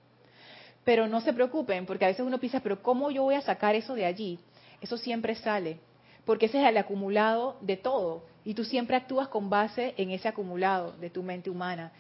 Pero 0.84 1.06
no 1.06 1.22
se 1.22 1.32
preocupen, 1.32 1.86
porque 1.86 2.04
a 2.04 2.08
veces 2.08 2.26
uno 2.26 2.38
piensa, 2.38 2.60
pero 2.60 2.82
¿cómo 2.82 3.10
yo 3.10 3.22
voy 3.22 3.34
a 3.34 3.40
sacar 3.40 3.74
eso 3.74 3.94
de 3.94 4.04
allí? 4.04 4.38
Eso 4.82 4.98
siempre 4.98 5.34
sale, 5.34 5.78
porque 6.26 6.44
ese 6.44 6.60
es 6.60 6.68
el 6.68 6.76
acumulado 6.76 7.56
de 7.62 7.78
todo, 7.78 8.24
y 8.44 8.52
tú 8.52 8.64
siempre 8.64 8.96
actúas 8.96 9.28
con 9.28 9.48
base 9.48 9.94
en 9.96 10.10
ese 10.10 10.28
acumulado 10.28 10.92
de 10.92 11.08
tu 11.08 11.22
mente 11.22 11.48
humana. 11.48 11.92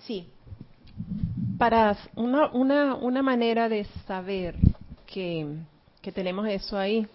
Sí. 0.00 0.28
Para 1.58 1.96
una, 2.16 2.48
una, 2.48 2.94
una 2.94 3.22
manera 3.22 3.68
de 3.68 3.84
saber 4.06 4.56
que 5.06 5.46
que 6.04 6.12
tenemos 6.12 6.46
eso 6.46 6.76
ahí, 6.76 7.08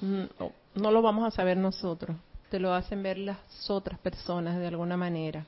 no, 0.00 0.90
lo 0.90 1.00
vamos 1.00 1.24
a 1.24 1.30
saber 1.30 1.56
nosotros, 1.56 2.16
te 2.50 2.58
lo 2.58 2.74
hacen 2.74 3.00
ver 3.00 3.16
las 3.16 3.38
otras 3.70 4.00
personas 4.00 4.58
de 4.58 4.66
alguna 4.66 4.96
manera. 4.96 5.46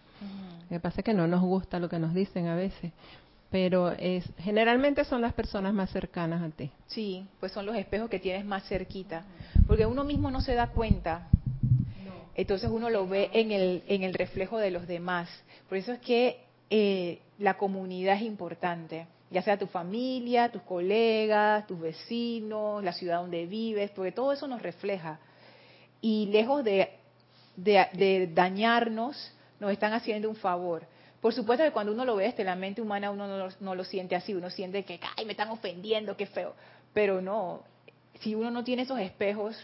Lo 0.63 0.77
que 0.77 0.81
pasa 0.81 1.01
es 1.01 1.05
que 1.05 1.13
no 1.13 1.27
nos 1.27 1.43
gusta 1.43 1.81
lo 1.81 1.89
que 1.89 1.99
nos 1.99 2.15
dicen 2.15 2.47
a 2.47 2.55
veces, 2.55 2.93
pero 3.51 3.91
es 3.91 4.25
generalmente 4.39 5.05
son 5.05 5.23
las 5.23 5.33
personas 5.33 5.75
más 5.75 5.91
cercanas 5.91 6.41
a 6.41 6.51
ti. 6.51 6.71
Sí, 6.87 7.27
pues 7.41 7.51
son 7.51 7.67
los 7.67 7.75
espejos 7.75 8.09
que 8.09 8.21
tienes 8.21 8.45
más 8.45 8.63
cerquita, 8.69 9.25
porque 9.67 9.87
uno 9.87 10.05
mismo 10.05 10.31
no 10.31 10.41
se 10.41 10.55
da 10.55 10.69
cuenta. 10.69 11.27
Entonces 12.37 12.71
uno 12.71 12.91
lo 12.91 13.09
ve 13.09 13.31
en 13.33 13.51
el, 13.51 13.83
en 13.89 14.05
el 14.05 14.15
reflejo 14.15 14.59
de 14.59 14.71
los 14.71 14.87
demás. 14.87 15.29
Por 15.69 15.79
eso 15.79 15.93
es 15.93 15.99
que 15.99 16.45
eh, 16.77 17.21
la 17.39 17.55
comunidad 17.57 18.17
es 18.17 18.23
importante 18.23 19.07
ya 19.35 19.43
sea 19.43 19.59
tu 19.59 19.67
familia, 19.67 20.49
tus 20.51 20.63
colegas, 20.63 21.67
tus 21.67 21.81
vecinos, 21.81 22.85
la 22.85 22.93
ciudad 22.93 23.19
donde 23.19 23.47
vives, 23.47 23.91
porque 23.91 24.13
todo 24.13 24.33
eso 24.33 24.47
nos 24.47 24.63
refleja. 24.63 25.19
Y 26.01 26.27
lejos 26.27 26.63
de, 26.63 28.31
dañarnos, 28.33 29.33
nos 29.59 29.73
están 29.73 29.93
haciendo 29.93 30.31
un 30.31 30.37
favor. 30.37 30.87
Por 31.21 31.35
supuesto 31.35 31.65
que 31.65 31.73
cuando 31.73 31.93
uno 31.93 32.05
lo 32.05 32.15
ve 32.15 32.25
desde 32.27 32.45
la 32.45 32.55
mente 32.55 32.81
humana, 32.81 33.11
uno 33.11 33.27
no 33.27 33.39
lo, 33.39 33.49
no 33.59 33.75
lo 33.75 33.83
siente 33.83 34.15
así, 34.15 34.35
uno 34.35 34.51
siente 34.51 34.85
que, 34.85 35.01
ay, 35.17 35.25
me 35.25 35.33
están 35.33 35.49
ofendiendo, 35.49 36.17
qué 36.17 36.27
feo. 36.27 36.55
Pero 36.93 37.21
no, 37.21 37.65
si 38.21 38.37
uno 38.37 38.53
no 38.53 38.63
tiene 38.63 38.83
esos 38.83 39.01
espejos, 39.01 39.57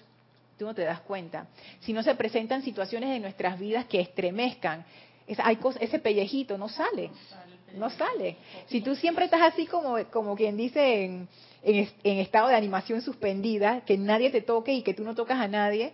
tú 0.58 0.64
no 0.64 0.74
te 0.74 0.82
das 0.82 1.00
cuenta. 1.02 1.46
Si 1.78 1.92
no 1.92 2.02
se 2.02 2.16
presentan 2.16 2.62
situaciones 2.62 3.14
en 3.14 3.22
nuestras 3.22 3.56
vidas 3.56 3.84
que 3.84 4.00
estremezcan, 4.00 4.84
hay 5.38 5.58
ese 5.80 5.98
pellejito 5.98 6.58
no 6.58 6.68
sale 6.68 7.10
no 7.74 7.90
sale. 7.90 8.36
Si 8.66 8.80
tú 8.80 8.94
siempre 8.94 9.24
estás 9.26 9.42
así 9.42 9.66
como, 9.66 9.96
como 10.10 10.36
quien 10.36 10.56
dice 10.56 11.04
en, 11.04 11.28
en, 11.62 12.18
estado 12.18 12.48
de 12.48 12.54
animación 12.54 13.02
suspendida, 13.02 13.82
que 13.82 13.96
nadie 13.98 14.30
te 14.30 14.42
toque 14.42 14.72
y 14.72 14.82
que 14.82 14.94
tú 14.94 15.04
no 15.04 15.14
tocas 15.14 15.38
a 15.38 15.48
nadie, 15.48 15.92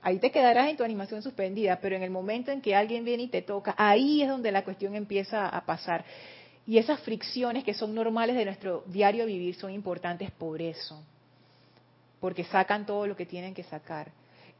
ahí 0.00 0.18
te 0.18 0.30
quedarás 0.30 0.68
en 0.68 0.76
tu 0.76 0.84
animación 0.84 1.22
suspendida, 1.22 1.78
pero 1.80 1.96
en 1.96 2.02
el 2.02 2.10
momento 2.10 2.50
en 2.50 2.60
que 2.60 2.74
alguien 2.74 3.04
viene 3.04 3.24
y 3.24 3.28
te 3.28 3.42
toca, 3.42 3.74
ahí 3.76 4.22
es 4.22 4.28
donde 4.28 4.52
la 4.52 4.64
cuestión 4.64 4.94
empieza 4.94 5.48
a 5.48 5.64
pasar. 5.64 6.04
Y 6.66 6.78
esas 6.78 7.00
fricciones 7.00 7.64
que 7.64 7.74
son 7.74 7.94
normales 7.94 8.36
de 8.36 8.44
nuestro 8.44 8.84
diario 8.86 9.26
vivir 9.26 9.54
son 9.56 9.72
importantes 9.72 10.30
por 10.30 10.62
eso, 10.62 11.02
porque 12.20 12.44
sacan 12.44 12.86
todo 12.86 13.06
lo 13.06 13.16
que 13.16 13.26
tienen 13.26 13.54
que 13.54 13.64
sacar. 13.64 14.12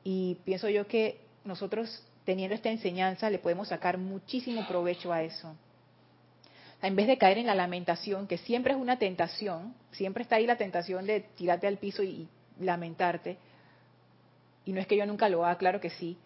Y 0.04 0.36
pienso 0.44 0.68
yo 0.68 0.86
que 0.88 1.20
nosotros, 1.44 2.02
teniendo 2.24 2.54
esta 2.54 2.70
enseñanza, 2.70 3.30
le 3.30 3.38
podemos 3.38 3.68
sacar 3.68 3.98
muchísimo 3.98 4.66
provecho 4.66 5.12
a 5.12 5.22
eso 5.22 5.54
en 6.82 6.96
vez 6.96 7.06
de 7.06 7.16
caer 7.16 7.38
en 7.38 7.46
la 7.46 7.54
lamentación, 7.54 8.26
que 8.26 8.38
siempre 8.38 8.72
es 8.72 8.78
una 8.78 8.98
tentación, 8.98 9.74
siempre 9.92 10.24
está 10.24 10.36
ahí 10.36 10.46
la 10.46 10.56
tentación 10.56 11.06
de 11.06 11.20
tirarte 11.20 11.68
al 11.68 11.78
piso 11.78 12.02
y 12.02 12.28
lamentarte, 12.58 13.38
y 14.64 14.72
no 14.72 14.80
es 14.80 14.86
que 14.88 14.96
yo 14.96 15.06
nunca 15.06 15.28
lo 15.28 15.46
haga, 15.46 15.58
claro 15.58 15.80
que 15.80 15.90
sí, 15.90 16.18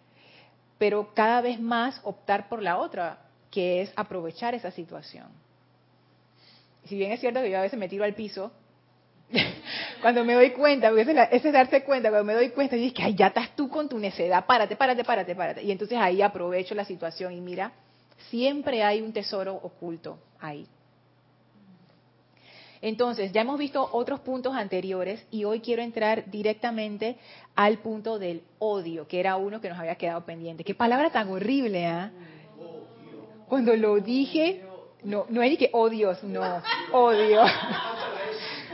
pero 0.79 1.13
cada 1.13 1.41
vez 1.41 1.59
más 1.59 2.01
optar 2.03 2.49
por 2.49 2.63
la 2.63 2.77
otra, 2.77 3.19
que 3.51 3.81
es 3.81 3.93
aprovechar 3.95 4.55
esa 4.55 4.71
situación. 4.71 5.27
Si 6.85 6.95
bien 6.95 7.11
es 7.11 7.19
cierto 7.19 7.41
que 7.41 7.51
yo 7.51 7.59
a 7.59 7.61
veces 7.61 7.79
me 7.79 7.89
tiro 7.89 8.03
al 8.03 8.15
piso, 8.15 8.51
cuando 10.01 10.23
me 10.23 10.33
doy 10.33 10.51
cuenta, 10.51 10.89
porque 10.89 11.01
ese 11.01 11.47
es, 11.47 11.53
darse 11.53 11.83
cuenta, 11.83 12.09
cuando 12.09 12.25
me 12.25 12.33
doy 12.33 12.49
cuenta, 12.49 12.75
y 12.75 12.91
que 12.91 13.13
ya 13.13 13.27
estás 13.27 13.55
tú 13.55 13.69
con 13.69 13.89
tu 13.89 13.97
necedad, 13.97 14.45
párate, 14.45 14.75
párate, 14.75 15.03
párate, 15.03 15.35
párate. 15.35 15.63
Y 15.63 15.71
entonces 15.71 15.97
ahí 15.97 16.21
aprovecho 16.21 16.75
la 16.75 16.85
situación 16.85 17.33
y 17.33 17.41
mira, 17.41 17.71
siempre 18.29 18.83
hay 18.83 19.01
un 19.01 19.13
tesoro 19.13 19.55
oculto 19.55 20.19
ahí. 20.39 20.67
Entonces, 22.81 23.31
ya 23.31 23.41
hemos 23.41 23.57
visto 23.57 23.89
otros 23.91 24.19
puntos 24.19 24.55
anteriores 24.55 25.25
y 25.31 25.45
hoy 25.45 25.61
quiero 25.61 25.81
entrar 25.81 26.29
directamente 26.29 27.17
al 27.55 27.79
punto 27.79 28.19
del 28.19 28.43
odio, 28.59 29.07
que 29.07 29.19
era 29.19 29.35
uno 29.35 29.59
que 29.59 29.69
nos 29.69 29.79
había 29.79 29.95
quedado 29.95 30.23
pendiente. 30.25 30.63
Qué 30.63 30.75
palabra 30.75 31.09
tan 31.09 31.29
horrible, 31.29 31.87
¿ah? 31.87 32.11
Cuando 33.47 33.75
lo 33.75 33.95
dije, 33.99 34.61
no, 35.03 35.25
no 35.29 35.41
es 35.41 35.57
que 35.57 35.69
odios, 35.73 36.23
no, 36.23 36.61
odio. 36.91 37.43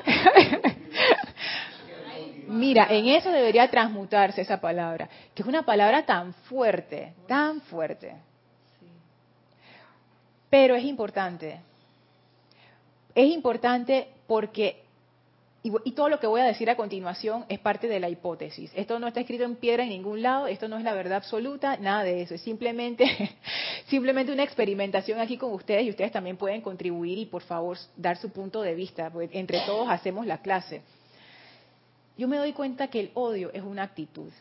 Mira, 2.64 2.88
en 2.90 3.10
eso 3.10 3.30
debería 3.30 3.70
transmutarse 3.70 4.40
esa 4.40 4.62
palabra, 4.62 5.10
que 5.36 5.42
es 5.42 5.48
una 5.48 5.64
palabra 5.64 6.06
tan 6.06 6.34
fuerte, 6.34 7.12
tan 7.28 7.60
fuerte. 7.60 8.16
Pero 10.50 10.74
es 10.74 10.86
importante. 10.86 11.60
Es 13.14 13.30
importante 13.30 14.08
porque, 14.28 14.82
y, 15.62 15.92
todo 15.92 16.08
lo 16.08 16.22
que 16.22 16.28
voy 16.28 16.40
a 16.40 16.46
decir 16.46 16.70
a 16.70 16.78
continuación 16.78 17.44
es 17.50 17.60
parte 17.60 17.90
de 17.90 18.00
la 18.00 18.08
hipótesis. 18.08 18.72
Esto 18.76 18.98
no 18.98 19.08
está 19.08 19.20
escrito 19.20 19.44
en 19.44 19.58
piedra 19.58 19.84
en 19.84 19.90
ningún 19.90 20.22
lado, 20.22 20.48
esto 20.48 20.70
no 20.70 20.78
es 20.78 20.86
la 20.86 20.94
verdad 20.94 21.18
absoluta, 21.18 21.76
nada 21.76 22.06
de 22.06 22.22
eso. 22.22 22.34
Es 22.34 22.42
simplemente, 22.44 23.04
simplemente 23.88 24.32
una 24.32 24.44
experimentación 24.44 25.20
aquí 25.20 25.36
con 25.36 25.52
ustedes 25.52 25.84
y 25.84 25.90
ustedes 25.90 26.14
también 26.14 26.38
pueden 26.38 26.62
contribuir 26.62 27.18
y 27.18 27.26
por 27.26 27.42
favor 27.42 27.78
dar 27.98 28.16
su 28.16 28.30
punto 28.30 28.62
de 28.62 28.74
vista, 28.74 29.10
porque 29.10 29.38
entre 29.38 29.60
todos 29.66 29.90
hacemos 29.90 30.26
la 30.26 30.38
clase. 30.38 30.82
Yo 32.18 32.28
me 32.28 32.38
doy 32.38 32.54
cuenta 32.54 32.88
que 32.88 33.00
el 33.00 33.12
odio 33.14 33.52
es 33.54 33.64
una 33.64 33.84
actitud. 33.84 34.32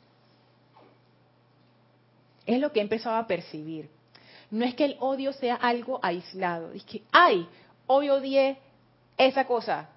Es 2.45 2.61
lo 2.61 2.73
que 2.73 2.81
he 2.81 2.83
empezado 2.83 3.17
a 3.17 3.27
percibir 3.27 3.89
no 4.53 4.67
es 4.67 4.75
que 4.75 4.85
el 4.85 4.97
odio 5.01 5.33
sea 5.33 5.55
algo 5.55 5.99
aislado. 6.03 6.73
Es 6.73 6.85
que, 6.85 7.03
ay, 7.11 7.49
hoy 7.87 8.11
odié 8.11 8.59
esa 9.17 9.47
cosa. 9.47 9.89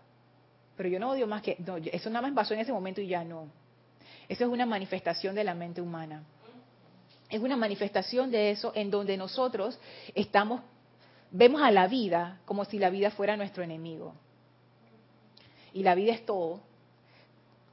Pero 0.77 0.87
yo 0.87 0.97
no 0.97 1.11
odio 1.11 1.27
más 1.27 1.41
que, 1.41 1.57
no, 1.59 1.75
eso 1.75 2.09
nada 2.09 2.21
más 2.21 2.33
pasó 2.33 2.53
en 2.53 2.61
ese 2.61 2.71
momento 2.71 3.01
y 3.01 3.07
ya 3.07 3.25
no. 3.25 3.49
Eso 4.29 4.45
es 4.45 4.49
una 4.49 4.65
manifestación 4.65 5.35
de 5.35 5.43
la 5.43 5.53
mente 5.53 5.81
humana. 5.81 6.23
Es 7.29 7.41
una 7.41 7.57
manifestación 7.57 8.31
de 8.31 8.51
eso 8.51 8.71
en 8.75 8.89
donde 8.89 9.17
nosotros 9.17 9.77
estamos, 10.15 10.61
vemos 11.31 11.61
a 11.61 11.69
la 11.71 11.87
vida 11.87 12.39
como 12.45 12.63
si 12.63 12.79
la 12.79 12.89
vida 12.89 13.11
fuera 13.11 13.35
nuestro 13.35 13.61
enemigo. 13.61 14.13
Y 15.73 15.83
la 15.83 15.95
vida 15.95 16.13
es 16.13 16.25
todo. 16.25 16.61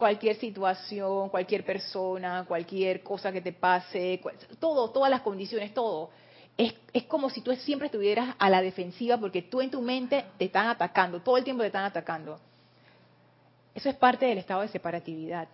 Cualquier 0.03 0.35
situación, 0.35 1.29
cualquier 1.29 1.65
persona, 1.65 2.45
cualquier 2.49 3.05
cosa 3.05 3.31
que 3.31 3.41
te 3.41 3.53
pase, 3.53 4.21
todo, 4.59 4.91
todas 4.91 5.09
las 5.09 5.21
condiciones, 5.21 5.73
todo 5.73 6.11
es, 6.57 6.75
es, 6.93 7.05
como 7.05 7.31
si 7.31 7.41
tú 7.41 7.55
siempre 7.55 7.87
estuvieras 7.87 8.35
a 8.37 8.51
la 8.51 8.61
defensiva 8.61 9.17
porque 9.17 9.43
tú 9.43 9.61
en 9.61 9.71
tu 9.71 9.81
mente 9.81 10.25
te 10.39 10.47
están 10.47 10.67
atacando, 10.67 11.21
todo 11.21 11.37
el 11.37 11.45
tiempo 11.45 11.63
te 11.63 11.69
están 11.69 11.85
atacando. 11.85 12.41
Eso 13.75 13.89
es 13.89 13.95
parte 13.95 14.27
del 14.27 14.39
estado 14.39 14.63
de 14.63 14.69
separatividad. 14.69 15.47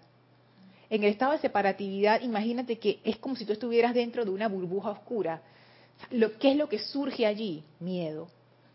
En 0.88 1.04
el 1.04 1.10
estado 1.10 1.32
de 1.32 1.38
separatividad, 1.38 2.22
imagínate 2.22 2.78
que 2.78 3.00
es 3.04 3.18
como 3.18 3.36
si 3.36 3.44
tú 3.44 3.52
estuvieras 3.52 3.92
dentro 3.92 4.24
de 4.24 4.30
una 4.30 4.48
burbuja 4.48 4.90
oscura. 4.90 5.42
¿Qué 6.40 6.52
es 6.52 6.56
lo 6.56 6.70
que 6.70 6.78
surge 6.78 7.26
allí? 7.26 7.62
Miedo. 7.80 8.28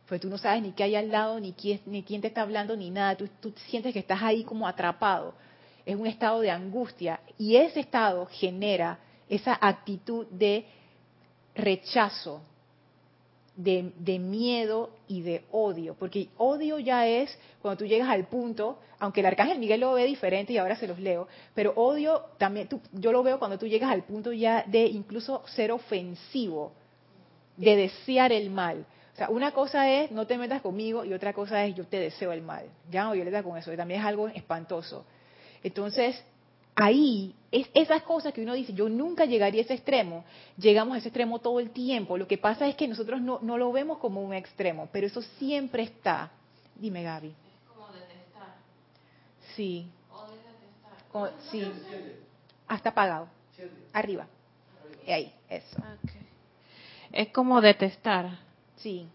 Pues 0.08 0.22
tú 0.22 0.30
no 0.30 0.38
sabes 0.38 0.62
ni 0.62 0.74
qué 0.74 0.84
hay 0.84 0.96
al 0.96 1.10
lado, 1.10 1.40
ni 1.40 1.54
quién, 1.54 1.82
ni 1.88 2.04
quién 2.04 2.22
te 2.22 2.28
está 2.28 2.44
hablando, 2.44 2.76
ni 2.78 2.92
nada. 2.92 3.16
Tú, 3.16 3.28
tú 3.42 3.52
sientes 3.68 3.94
que 3.94 4.00
estás 4.00 4.22
ahí 4.22 4.44
como 4.44 4.68
atrapado. 4.68 5.34
Es 5.86 5.96
un 5.96 6.08
estado 6.08 6.42
de 6.42 6.52
angustia. 6.52 7.20
Y 7.38 7.56
ese 7.56 7.82
estado 7.82 8.26
genera 8.28 9.00
esa 9.30 9.58
actitud 9.60 10.28
de 10.28 10.66
rechazo, 11.56 12.42
de, 13.56 14.20
miedo 14.20 14.90
y 15.08 15.22
de 15.22 15.44
odio, 15.52 15.96
porque 16.00 16.30
odio 16.38 16.80
ya 16.80 17.08
es 17.08 17.38
cuando 17.62 17.78
tú 17.80 17.86
llegas 17.86 18.10
al 18.10 18.26
punto, 18.26 18.80
aunque 19.00 19.20
el 19.20 19.28
arcángel 19.28 19.60
Miguel 19.60 19.82
lo 19.82 19.94
ve 19.94 20.06
diferente 20.06 20.54
y 20.54 20.58
ahora 20.58 20.76
se 20.76 20.88
los 20.88 21.00
leo, 21.00 21.28
pero 21.54 21.74
odio 21.76 22.24
también, 22.38 22.68
yo 22.94 23.12
lo 23.12 23.22
veo 23.22 23.38
cuando 23.38 23.60
tú 23.60 23.68
llegas 23.68 23.92
al 23.92 24.04
punto 24.04 24.32
ya 24.32 24.64
de 24.64 24.86
incluso 24.86 25.44
ser 25.48 25.72
ofensivo, 25.72 26.72
de 27.56 27.76
desear 27.76 28.32
el 28.32 28.50
mal. 28.50 28.86
O 29.14 29.16
sea, 29.16 29.30
una 29.30 29.52
cosa 29.52 29.88
es 29.92 30.10
no 30.10 30.26
te 30.26 30.38
metas 30.40 30.62
conmigo 30.64 31.06
y 31.06 31.14
otra 31.14 31.34
cosa 31.34 31.64
es 31.66 31.76
yo 31.76 31.86
te 31.86 32.00
deseo 32.00 32.32
el 32.32 32.42
mal. 32.42 32.66
Ya 32.90 33.04
no 33.04 33.12
violeta 33.12 33.44
con 33.44 33.56
eso, 33.58 33.70
que 33.70 33.78
también 33.78 34.00
es 34.00 34.06
algo 34.06 34.28
espantoso. 34.28 35.06
Entonces, 35.64 36.22
ahí, 36.76 37.34
es, 37.52 37.70
esas 37.74 38.04
cosas 38.04 38.34
que 38.34 38.42
uno 38.42 38.54
dice, 38.54 38.74
yo 38.74 38.90
nunca 38.90 39.26
llegaría 39.26 39.62
a 39.62 39.64
ese 39.66 39.76
extremo, 39.76 40.26
llegamos 40.58 40.96
a 40.96 40.98
ese 40.98 41.10
extremo 41.10 41.40
todo 41.40 41.60
el 41.60 41.72
tiempo. 41.72 42.18
Lo 42.18 42.28
que 42.28 42.38
pasa 42.38 42.68
es 42.68 42.76
que 42.76 42.88
nosotros 42.88 43.22
no, 43.22 43.40
no 43.42 43.58
lo 43.58 43.72
vemos 43.72 43.98
como 44.00 44.22
un 44.22 44.34
extremo, 44.34 44.90
pero 44.92 45.08
eso 45.08 45.22
siempre 45.40 45.84
está. 45.84 46.32
Dime, 46.76 47.04
Gaby. 47.04 47.28
Es 47.30 47.70
como 47.70 47.88
detestar. 47.88 48.56
Sí. 49.56 49.88
O 50.12 50.22
detestar. 50.24 51.10
Como- 51.12 51.30
sí. 51.52 51.72
Hasta 52.68 52.90
apagado. 52.90 53.28
Arriba. 53.94 54.28
Y 55.06 55.12
ahí, 55.12 55.34
eso. 55.50 55.78
Es 57.12 57.30
como 57.30 57.62
detestar. 57.62 58.40
Sí. 58.78 59.08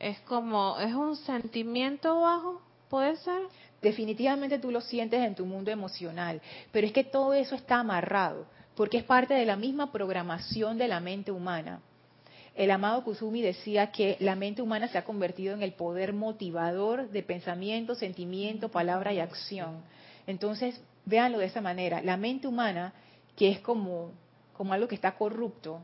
Es 0.00 0.18
como, 0.22 0.78
es 0.80 0.92
un 0.92 1.14
sentimiento 1.14 2.20
bajo, 2.20 2.60
puede 2.90 3.16
ser. 3.18 3.42
Definitivamente 3.82 4.60
tú 4.60 4.70
lo 4.70 4.80
sientes 4.80 5.20
en 5.20 5.34
tu 5.34 5.44
mundo 5.44 5.70
emocional, 5.70 6.40
pero 6.70 6.86
es 6.86 6.92
que 6.92 7.04
todo 7.04 7.34
eso 7.34 7.56
está 7.56 7.80
amarrado, 7.80 8.46
porque 8.76 8.98
es 8.98 9.04
parte 9.04 9.34
de 9.34 9.44
la 9.44 9.56
misma 9.56 9.90
programación 9.90 10.78
de 10.78 10.88
la 10.88 11.00
mente 11.00 11.32
humana. 11.32 11.80
El 12.54 12.70
amado 12.70 13.02
Kusumi 13.02 13.42
decía 13.42 13.90
que 13.90 14.16
la 14.20 14.36
mente 14.36 14.62
humana 14.62 14.86
se 14.88 14.98
ha 14.98 15.04
convertido 15.04 15.54
en 15.54 15.62
el 15.62 15.72
poder 15.72 16.12
motivador 16.12 17.08
de 17.10 17.22
pensamiento, 17.22 17.94
sentimiento, 17.94 18.68
palabra 18.68 19.12
y 19.12 19.20
acción. 19.20 19.82
Entonces, 20.26 20.80
véanlo 21.04 21.38
de 21.38 21.46
esa 21.46 21.60
manera. 21.60 22.02
La 22.02 22.16
mente 22.16 22.46
humana, 22.46 22.92
que 23.36 23.50
es 23.50 23.58
como, 23.60 24.12
como 24.52 24.74
algo 24.74 24.86
que 24.86 24.94
está 24.94 25.12
corrupto, 25.12 25.80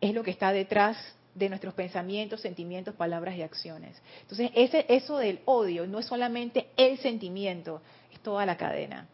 es 0.00 0.12
lo 0.12 0.22
que 0.22 0.32
está 0.32 0.52
detrás 0.52 0.98
de 1.36 1.48
nuestros 1.50 1.74
pensamientos, 1.74 2.40
sentimientos, 2.40 2.94
palabras 2.94 3.36
y 3.36 3.42
acciones. 3.42 4.00
Entonces, 4.22 4.50
ese, 4.54 4.86
eso 4.88 5.18
del 5.18 5.40
odio 5.44 5.86
no 5.86 5.98
es 5.98 6.06
solamente 6.06 6.68
el 6.76 6.98
sentimiento, 6.98 7.82
es 8.12 8.18
toda 8.20 8.44
la 8.46 8.56
cadena. 8.56 9.06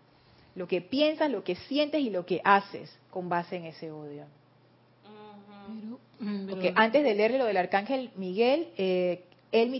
Lo 0.55 0.69
que 0.69 0.81
piensas, 0.81 1.31
lo 1.31 1.43
que 1.43 1.57
sientes 1.57 2.01
y 2.01 2.11
lo 2.11 2.25
que 2.25 2.41
haces 2.45 2.95
con 3.11 3.29
base 3.29 3.57
en 3.57 3.65
ese 3.67 3.91
odio. 3.91 4.25
Pero, 5.03 5.99
mm, 6.21 6.45
pero- 6.47 6.47
Porque 6.49 6.73
antes 6.77 7.03
de 7.03 7.15
leerle 7.15 7.39
lo 7.39 7.45
del 7.47 7.57
arcángel 7.57 8.11
Miguel, 8.17 8.69
eh, 8.77 9.25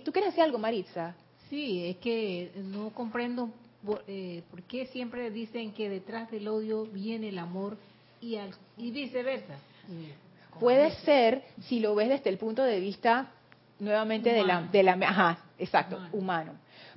¿tú 0.05 0.13
quieres 0.13 0.31
decir 0.33 0.43
algo, 0.43 0.59
Maritza? 0.59 1.15
Sí, 1.49 1.87
es 1.87 1.97
que 1.99 2.51
no 2.57 2.91
comprendo 2.91 3.51
por, 3.85 4.03
eh, 4.09 4.43
por 4.51 4.63
qué 4.63 4.87
siempre 4.87 5.31
dicen 5.31 5.73
que 5.73 5.89
detrás 5.91 6.31
del 6.31 6.49
odio 6.49 6.87
viene 6.87 7.29
el 7.29 7.39
amor 7.39 7.77
y, 8.21 8.37
al- 8.37 8.55
y 8.79 8.91
viceversa. 8.91 9.55
Puede 10.61 10.91
ser, 11.05 11.43
si 11.63 11.81
lo 11.81 11.95
ves 11.95 12.09
desde 12.09 12.31
el 12.31 12.39
punto 12.39 12.63
de 12.63 12.79
vista, 12.81 13.33
nuevamente, 13.79 14.33
de 14.33 14.45
la, 14.45 14.59
Humano. 14.59 14.69
de 14.73 14.83
la... 14.83 14.93
Ajá, 14.93 15.39
exacto, 15.59 15.97
Humano. 15.97 16.11
humano. 16.13 16.53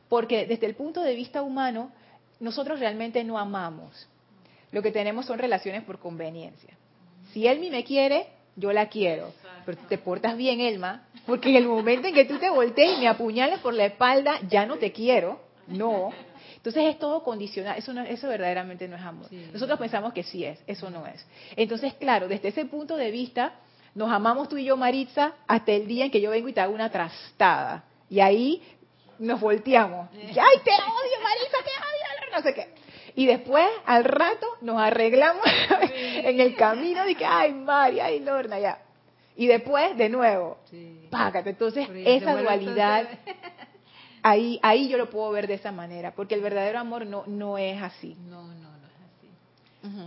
Porque 0.10 0.46
desde 0.46 0.68
el 0.68 0.76
punto 0.76 1.02
de 1.02 1.16
vista 1.16 1.42
humano, 1.42 1.92
nosotros 2.40 2.80
realmente 2.80 3.24
no 3.24 3.38
amamos. 3.38 4.08
Lo 4.72 4.82
que 4.82 4.92
tenemos 4.92 5.26
son 5.26 5.40
relaciones 5.40 5.84
por 5.84 6.00
conveniencia. 6.00 6.74
Si 7.32 7.48
Elmi 7.48 7.70
me 7.70 7.84
quiere, 7.84 8.28
yo 8.56 8.72
la 8.72 8.88
quiero. 8.88 9.34
Pero 9.66 9.78
te 9.90 9.98
portas 9.98 10.38
bien, 10.38 10.62
Elma, 10.62 11.08
porque 11.26 11.50
en 11.50 11.56
el 11.56 11.68
momento 11.68 12.08
en 12.08 12.14
que 12.14 12.26
tú 12.26 12.38
te 12.38 12.50
voltees 12.50 12.98
y 12.98 13.02
me 13.02 13.08
apuñales 13.08 13.60
por 13.60 13.74
la 13.74 13.86
espalda, 13.86 14.40
ya 14.48 14.66
no 14.66 14.78
te 14.78 14.92
quiero. 14.92 15.40
No. 15.68 16.12
Entonces 16.66 16.94
es 16.96 16.98
todo 17.00 17.24
condicional. 17.24 17.78
Eso, 17.78 17.94
no- 17.94 18.02
eso 18.02 18.28
verdaderamente 18.28 18.88
no 18.88 18.96
es 18.96 19.02
amor. 19.04 19.28
Sí. 19.30 19.50
Nosotros 19.54 19.78
pensamos 19.78 20.14
que 20.14 20.24
sí 20.24 20.44
es. 20.44 20.60
Eso 20.66 20.90
no 20.90 21.06
es. 21.06 21.24
Entonces, 21.56 21.94
claro, 21.94 22.28
desde 22.28 22.48
ese 22.48 22.66
punto 22.66 22.98
de 22.98 23.12
vista, 23.12 23.54
nos 23.94 24.12
amamos 24.12 24.50
tú 24.50 24.58
y 24.58 24.66
yo, 24.66 24.76
Maritza, 24.76 25.34
hasta 25.48 25.72
el 25.74 25.86
día 25.86 26.06
en 26.06 26.12
que 26.12 26.20
yo 26.22 26.32
vengo 26.32 26.50
y 26.50 26.54
te 26.54 26.62
hago 26.62 26.74
una 26.74 26.90
trastada. 26.90 27.84
Y 28.10 28.20
ahí 28.20 28.64
nos 29.20 29.40
volteamos. 29.40 30.10
Y, 30.16 30.18
Ay, 30.18 30.58
te 30.64 30.72
odio, 30.72 31.22
Maritza, 31.24 31.58
te 31.64 31.70
odio, 31.70 32.36
no 32.36 32.42
sé 32.42 32.54
qué. 32.56 32.70
Y 33.16 33.28
después, 33.28 33.66
al 33.86 34.04
rato, 34.04 34.48
nos 34.62 34.82
arreglamos 34.82 35.44
en 35.94 36.40
el 36.42 36.56
camino 36.56 37.06
de 37.06 37.14
que, 37.16 37.26
ay, 37.26 37.54
Mari, 37.54 38.00
ay, 38.00 38.20
Lorna, 38.22 38.60
ya. 38.60 38.80
Y 39.38 39.46
después, 39.48 39.96
de 39.98 40.10
nuevo, 40.10 40.58
Sí. 40.72 41.08
págate. 41.12 41.52
Entonces, 41.52 41.88
esa 41.94 42.36
dualidad, 42.42 43.08
ahí, 44.26 44.60
ahí 44.64 44.90
yo 44.90 44.98
lo 44.98 45.10
puedo 45.10 45.30
ver 45.32 45.48
de 45.48 45.54
esa 45.54 45.72
manera, 45.72 46.16
porque 46.16 46.34
el 46.34 46.42
verdadero 46.42 46.80
amor 46.80 47.06
no, 47.06 47.26
no 47.28 47.60
es 47.60 47.80
así. 47.82 48.16
No, 48.28 48.48
no, 48.48 48.54
no 48.54 48.88
es 48.88 49.92
así. 49.92 50.02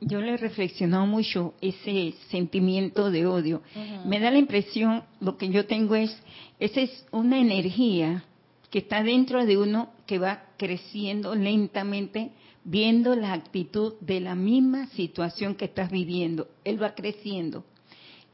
Yo 0.00 0.20
le 0.20 0.34
he 0.34 0.36
reflexionado 0.36 1.06
mucho 1.06 1.54
ese 1.60 2.14
sentimiento 2.30 3.10
de 3.12 3.26
odio. 3.26 3.62
Me 4.04 4.18
da 4.18 4.32
la 4.32 4.38
impresión, 4.38 5.04
lo 5.20 5.38
que 5.38 5.50
yo 5.50 5.66
tengo 5.66 5.94
es, 5.94 6.16
esa 6.58 6.80
es 6.80 7.06
una 7.12 7.38
energía 7.38 8.24
que 8.70 8.80
está 8.80 9.02
dentro 9.02 9.46
de 9.46 9.56
uno 9.56 9.90
que 10.06 10.18
va 10.18 10.42
creciendo 10.56 11.34
lentamente, 11.36 12.32
viendo 12.64 13.14
la 13.14 13.32
actitud 13.32 13.94
de 14.00 14.20
la 14.20 14.34
misma 14.34 14.88
situación 14.88 15.54
que 15.54 15.66
estás 15.66 15.92
viviendo. 15.92 16.48
Él 16.64 16.82
va 16.82 16.94
creciendo, 16.94 17.64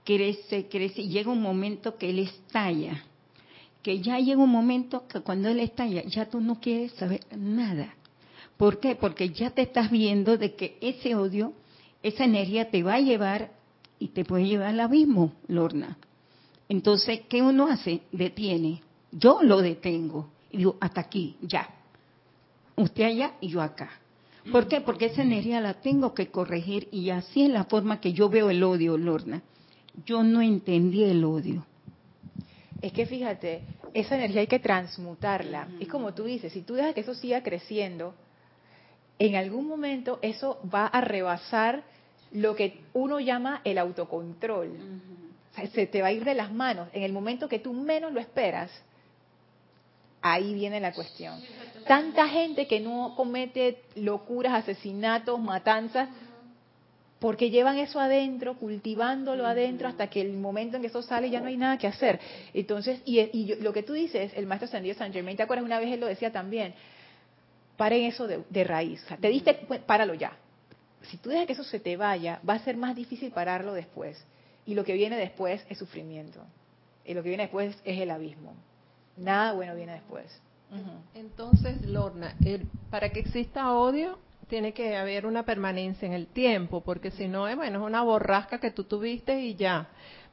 crece, 0.02 0.66
crece, 0.68 1.02
y 1.02 1.08
llega 1.08 1.30
un 1.30 1.42
momento 1.42 1.98
que 1.98 2.08
él 2.08 2.20
estalla. 2.20 3.04
Que 3.84 4.00
ya 4.00 4.18
llega 4.18 4.42
un 4.42 4.50
momento 4.50 5.06
que 5.06 5.20
cuando 5.20 5.48
él 5.48 5.60
estalla, 5.60 6.02
ya 6.04 6.24
tú 6.28 6.40
no 6.40 6.58
quieres 6.58 6.92
saber 6.94 7.20
nada. 7.36 7.94
¿Por 8.56 8.80
qué? 8.80 8.96
Porque 8.96 9.28
ya 9.28 9.50
te 9.50 9.62
estás 9.62 9.90
viendo 9.90 10.36
de 10.38 10.56
que 10.56 10.78
ese 10.80 11.14
odio, 11.14 11.52
esa 12.02 12.24
energía 12.24 12.70
te 12.70 12.82
va 12.82 12.94
a 12.94 13.00
llevar 13.00 13.52
y 13.98 14.08
te 14.08 14.24
puede 14.24 14.46
llevar 14.46 14.68
al 14.68 14.80
abismo, 14.80 15.34
Lorna. 15.48 15.98
Entonces, 16.68 17.20
¿qué 17.28 17.42
uno 17.42 17.66
hace? 17.66 18.00
Detiene. 18.10 18.82
Yo 19.12 19.42
lo 19.42 19.60
detengo 19.60 20.30
y 20.50 20.56
digo, 20.58 20.76
hasta 20.80 21.02
aquí, 21.02 21.36
ya. 21.42 21.68
Usted 22.76 23.04
allá 23.04 23.34
y 23.40 23.48
yo 23.48 23.60
acá. 23.60 23.90
¿Por 24.50 24.66
qué? 24.66 24.80
Porque 24.80 25.06
esa 25.06 25.22
energía 25.22 25.60
la 25.60 25.74
tengo 25.74 26.14
que 26.14 26.28
corregir 26.28 26.88
y 26.90 27.10
así 27.10 27.42
es 27.42 27.50
la 27.50 27.64
forma 27.64 28.00
que 28.00 28.12
yo 28.14 28.30
veo 28.30 28.50
el 28.50 28.62
odio, 28.62 28.96
Lorna. 28.96 29.42
Yo 30.06 30.22
no 30.22 30.40
entendí 30.40 31.04
el 31.04 31.22
odio. 31.24 31.66
Es 32.84 32.92
que 32.92 33.06
fíjate, 33.06 33.62
esa 33.94 34.16
energía 34.16 34.42
hay 34.42 34.46
que 34.46 34.58
transmutarla. 34.58 35.68
Es 35.80 35.88
como 35.88 36.12
tú 36.12 36.24
dices, 36.24 36.52
si 36.52 36.60
tú 36.60 36.74
dejas 36.74 36.92
que 36.92 37.00
eso 37.00 37.14
siga 37.14 37.42
creciendo, 37.42 38.14
en 39.18 39.36
algún 39.36 39.66
momento 39.66 40.18
eso 40.20 40.60
va 40.62 40.88
a 40.88 41.00
rebasar 41.00 41.82
lo 42.32 42.54
que 42.54 42.82
uno 42.92 43.20
llama 43.20 43.62
el 43.64 43.78
autocontrol. 43.78 44.68
O 45.50 45.54
sea, 45.54 45.66
se 45.68 45.86
te 45.86 46.02
va 46.02 46.08
a 46.08 46.12
ir 46.12 46.26
de 46.26 46.34
las 46.34 46.52
manos. 46.52 46.90
En 46.92 47.04
el 47.04 47.14
momento 47.14 47.48
que 47.48 47.58
tú 47.58 47.72
menos 47.72 48.12
lo 48.12 48.20
esperas, 48.20 48.70
ahí 50.20 50.52
viene 50.52 50.78
la 50.78 50.92
cuestión. 50.92 51.40
Tanta 51.86 52.28
gente 52.28 52.66
que 52.66 52.80
no 52.80 53.14
comete 53.16 53.80
locuras, 53.94 54.52
asesinatos, 54.52 55.40
matanzas, 55.40 56.10
porque 57.24 57.48
llevan 57.48 57.78
eso 57.78 57.98
adentro, 58.00 58.58
cultivándolo 58.58 59.46
adentro, 59.46 59.88
hasta 59.88 60.08
que 60.10 60.20
el 60.20 60.34
momento 60.34 60.76
en 60.76 60.82
que 60.82 60.88
eso 60.88 61.00
sale 61.00 61.30
ya 61.30 61.40
no 61.40 61.46
hay 61.46 61.56
nada 61.56 61.78
que 61.78 61.86
hacer. 61.86 62.20
Entonces, 62.52 63.00
y, 63.06 63.18
y 63.32 63.46
yo- 63.46 63.56
lo 63.60 63.72
que 63.72 63.82
tú 63.82 63.94
dices, 63.94 64.30
el 64.36 64.44
maestro 64.44 64.66
Ascendido 64.66 64.94
San 64.94 65.10
Germain, 65.10 65.34
¿te 65.34 65.42
acuerdas 65.42 65.64
una 65.64 65.78
vez 65.78 65.90
él 65.90 66.00
lo 66.00 66.06
decía 66.06 66.30
también? 66.30 66.74
Paren 67.78 68.04
eso 68.04 68.26
de, 68.26 68.42
de 68.50 68.64
raíz. 68.64 69.02
O 69.04 69.08
sea, 69.08 69.16
te 69.16 69.28
diste, 69.28 69.56
cu- 69.60 69.78
páralo 69.86 70.12
ya. 70.12 70.36
Si 71.04 71.16
tú 71.16 71.30
dejas 71.30 71.46
que 71.46 71.54
eso 71.54 71.64
se 71.64 71.80
te 71.80 71.96
vaya, 71.96 72.40
va 72.46 72.54
a 72.54 72.58
ser 72.58 72.76
más 72.76 72.94
difícil 72.94 73.32
pararlo 73.32 73.72
después. 73.72 74.22
Y 74.66 74.74
lo 74.74 74.84
que 74.84 74.92
viene 74.92 75.16
después 75.16 75.64
es 75.70 75.78
sufrimiento. 75.78 76.40
Y 77.06 77.14
lo 77.14 77.22
que 77.22 77.30
viene 77.30 77.44
después 77.44 77.74
es 77.86 78.00
el 78.02 78.10
abismo. 78.10 78.52
Nada 79.16 79.54
bueno 79.54 79.74
viene 79.74 79.92
después. 79.92 80.26
Entonces, 81.14 81.80
Lorna, 81.88 82.34
el- 82.44 82.66
para 82.90 83.08
que 83.08 83.20
exista 83.20 83.72
odio, 83.72 84.18
tiene 84.48 84.72
que 84.72 84.96
haber 84.96 85.26
una 85.26 85.44
permanencia 85.44 86.06
en 86.06 86.12
el 86.12 86.26
tiempo, 86.26 86.82
porque 86.82 87.10
si 87.10 87.28
no, 87.28 87.48
eh, 87.48 87.54
bueno, 87.54 87.80
es 87.80 87.84
una 87.86 88.02
borrasca 88.02 88.58
que 88.58 88.70
tú 88.70 88.84
tuviste 88.84 89.40
y 89.40 89.54
ya. 89.54 89.88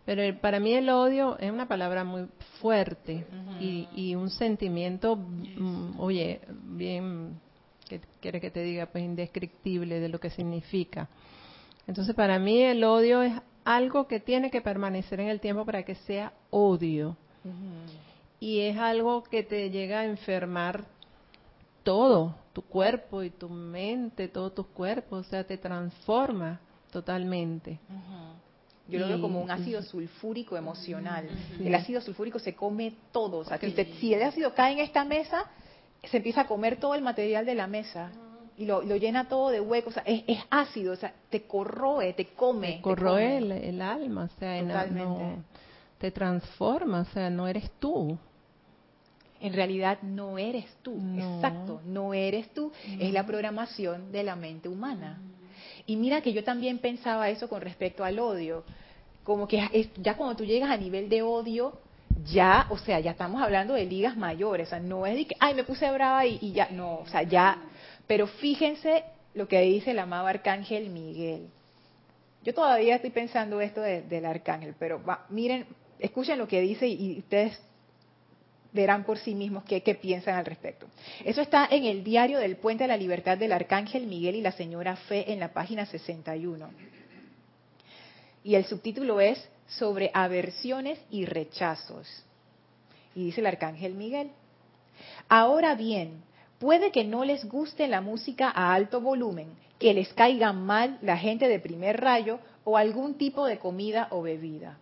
Pero 0.06 0.22
el- 0.24 0.38
para 0.38 0.60
mí 0.60 0.74
el 0.74 0.90
odio 0.90 1.38
es 1.40 1.52
una 1.52 1.68
palabra 1.68 2.04
muy 2.04 2.28
fuerte 2.60 3.26
y, 3.60 3.88
y 3.96 4.16
un 4.16 4.30
sentimiento, 4.30 5.16
mm, 5.16 6.00
oye, 6.00 6.42
bien, 6.64 7.40
que 7.88 8.02
quiere 8.20 8.42
que 8.42 8.50
te 8.52 8.62
diga, 8.64 8.88
pues 8.88 9.04
indescriptible 9.04 10.00
de 10.00 10.10
lo 10.10 10.20
que 10.20 10.30
significa. 10.30 11.08
Entonces 11.88 12.16
para 12.16 12.40
mí 12.40 12.62
el 12.64 12.84
odio 12.84 13.22
es 13.22 13.34
algo 13.64 14.08
que 14.08 14.20
tiene 14.20 14.50
que 14.50 14.62
permanecer 14.62 15.20
en 15.20 15.28
el 15.28 15.40
tiempo 15.40 15.66
para 15.66 15.84
que 15.84 15.96
sea 15.96 16.34
odio. 16.50 17.16
Y 18.40 18.62
es 18.62 18.78
algo 18.78 19.22
que 19.24 19.44
te 19.44 19.70
llega 19.70 20.00
a 20.00 20.06
enfermar 20.06 20.86
todo, 21.84 22.36
tu 22.54 22.62
cuerpo 22.64 23.24
y 23.24 23.30
tu 23.30 23.50
mente, 23.50 24.28
todos 24.28 24.54
tus 24.56 24.68
cuerpos, 24.68 25.26
o 25.28 25.30
sea, 25.30 25.44
te 25.46 25.58
transforma 25.58 26.60
totalmente. 26.92 27.80
Yo 28.88 29.00
lo 29.00 29.08
veo 29.08 29.22
como 29.22 29.40
un 29.42 29.50
ácido 29.52 29.82
sulfúrico 29.82 30.58
emocional. 30.58 31.30
Sí. 31.58 31.66
El 31.68 31.74
ácido 31.76 32.02
sulfúrico 32.02 32.40
se 32.40 32.56
come 32.56 32.94
todo. 33.12 33.38
O 33.38 33.46
sea, 33.46 33.58
si, 33.58 33.72
te- 33.72 33.86
si 34.00 34.14
el 34.14 34.22
ácido 34.24 34.54
cae 34.54 34.74
en 34.74 34.80
esta 34.80 35.06
mesa, 35.06 35.46
se 36.04 36.18
empieza 36.18 36.42
a 36.42 36.48
comer 36.48 36.78
todo 36.78 36.94
el 36.96 37.02
material 37.02 37.46
de 37.46 37.56
la 37.56 37.68
mesa. 37.68 38.12
Y 38.58 38.66
lo, 38.66 38.82
lo 38.82 38.98
llena 38.98 39.30
todo 39.30 39.50
de 39.50 39.62
huecos. 39.62 39.94
O 39.94 39.94
sea, 39.94 40.04
es, 40.06 40.24
es 40.28 40.40
ácido, 40.50 40.92
o 40.94 40.96
sea, 40.98 41.14
te 41.30 41.44
corroe, 41.44 42.12
te 42.14 42.26
come. 42.34 42.74
te 42.74 42.82
corroe 42.82 43.24
come. 43.24 43.38
el, 43.38 43.52
el 43.54 43.82
alma, 43.82 44.26
o 44.26 44.40
sea, 44.40 44.60
Totalmente. 44.62 45.24
no- 45.24 45.44
te 45.98 46.12
transforma, 46.12 47.02
o 47.02 47.06
sea, 47.06 47.30
no 47.30 47.48
eres 47.48 47.72
tú. 47.80 48.18
En 49.42 49.54
realidad 49.54 50.00
no 50.02 50.38
eres 50.38 50.66
tú. 50.82 50.96
No. 50.96 51.36
Exacto, 51.36 51.82
no 51.86 52.14
eres 52.14 52.54
tú. 52.54 52.72
Es 53.00 53.12
la 53.12 53.26
programación 53.26 54.12
de 54.12 54.24
la 54.24 54.36
mente 54.36 54.70
humana. 54.70 55.20
Y 55.86 55.96
mira 55.96 56.22
que 56.22 56.32
yo 56.34 56.44
también 56.44 56.78
pensaba 56.78 57.30
eso 57.30 57.50
con 57.50 57.62
respecto 57.62 58.04
al 58.04 58.20
odio. 58.20 58.64
Como 59.24 59.48
que 59.48 59.68
es, 59.74 59.90
ya 59.98 60.16
cuando 60.16 60.36
tú 60.36 60.46
llegas 60.46 60.70
a 60.70 60.78
nivel 60.78 61.10
de 61.10 61.22
odio, 61.22 61.74
ya, 62.26 62.68
o 62.70 62.78
sea, 62.78 63.00
ya 63.00 63.12
estamos 63.12 63.42
hablando 63.42 63.74
de 63.74 63.86
ligas 63.86 64.16
mayores. 64.16 64.68
O 64.68 64.70
sea, 64.72 64.80
no 64.80 65.06
es 65.06 65.16
de 65.16 65.26
que, 65.26 65.36
ay, 65.40 65.56
me 65.56 65.64
puse 65.64 65.90
brava 65.92 66.26
y, 66.26 66.38
y 66.42 66.52
ya, 66.54 66.70
no, 66.72 67.00
o 67.00 67.08
sea, 67.08 67.24
ya. 67.24 67.58
Pero 68.08 68.28
fíjense 68.28 69.04
lo 69.34 69.48
que 69.48 69.62
dice 69.62 69.92
el 69.92 70.00
amado 70.00 70.28
arcángel 70.28 70.90
Miguel. 70.90 71.48
Yo 72.44 72.54
todavía 72.54 72.96
estoy 72.96 73.12
pensando 73.12 73.62
esto 73.62 73.82
de- 73.82 74.02
del 74.02 74.26
arcángel, 74.26 74.76
pero 74.78 75.04
va, 75.04 75.26
miren, 75.30 75.66
escuchen 76.00 76.38
lo 76.40 76.48
que 76.48 76.60
dice 76.62 76.88
y, 76.88 77.14
y 77.14 77.20
ustedes 77.20 77.60
verán 78.74 79.04
por 79.04 79.18
sí 79.18 79.36
mismos 79.36 79.64
qué, 79.64 79.82
piensan 79.96 80.36
al 80.36 80.46
respecto. 80.46 80.88
Eso 81.26 81.42
está 81.42 81.68
en 81.70 81.86
el 81.86 82.04
diario 82.04 82.40
del 82.40 82.58
Puente 82.58 82.86
de 82.86 82.88
la 82.90 82.98
Libertad 82.98 83.38
del 83.38 83.52
Arcángel 83.52 84.08
Miguel 84.08 84.36
y 84.36 84.42
la 84.42 84.52
Señora 84.52 84.96
Fe 84.96 85.32
en 85.32 85.40
la 85.40 85.54
página 85.54 85.86
61. 85.86 86.70
Y 88.44 88.56
el 88.56 88.66
subtítulo 88.66 89.20
es 89.20 89.48
sobre 89.68 90.12
aversiones 90.14 91.00
y 91.10 91.26
rechazos. 91.26 92.08
Y 93.16 93.26
dice 93.26 93.42
el 93.42 93.48
Arcángel 93.48 93.94
Miguel, 93.94 94.32
ahora 95.28 95.76
bien, 95.76 96.24
puede 96.60 96.92
que 96.92 97.04
no 97.04 97.26
les 97.26 97.46
guste 97.46 97.88
la 97.88 98.02
música 98.02 98.50
a 98.50 98.74
alto 98.74 99.02
volumen, 99.02 99.50
que 99.80 99.94
les 99.94 100.14
caiga 100.14 100.54
mal 100.54 100.98
la 101.02 101.18
gente 101.18 101.48
de 101.48 101.60
primer 101.60 102.00
rayo 102.00 102.40
o 102.64 102.78
algún 102.78 103.16
tipo 103.16 103.46
de 103.46 103.60
comida 103.60 104.08
o 104.12 104.22
bebida 104.22 104.78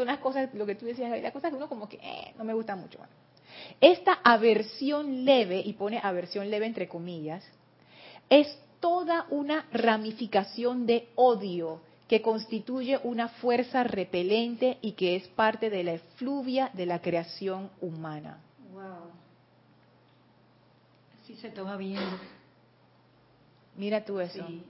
son 0.00 0.06
las 0.06 0.18
cosas, 0.18 0.48
lo 0.54 0.64
que 0.64 0.76
tú 0.76 0.86
decías, 0.86 1.10
las 1.20 1.30
cosas 1.30 1.50
que 1.50 1.56
uno 1.56 1.68
como 1.68 1.86
que 1.86 1.98
eh, 2.02 2.32
no 2.38 2.44
me 2.44 2.54
gusta 2.54 2.74
mucho. 2.74 2.96
Bueno, 2.96 3.12
esta 3.82 4.14
aversión 4.24 5.26
leve, 5.26 5.60
y 5.62 5.74
pone 5.74 6.00
aversión 6.02 6.48
leve 6.48 6.64
entre 6.64 6.88
comillas, 6.88 7.44
es 8.30 8.58
toda 8.80 9.26
una 9.28 9.66
ramificación 9.72 10.86
de 10.86 11.10
odio 11.16 11.82
que 12.08 12.22
constituye 12.22 12.98
una 13.04 13.28
fuerza 13.28 13.84
repelente 13.84 14.78
y 14.80 14.92
que 14.92 15.16
es 15.16 15.28
parte 15.28 15.68
de 15.68 15.84
la 15.84 15.92
efluvia 15.92 16.70
de 16.72 16.86
la 16.86 17.02
creación 17.02 17.70
humana. 17.82 18.38
Wow. 18.72 19.10
Así 21.22 21.34
se 21.36 21.48
estaba 21.48 21.76
viendo. 21.76 22.18
Mira 23.76 24.02
tú 24.02 24.18
eso. 24.18 24.46
Sí, 24.46 24.64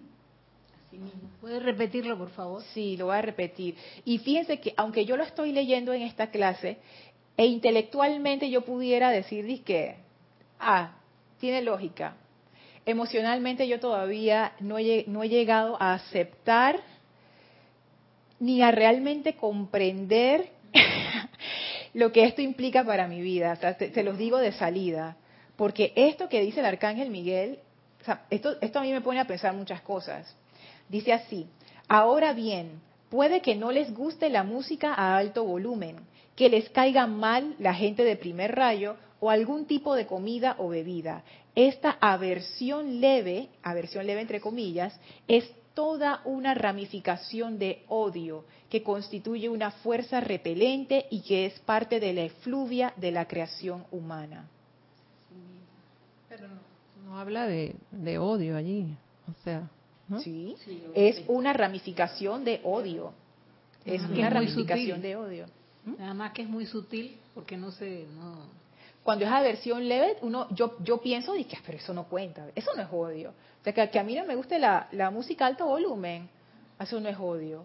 así 0.90 0.98
mismo. 0.98 1.20
¿Puedes 1.40 1.62
repetirlo, 1.62 2.18
por 2.18 2.30
favor? 2.30 2.62
Sí, 2.74 2.96
lo 2.96 3.06
voy 3.06 3.16
a 3.16 3.22
repetir. 3.22 3.76
Y 4.04 4.18
fíjense 4.18 4.58
que 4.60 4.74
aunque 4.76 5.04
yo 5.04 5.16
lo 5.16 5.22
estoy 5.24 5.52
leyendo 5.52 5.92
en 5.92 6.02
esta 6.02 6.30
clase, 6.30 6.78
e 7.36 7.46
intelectualmente 7.46 8.50
yo 8.50 8.62
pudiera 8.62 9.10
decir 9.10 9.62
que, 9.64 9.96
ah, 10.58 10.92
tiene 11.38 11.62
lógica. 11.62 12.16
Emocionalmente 12.84 13.66
yo 13.68 13.78
todavía 13.78 14.52
no 14.60 14.78
he, 14.78 15.04
no 15.06 15.22
he 15.22 15.28
llegado 15.28 15.80
a 15.80 15.94
aceptar 15.94 16.80
ni 18.40 18.62
a 18.62 18.70
realmente 18.70 19.34
comprender 19.36 20.48
lo 21.94 22.10
que 22.10 22.24
esto 22.24 22.42
implica 22.42 22.84
para 22.84 23.06
mi 23.06 23.20
vida. 23.20 23.52
O 23.52 23.56
sea, 23.56 23.76
te- 23.76 24.02
los 24.02 24.18
digo 24.18 24.38
de 24.38 24.52
salida. 24.52 25.16
Porque 25.56 25.92
esto 25.94 26.28
que 26.28 26.40
dice 26.40 26.60
el 26.60 26.66
arcángel 26.66 27.10
Miguel, 27.10 27.58
esto, 28.30 28.56
esto 28.60 28.78
a 28.78 28.82
mí 28.82 28.92
me 28.92 29.02
pone 29.02 29.20
a 29.20 29.26
pensar 29.26 29.54
muchas 29.54 29.82
cosas. 29.82 30.34
Dice 30.90 31.12
así, 31.12 31.46
ahora 31.88 32.32
bien, 32.32 32.80
puede 33.10 33.40
que 33.42 33.54
no 33.54 33.70
les 33.70 33.94
guste 33.94 34.28
la 34.28 34.42
música 34.42 34.92
a 34.92 35.16
alto 35.16 35.44
volumen, 35.44 35.96
que 36.34 36.48
les 36.48 36.68
caiga 36.70 37.06
mal 37.06 37.54
la 37.60 37.74
gente 37.74 38.02
de 38.02 38.16
primer 38.16 38.56
rayo 38.56 38.96
o 39.20 39.30
algún 39.30 39.66
tipo 39.66 39.94
de 39.94 40.06
comida 40.06 40.56
o 40.58 40.68
bebida. 40.68 41.22
Esta 41.54 41.96
aversión 42.00 43.00
leve, 43.00 43.50
aversión 43.62 44.04
leve 44.04 44.20
entre 44.20 44.40
comillas, 44.40 44.98
es 45.28 45.48
toda 45.74 46.22
una 46.24 46.54
ramificación 46.54 47.60
de 47.60 47.84
odio 47.86 48.44
que 48.68 48.82
constituye 48.82 49.48
una 49.48 49.70
fuerza 49.70 50.20
repelente 50.20 51.06
y 51.10 51.20
que 51.20 51.46
es 51.46 51.60
parte 51.60 52.00
de 52.00 52.12
la 52.12 52.22
efluvia 52.22 52.92
de 52.96 53.12
la 53.12 53.28
creación 53.28 53.84
humana. 53.92 54.48
Pero 56.28 56.48
no, 56.48 56.60
no 57.04 57.18
habla 57.18 57.46
de, 57.46 57.76
de 57.92 58.18
odio 58.18 58.56
allí, 58.56 58.92
o 59.28 59.44
sea. 59.44 59.68
¿Sí? 60.18 60.56
Es 60.94 61.22
una 61.28 61.52
ramificación 61.52 62.44
de 62.44 62.60
odio. 62.64 63.12
Es 63.84 64.02
Ajá. 64.02 64.12
una 64.12 64.26
Es 64.28 64.32
ramificación 64.32 64.96
sutil. 64.96 65.02
de 65.02 65.16
odio. 65.16 65.46
Nada 65.98 66.14
más 66.14 66.32
que 66.32 66.42
es 66.42 66.48
muy 66.48 66.66
sutil 66.66 67.16
porque 67.34 67.56
no 67.56 67.70
se... 67.70 68.06
No, 68.18 68.36
Cuando 69.02 69.24
es 69.24 69.30
aversión 69.30 69.88
leve, 69.88 70.16
uno, 70.22 70.46
yo, 70.50 70.76
yo 70.82 70.98
pienso, 71.00 71.32
dije, 71.32 71.58
pero 71.64 71.78
eso 71.78 71.94
no 71.94 72.04
cuenta, 72.04 72.46
eso 72.54 72.70
no 72.76 72.82
es 72.82 72.88
odio. 72.92 73.30
O 73.30 73.64
sea, 73.64 73.72
que, 73.72 73.88
que 73.88 73.98
a 73.98 74.02
mí 74.04 74.14
no 74.14 74.24
me 74.26 74.34
guste 74.36 74.58
la, 74.58 74.88
la 74.92 75.10
música 75.10 75.46
alto 75.46 75.66
volumen, 75.66 76.28
eso 76.78 77.00
no 77.00 77.08
es 77.08 77.16
odio. 77.18 77.64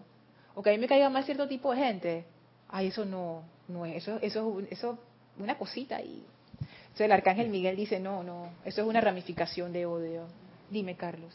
O 0.54 0.62
que 0.62 0.70
a 0.70 0.72
mí 0.72 0.78
me 0.78 0.88
caiga 0.88 1.10
mal 1.10 1.24
cierto 1.24 1.46
tipo 1.46 1.72
de 1.72 1.78
gente, 1.78 2.24
ay, 2.68 2.86
eso 2.88 3.04
no, 3.04 3.42
no 3.68 3.84
es, 3.84 3.96
eso, 3.96 4.16
eso 4.22 4.40
es 4.40 4.46
un- 4.56 4.68
eso, 4.70 4.98
una 5.38 5.58
cosita 5.58 6.00
y 6.00 6.22
Entonces 6.60 7.04
el 7.04 7.12
arcángel 7.12 7.50
Miguel 7.50 7.76
dice, 7.76 8.00
no, 8.00 8.22
no, 8.22 8.48
eso 8.64 8.80
es 8.80 8.86
una 8.86 9.02
ramificación 9.02 9.72
de 9.74 9.84
odio. 9.84 10.22
Dime, 10.70 10.94
Carlos. 10.96 11.34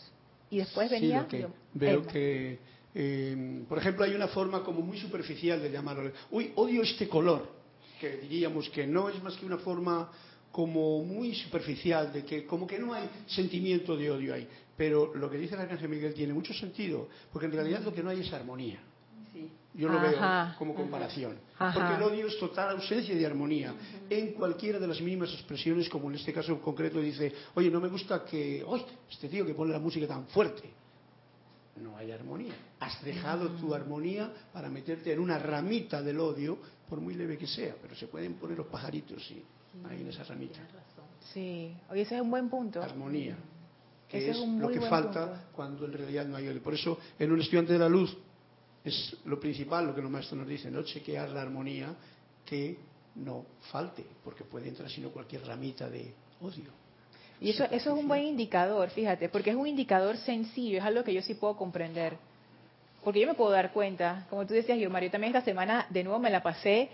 Y 0.52 0.58
después 0.60 0.90
Sí, 0.90 0.96
venía... 0.96 1.22
lo 1.22 1.28
que 1.28 1.40
yo- 1.42 1.54
veo 1.74 2.06
que, 2.06 2.60
eh, 2.94 3.64
por 3.68 3.78
ejemplo, 3.80 4.04
hay 4.06 4.14
una 4.14 4.28
forma 4.28 4.64
como 4.64 4.82
muy 4.82 5.00
superficial 5.00 5.62
de 5.62 5.72
llamarlo. 5.72 6.12
Uy, 6.30 6.52
odio 6.56 6.84
este 6.84 7.08
color, 7.08 7.50
que 8.00 8.18
diríamos 8.18 8.70
que 8.70 8.86
no 8.86 9.10
es 9.10 9.22
más 9.24 9.36
que 9.38 9.46
una 9.46 9.58
forma 9.58 10.12
como 10.52 11.02
muy 11.04 11.34
superficial, 11.34 12.12
de 12.12 12.26
que 12.26 12.46
como 12.46 12.68
que 12.68 12.78
no 12.78 12.94
hay 12.94 13.10
sentimiento 13.28 13.96
de 13.96 14.12
odio 14.12 14.34
ahí. 14.34 14.46
Pero 14.76 15.16
lo 15.16 15.30
que 15.30 15.38
dice 15.38 15.56
el 15.56 15.62
Arcángel 15.62 15.88
Miguel 15.88 16.14
tiene 16.14 16.34
mucho 16.34 16.54
sentido, 16.54 17.08
porque 17.32 17.46
en 17.46 17.54
realidad 17.54 17.82
lo 17.84 17.94
que 17.94 18.04
no 18.04 18.10
hay 18.10 18.20
es 18.20 18.34
armonía. 18.34 18.80
Sí. 19.32 19.50
Yo 19.74 19.88
lo 19.88 20.00
Ajá. 20.00 20.46
veo 20.48 20.56
como 20.58 20.76
comparación. 20.76 21.38
Ajá. 21.58 21.74
Porque 21.74 21.96
el 21.96 22.04
odio 22.04 22.28
es 22.28 22.38
total 22.38 22.72
ausencia 22.72 23.16
de 23.16 23.26
armonía 23.26 23.74
en 24.10 24.34
cualquiera 24.34 24.80
de 24.80 24.88
las 24.88 25.00
mínimas 25.00 25.32
expresiones, 25.34 25.88
como 25.88 26.10
en 26.10 26.16
este 26.16 26.34
caso 26.34 26.60
concreto 26.60 27.00
dice, 27.00 27.32
oye, 27.56 27.70
no 27.72 27.80
me 27.80 27.88
gusta 27.88 28.26
que, 28.26 28.64
oye, 28.66 28.86
este 29.10 29.30
tío 29.30 29.46
que 29.46 29.54
pone 29.54 29.72
la 29.72 29.80
música 29.80 30.06
tan 30.08 30.28
fuerte. 30.28 30.70
No 31.78 31.96
hay 31.98 32.12
armonía. 32.12 32.54
Has 32.82 33.02
dejado 33.04 33.48
tu 33.52 33.74
armonía 33.74 34.30
para 34.52 34.70
meterte 34.70 35.14
en 35.14 35.20
una 35.20 35.40
ramita 35.40 36.02
del 36.02 36.20
odio, 36.20 36.58
por 36.90 37.00
muy 37.00 37.14
leve 37.14 37.38
que 37.38 37.48
sea, 37.48 37.74
pero 37.82 37.96
se 37.96 38.08
pueden 38.08 38.34
poner 38.34 38.58
los 38.58 38.68
pajaritos 38.68 39.26
sí, 39.26 39.42
ahí 39.90 40.02
en 40.02 40.10
esa 40.10 40.26
ramita. 40.26 40.60
Sí, 41.34 41.74
oye, 41.90 42.02
ese 42.02 42.16
es 42.16 42.22
un 42.22 42.30
buen 42.30 42.50
punto. 42.50 42.82
Armonía. 42.84 43.38
Que 44.10 44.18
Ese 44.18 44.32
es, 44.32 44.46
lo 44.46 44.68
que 44.68 44.82
falta 44.82 45.28
punto. 45.28 45.44
cuando 45.54 45.86
en 45.86 45.94
realidad 45.94 46.26
no 46.26 46.36
hay 46.36 46.50
odio. 46.50 46.62
Por 46.62 46.74
eso, 46.74 47.00
en 47.18 47.32
un 47.32 47.40
estudiante 47.40 47.72
de 47.72 47.80
la 47.80 47.88
luz, 47.88 48.14
es 48.84 49.16
lo 49.26 49.40
principal 49.40 49.88
lo 49.88 49.96
que 49.96 50.02
los 50.02 50.12
maestros 50.12 50.40
nos 50.40 50.48
dicen, 50.48 50.74
¿no? 50.74 50.84
Chequear 50.84 51.30
la 51.30 51.42
armonía 51.42 51.94
que 52.46 52.78
no 53.16 53.46
falte, 53.72 54.06
porque 54.24 54.44
puede 54.44 54.70
entrar 54.70 54.90
sino 54.90 55.10
cualquier 55.10 55.46
ramita 55.46 55.90
de 55.90 56.14
odio. 56.42 56.72
Y 57.40 57.50
eso, 57.50 57.64
eso 57.66 57.94
es 57.94 58.00
un 58.00 58.08
buen 58.08 58.24
indicador, 58.24 58.90
fíjate, 58.90 59.30
porque 59.30 59.50
es 59.50 59.56
un 59.56 59.68
indicador 59.68 60.18
sencillo, 60.18 60.78
es 60.78 60.84
algo 60.84 61.04
que 61.04 61.14
yo 61.14 61.22
sí 61.22 61.34
puedo 61.34 61.58
comprender. 61.58 62.18
Porque 63.04 63.20
yo 63.20 63.28
me 63.28 63.34
puedo 63.34 63.50
dar 63.50 63.74
cuenta, 63.74 64.28
como 64.30 64.46
tú 64.46 64.54
decías, 64.54 64.78
yo, 64.78 64.90
Mario, 64.92 65.10
también 65.10 65.36
esta 65.36 65.44
semana 65.44 65.88
de 65.90 66.04
nuevo 66.04 66.20
me 66.20 66.30
la 66.30 66.44
pasé 66.44 66.90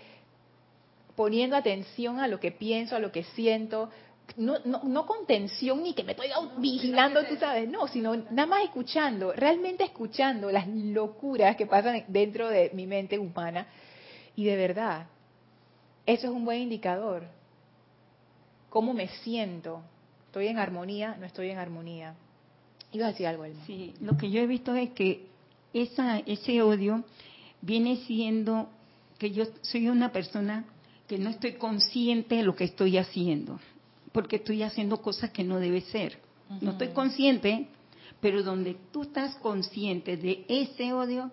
poniendo 1.16 1.56
atención 1.56 2.20
a 2.20 2.28
lo 2.28 2.40
que 2.40 2.50
pienso, 2.50 2.96
a 2.96 2.98
lo 2.98 3.12
que 3.12 3.24
siento, 3.24 3.90
no, 4.36 4.58
no, 4.64 4.82
no 4.84 5.06
con 5.06 5.26
tensión 5.26 5.82
ni 5.82 5.94
que 5.94 6.04
me 6.04 6.12
estoy 6.12 6.28
vigilando, 6.58 7.24
tú 7.24 7.36
sabes, 7.36 7.68
no, 7.68 7.88
sino 7.88 8.14
nada 8.16 8.46
más 8.46 8.64
escuchando, 8.64 9.32
realmente 9.32 9.84
escuchando 9.84 10.50
las 10.50 10.68
locuras 10.68 11.56
que 11.56 11.66
pasan 11.66 12.04
dentro 12.08 12.48
de 12.48 12.70
mi 12.74 12.86
mente 12.86 13.18
humana. 13.18 13.66
Y 14.36 14.44
de 14.44 14.56
verdad, 14.56 15.06
eso 16.06 16.26
es 16.26 16.32
un 16.32 16.44
buen 16.44 16.60
indicador. 16.62 17.26
¿Cómo 18.70 18.92
me 18.92 19.08
siento? 19.08 19.82
¿Estoy 20.26 20.48
en 20.48 20.58
armonía? 20.58 21.16
¿No 21.18 21.26
estoy 21.26 21.50
en 21.50 21.58
armonía? 21.58 22.14
Iba 22.92 23.06
a 23.06 23.10
decir 23.10 23.26
algo, 23.26 23.44
Elma. 23.44 23.64
Sí, 23.66 23.94
lo 24.00 24.16
que 24.16 24.30
yo 24.30 24.40
he 24.40 24.46
visto 24.46 24.74
es 24.74 24.90
que 24.90 25.26
esa, 25.72 26.18
ese 26.20 26.62
odio 26.62 27.04
viene 27.60 27.96
siendo 28.06 28.68
que 29.18 29.30
yo 29.30 29.44
soy 29.62 29.88
una 29.88 30.12
persona 30.12 30.64
que 31.06 31.18
no 31.18 31.30
estoy 31.30 31.54
consciente 31.54 32.36
de 32.36 32.42
lo 32.42 32.54
que 32.54 32.64
estoy 32.64 32.98
haciendo, 32.98 33.58
porque 34.12 34.36
estoy 34.36 34.62
haciendo 34.62 35.00
cosas 35.00 35.30
que 35.30 35.44
no 35.44 35.58
debe 35.58 35.80
ser. 35.82 36.18
No 36.60 36.72
estoy 36.72 36.88
consciente, 36.88 37.68
pero 38.20 38.42
donde 38.42 38.76
tú 38.90 39.02
estás 39.02 39.36
consciente 39.36 40.16
de 40.16 40.44
ese 40.48 40.92
odio, 40.92 41.30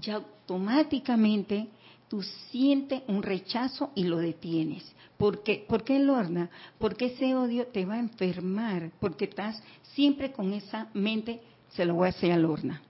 ya 0.00 0.16
automáticamente 0.16 1.68
tú 2.08 2.22
sientes 2.50 3.02
un 3.06 3.22
rechazo 3.22 3.90
y 3.94 4.04
lo 4.04 4.18
detienes. 4.18 4.84
¿Por 5.16 5.42
qué? 5.42 5.64
¿Por 5.66 5.82
qué, 5.82 5.98
Lorna? 5.98 6.50
Porque 6.78 7.06
ese 7.06 7.34
odio 7.34 7.68
te 7.68 7.86
va 7.86 7.94
a 7.94 8.00
enfermar, 8.00 8.90
porque 9.00 9.24
estás 9.26 9.62
siempre 9.94 10.32
con 10.32 10.52
esa 10.52 10.88
mente, 10.92 11.40
se 11.70 11.84
lo 11.84 11.94
voy 11.94 12.06
a 12.06 12.10
hacer 12.10 12.32
a 12.32 12.36
Lorna, 12.36 12.82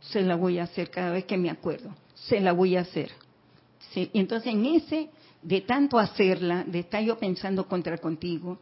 se 0.00 0.22
la 0.22 0.36
voy 0.36 0.58
a 0.58 0.64
hacer 0.64 0.90
cada 0.90 1.10
vez 1.12 1.24
que 1.26 1.36
me 1.36 1.50
acuerdo, 1.50 1.94
se 2.14 2.40
la 2.40 2.52
voy 2.52 2.76
a 2.76 2.80
hacer. 2.80 3.10
Sí, 3.92 4.10
entonces 4.14 4.52
en 4.52 4.64
ese, 4.64 5.10
de 5.42 5.60
tanto 5.60 5.98
hacerla, 5.98 6.64
de 6.64 6.80
estar 6.80 7.02
yo 7.02 7.18
pensando 7.18 7.68
contra 7.68 7.98
contigo, 7.98 8.58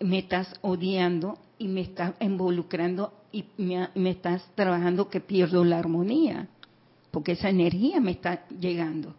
me 0.00 0.18
estás 0.18 0.54
odiando 0.60 1.38
y 1.58 1.68
me 1.68 1.82
estás 1.82 2.14
involucrando 2.20 3.12
y 3.32 3.44
me, 3.56 3.88
me 3.94 4.10
estás 4.10 4.44
trabajando 4.54 5.08
que 5.08 5.20
pierdo 5.20 5.64
la 5.64 5.78
armonía, 5.78 6.48
porque 7.10 7.32
esa 7.32 7.48
energía 7.48 8.00
me 8.00 8.12
está 8.12 8.46
llegando. 8.48 9.14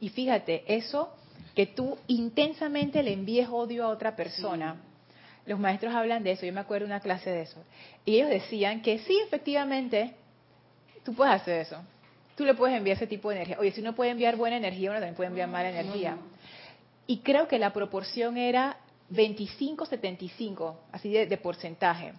Y 0.00 0.08
fíjate, 0.08 0.64
eso 0.66 1.10
que 1.54 1.66
tú 1.66 1.96
intensamente 2.06 3.02
le 3.02 3.12
envíes 3.12 3.48
odio 3.48 3.84
a 3.84 3.88
otra 3.88 4.16
persona. 4.16 4.76
Los 5.46 5.58
maestros 5.58 5.94
hablan 5.94 6.22
de 6.22 6.32
eso, 6.32 6.46
yo 6.46 6.52
me 6.52 6.60
acuerdo 6.60 6.86
de 6.86 6.92
una 6.92 7.00
clase 7.00 7.30
de 7.30 7.42
eso. 7.42 7.62
Y 8.04 8.16
ellos 8.16 8.30
decían 8.30 8.82
que 8.82 8.98
sí, 9.00 9.18
efectivamente, 9.24 10.14
tú 11.04 11.14
puedes 11.14 11.34
hacer 11.34 11.60
eso. 11.60 11.76
Tú 12.36 12.44
le 12.44 12.54
puedes 12.54 12.76
enviar 12.76 12.96
ese 12.96 13.06
tipo 13.06 13.28
de 13.28 13.36
energía. 13.36 13.58
Oye, 13.58 13.72
si 13.72 13.80
uno 13.80 13.94
puede 13.94 14.10
enviar 14.10 14.36
buena 14.36 14.56
energía, 14.56 14.90
uno 14.90 15.00
también 15.00 15.14
puede 15.14 15.28
enviar 15.28 15.48
mala 15.48 15.70
energía. 15.70 16.16
Y 17.06 17.18
creo 17.18 17.48
que 17.48 17.58
la 17.58 17.72
proporción 17.72 18.38
era 18.38 18.78
25-75, 19.12 20.74
así 20.92 21.10
de, 21.10 21.26
de 21.26 21.36
porcentaje. 21.36 22.12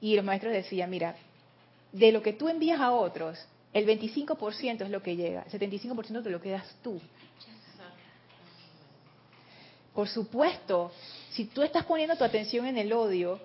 Y 0.00 0.16
los 0.16 0.24
maestros 0.24 0.52
decían, 0.52 0.90
mira, 0.90 1.16
de 1.92 2.12
lo 2.12 2.22
que 2.22 2.32
tú 2.32 2.48
envías 2.48 2.80
a 2.80 2.92
otros, 2.92 3.38
el 3.72 3.86
25% 3.86 4.82
es 4.82 4.90
lo 4.90 5.02
que 5.02 5.16
llega, 5.16 5.42
el 5.50 5.60
75% 5.60 6.22
te 6.22 6.30
lo 6.30 6.40
quedas 6.40 6.64
tú. 6.82 7.00
Por 9.94 10.08
supuesto, 10.08 10.92
si 11.30 11.46
tú 11.46 11.62
estás 11.62 11.84
poniendo 11.84 12.16
tu 12.16 12.24
atención 12.24 12.66
en 12.66 12.76
el 12.76 12.92
odio, 12.92 13.40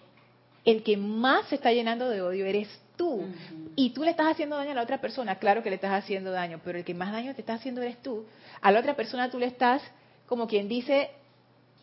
el 0.66 0.84
que 0.84 0.98
más 0.98 1.48
se 1.48 1.56
está 1.56 1.72
llenando 1.72 2.10
de 2.10 2.22
odio 2.22 2.46
eres 2.46 2.68
tú. 2.98 3.26
Y 3.76 3.92
tú 3.92 4.04
le 4.04 4.12
estás 4.12 4.28
haciendo 4.28 4.58
daño 4.58 4.72
a 4.72 4.76
la 4.76 4.84
otra 4.84 5.00
persona, 5.00 5.40
claro 5.40 5.64
que 5.64 5.70
le 5.70 5.76
estás 5.76 6.04
haciendo 6.04 6.32
daño, 6.32 6.60
pero 6.64 6.78
el 6.78 6.86
que 6.86 6.94
más 6.94 7.12
daño 7.12 7.34
te 7.34 7.42
está 7.42 7.54
haciendo 7.54 7.82
eres 7.82 8.02
tú. 8.02 8.26
A 8.62 8.72
la 8.72 8.80
otra 8.80 8.96
persona 8.96 9.32
tú 9.32 9.40
le 9.40 9.48
estás, 9.48 9.82
como 10.28 10.48
quien 10.48 10.68
dice, 10.68 11.10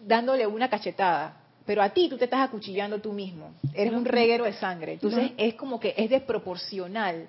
dándole 0.00 0.46
una 0.46 0.68
cachetada. 0.68 1.36
Pero 1.66 1.82
a 1.82 1.90
ti 1.90 2.08
tú 2.08 2.16
te 2.16 2.24
estás 2.24 2.40
acuchillando 2.48 2.98
tú 3.00 3.12
mismo. 3.12 3.52
Eres 3.74 3.92
un 3.92 4.04
reguero 4.04 4.44
de 4.44 4.54
sangre. 4.54 4.94
Entonces 4.94 5.32
es 5.36 5.54
como 5.54 5.78
que 5.78 5.92
es 5.96 6.08
desproporcional. 6.08 7.28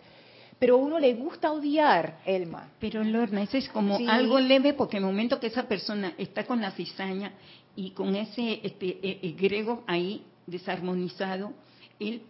Pero 0.60 0.76
a 0.76 0.78
uno 0.78 1.00
le 1.00 1.14
gusta 1.14 1.52
odiar, 1.52 2.20
Elma. 2.26 2.70
Pero 2.80 3.04
Lorna, 3.04 3.42
eso 3.44 3.58
es 3.58 3.70
como 3.70 3.98
Sí. 3.98 4.06
algo 4.10 4.40
leve 4.40 4.74
porque 4.74 4.98
el 4.98 5.04
momento 5.04 5.40
que 5.40 5.48
esa 5.48 5.64
persona 5.68 6.14
está 6.18 6.46
con 6.46 6.62
la 6.62 6.72
cizaña 6.72 7.34
y 7.76 7.92
con 7.92 8.16
ese 8.16 8.60
este, 8.64 8.98
eh, 9.02 9.20
egrego 9.24 9.84
ahí 9.88 10.24
desarmonizado, 10.48 11.54
él 12.00 12.24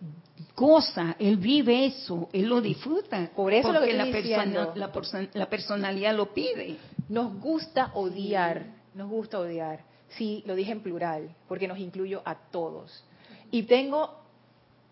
goza, 0.56 1.16
él 1.20 1.38
vive 1.38 1.86
eso, 1.86 2.30
él 2.34 2.48
lo 2.48 2.62
disfruta. 2.62 3.30
Por 3.36 3.54
eso 3.54 3.68
lo 3.72 3.80
porque 3.80 3.92
que 3.92 3.98
la, 3.98 4.06
estoy 4.06 4.22
diciendo. 4.24 4.74
la, 4.76 4.92
perso- 4.92 5.30
la 5.34 5.50
personalidad 5.50 6.16
lo 6.16 6.34
pide. 6.34 6.78
Nos 7.08 7.40
gusta 7.40 7.92
odiar, 7.96 8.66
nos 8.96 9.10
gusta 9.10 9.40
odiar. 9.40 9.89
Sí, 10.10 10.44
lo 10.46 10.56
dije 10.56 10.72
en 10.72 10.82
plural, 10.82 11.36
porque 11.48 11.68
nos 11.68 11.78
incluyo 11.78 12.22
a 12.26 12.36
todos. 12.36 13.04
Y 13.52 13.64
tengo, 13.64 14.16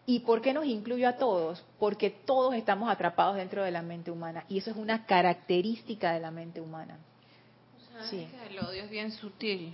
¿y 0.05 0.19
por 0.19 0.41
qué 0.41 0.53
nos 0.53 0.65
incluyo 0.65 1.07
a 1.09 1.13
todos? 1.17 1.63
Porque 1.79 2.09
todos 2.09 2.53
estamos 2.55 2.89
atrapados 2.89 3.35
dentro 3.35 3.63
de 3.63 3.71
la 3.71 3.81
mente 3.81 4.11
humana. 4.11 4.43
Y 4.49 4.59
eso 4.59 4.71
es 4.71 4.77
una 4.77 5.05
característica 5.05 6.11
de 6.13 6.19
la 6.19 6.31
mente 6.31 6.61
humana. 6.61 6.97
¿Sabes 7.93 8.09
Sí. 8.09 8.27
que 8.31 8.53
el 8.53 8.59
odio 8.63 8.83
es 8.83 8.89
bien 8.91 9.11
sutil. 9.11 9.73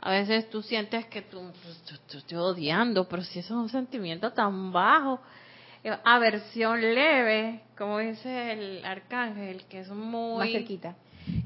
A 0.00 0.10
veces 0.10 0.48
tú 0.50 0.62
sientes 0.62 1.06
que 1.06 1.22
tú, 1.22 1.40
tú- 1.86 1.98
tú- 2.06 2.18
estoy 2.18 2.36
odiando, 2.38 3.08
pero 3.08 3.22
si 3.22 3.38
eso 3.38 3.54
es 3.54 3.60
un 3.60 3.68
sentimiento 3.68 4.32
tan 4.32 4.70
bajo, 4.72 5.20
eh, 5.82 5.96
aversión 6.04 6.80
leve, 6.80 7.62
como 7.78 7.98
dice 7.98 8.52
el 8.52 8.84
arcángel, 8.84 9.64
que 9.66 9.80
es 9.80 9.88
muy 9.88 10.38
Más 10.38 10.52
cerquita. 10.52 10.94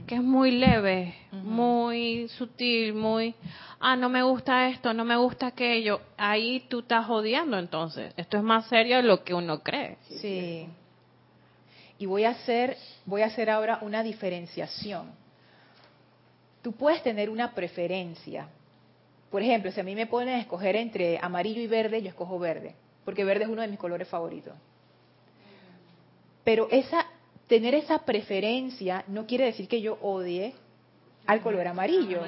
Que 0.06 0.16
es 0.16 0.22
muy 0.22 0.50
leve, 0.50 1.14
muy 1.30 2.28
sutil, 2.28 2.94
muy, 2.94 3.34
ah, 3.78 3.96
no 3.96 4.08
me 4.08 4.22
gusta 4.22 4.68
esto, 4.68 4.92
no 4.92 5.04
me 5.04 5.16
gusta 5.16 5.48
aquello, 5.48 6.00
ahí 6.16 6.66
tú 6.68 6.80
estás 6.80 7.08
odiando 7.08 7.58
entonces. 7.58 8.12
Esto 8.16 8.36
es 8.36 8.42
más 8.42 8.66
serio 8.66 8.96
de 8.96 9.02
lo 9.02 9.24
que 9.24 9.34
uno 9.34 9.62
cree. 9.62 9.96
Sí. 10.08 10.66
Y 11.98 12.06
voy 12.06 12.24
a 12.24 12.30
hacer, 12.30 12.76
voy 13.04 13.22
a 13.22 13.26
hacer 13.26 13.50
ahora 13.50 13.78
una 13.82 14.02
diferenciación. 14.02 15.10
Tú 16.62 16.72
puedes 16.72 17.02
tener 17.02 17.30
una 17.30 17.52
preferencia. 17.54 18.48
Por 19.30 19.42
ejemplo, 19.42 19.70
si 19.70 19.80
a 19.80 19.84
mí 19.84 19.94
me 19.94 20.06
ponen 20.06 20.34
a 20.34 20.40
escoger 20.40 20.76
entre 20.76 21.18
amarillo 21.22 21.60
y 21.60 21.66
verde, 21.66 22.02
yo 22.02 22.08
escojo 22.08 22.38
verde, 22.38 22.74
porque 23.04 23.24
verde 23.24 23.44
es 23.44 23.50
uno 23.50 23.62
de 23.62 23.68
mis 23.68 23.78
colores 23.78 24.08
favoritos. 24.08 24.54
Pero 26.42 26.68
esa 26.70 27.06
tener 27.50 27.74
esa 27.74 27.98
preferencia 28.04 29.04
no 29.08 29.26
quiere 29.26 29.46
decir 29.46 29.66
que 29.66 29.80
yo 29.82 29.98
odie 30.00 30.54
al 31.26 31.40
color 31.42 31.66
amarillo. 31.66 32.20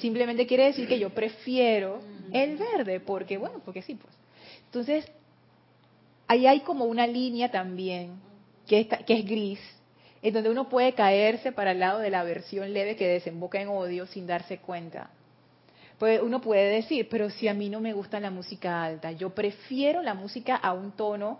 Simplemente 0.00 0.48
quiere 0.48 0.64
decir 0.64 0.88
que 0.88 0.98
yo 0.98 1.10
prefiero 1.10 2.00
el 2.32 2.56
verde, 2.56 2.98
porque 2.98 3.38
bueno, 3.38 3.60
porque 3.64 3.82
sí, 3.82 3.94
pues. 3.94 4.12
Entonces, 4.66 5.06
ahí 6.26 6.46
hay 6.48 6.60
como 6.60 6.86
una 6.86 7.06
línea 7.06 7.50
también 7.52 8.14
que, 8.66 8.80
está- 8.80 8.98
que 8.98 9.14
es 9.20 9.24
gris, 9.24 9.60
en 10.22 10.34
donde 10.34 10.50
uno 10.50 10.68
puede 10.68 10.92
caerse 10.92 11.52
para 11.52 11.70
el 11.70 11.78
lado 11.78 12.00
de 12.00 12.10
la 12.10 12.24
versión 12.24 12.72
leve 12.74 12.96
que 12.96 13.06
desemboca 13.06 13.60
en 13.62 13.68
odio 13.68 14.06
sin 14.08 14.26
darse 14.26 14.58
cuenta. 14.58 15.10
Pues 16.00 16.20
uno 16.20 16.40
puede 16.40 16.68
decir, 16.68 17.08
pero 17.08 17.30
si 17.30 17.46
a 17.46 17.54
mí 17.54 17.68
no 17.68 17.80
me 17.80 17.92
gusta 17.92 18.18
la 18.18 18.30
música 18.32 18.82
alta, 18.82 19.12
yo 19.12 19.30
prefiero 19.30 20.02
la 20.02 20.14
música 20.14 20.56
a 20.56 20.72
un 20.72 20.90
tono 20.92 21.38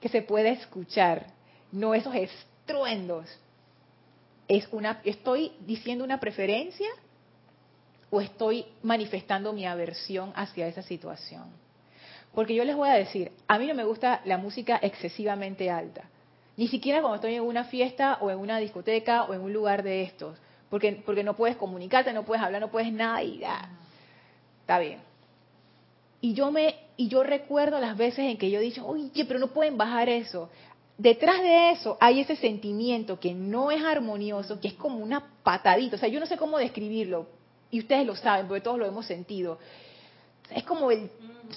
que 0.00 0.08
se 0.08 0.22
pueda 0.22 0.48
escuchar, 0.48 1.26
no 1.72 1.92
esos 1.94 2.14
estruendos. 2.64 3.26
Es 4.48 4.66
una, 4.72 5.00
¿Estoy 5.04 5.52
diciendo 5.60 6.02
una 6.02 6.18
preferencia 6.18 6.88
o 8.10 8.20
estoy 8.20 8.64
manifestando 8.82 9.52
mi 9.52 9.66
aversión 9.66 10.32
hacia 10.34 10.66
esa 10.66 10.82
situación? 10.82 11.44
Porque 12.34 12.54
yo 12.54 12.64
les 12.64 12.74
voy 12.74 12.88
a 12.88 12.94
decir, 12.94 13.32
a 13.46 13.58
mí 13.58 13.66
no 13.66 13.74
me 13.74 13.84
gusta 13.84 14.22
la 14.24 14.38
música 14.38 14.78
excesivamente 14.82 15.70
alta. 15.70 16.04
Ni 16.56 16.68
siquiera 16.68 17.00
cuando 17.00 17.16
estoy 17.16 17.34
en 17.34 17.42
una 17.42 17.64
fiesta 17.64 18.18
o 18.20 18.30
en 18.30 18.38
una 18.38 18.58
discoteca 18.58 19.24
o 19.24 19.34
en 19.34 19.40
un 19.40 19.52
lugar 19.52 19.82
de 19.82 20.02
estos. 20.02 20.38
Porque, 20.70 21.02
porque 21.04 21.22
no 21.22 21.36
puedes 21.36 21.56
comunicarte, 21.56 22.12
no 22.12 22.24
puedes 22.24 22.42
hablar, 22.42 22.60
no 22.60 22.70
puedes 22.70 22.92
nada 22.92 23.22
y 23.22 23.38
ya. 23.38 23.68
Está 24.60 24.78
bien. 24.78 25.00
Y 26.20 26.32
yo 26.34 26.50
me 26.50 26.76
y 26.96 27.08
yo 27.08 27.22
recuerdo 27.22 27.78
las 27.80 27.96
veces 27.96 28.20
en 28.20 28.36
que 28.36 28.50
yo 28.50 28.58
he 28.58 28.62
dicho, 28.62 28.86
oye, 28.86 29.24
pero 29.24 29.38
no 29.38 29.48
pueden 29.48 29.76
bajar 29.76 30.08
eso. 30.08 30.48
Detrás 30.96 31.42
de 31.42 31.72
eso 31.72 31.96
hay 32.00 32.20
ese 32.20 32.36
sentimiento 32.36 33.18
que 33.18 33.34
no 33.34 33.70
es 33.70 33.82
armonioso, 33.82 34.60
que 34.60 34.68
es 34.68 34.74
como 34.74 34.98
una 34.98 35.24
patadita. 35.42 35.96
O 35.96 35.98
sea, 35.98 36.08
yo 36.08 36.20
no 36.20 36.26
sé 36.26 36.36
cómo 36.36 36.58
describirlo. 36.58 37.26
Y 37.70 37.80
ustedes 37.80 38.06
lo 38.06 38.14
saben, 38.14 38.46
porque 38.46 38.60
todos 38.60 38.78
lo 38.78 38.86
hemos 38.86 39.06
sentido. 39.06 39.58
Es 40.50 40.62
como 40.62 40.90
el, 40.90 41.10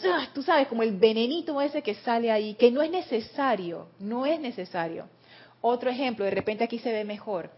¡ah! 0.06 0.28
tú 0.34 0.42
sabes, 0.42 0.68
como 0.68 0.82
el 0.82 0.98
venenito 0.98 1.62
ese 1.62 1.84
que 1.84 1.94
sale 1.96 2.32
ahí, 2.32 2.56
que 2.56 2.72
no 2.72 2.82
es 2.82 2.90
necesario, 2.90 3.90
no 4.00 4.26
es 4.26 4.40
necesario. 4.40 5.08
Otro 5.62 5.90
ejemplo, 5.90 6.26
de 6.26 6.32
repente 6.32 6.64
aquí 6.64 6.80
se 6.80 6.92
ve 6.92 7.04
mejor. 7.04 7.52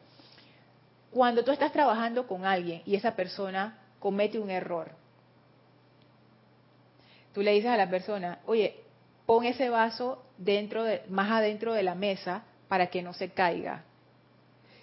Cuando 1.11 1.43
tú 1.43 1.51
estás 1.51 1.71
trabajando 1.71 2.27
con 2.27 2.45
alguien 2.45 2.81
y 2.85 2.95
esa 2.95 3.15
persona 3.15 3.79
comete 3.99 4.39
un 4.39 4.49
error, 4.49 4.91
tú 7.33 7.41
le 7.41 7.51
dices 7.51 7.69
a 7.69 7.77
la 7.77 7.89
persona, 7.89 8.39
oye, 8.45 8.83
pon 9.29 9.45
ese 9.45 9.69
vaso 9.69 10.23
dentro 10.39 10.83
de, 10.83 11.03
más 11.07 11.29
adentro 11.29 11.75
de 11.75 11.83
la 11.83 11.93
mesa 11.93 12.41
para 12.67 12.87
que 12.87 13.03
no 13.03 13.13
se 13.13 13.29
caiga. 13.29 13.83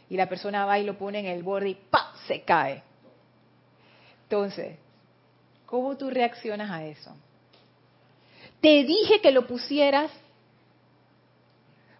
Y 0.09 0.17
la 0.17 0.29
persona 0.29 0.65
va 0.65 0.79
y 0.79 0.85
lo 0.85 0.97
pone 0.97 1.19
en 1.19 1.27
el 1.27 1.43
borde 1.43 1.71
y 1.71 1.75
¡pam! 1.75 2.15
se 2.29 2.43
cae. 2.43 2.85
Entonces, 4.23 4.77
¿cómo 5.67 5.97
tú 5.97 6.11
reaccionas 6.11 6.71
a 6.71 6.85
eso? 6.85 7.11
Te 8.61 8.85
dije 8.85 9.21
que 9.21 9.33
lo 9.33 9.49
pusieras, 9.49 10.13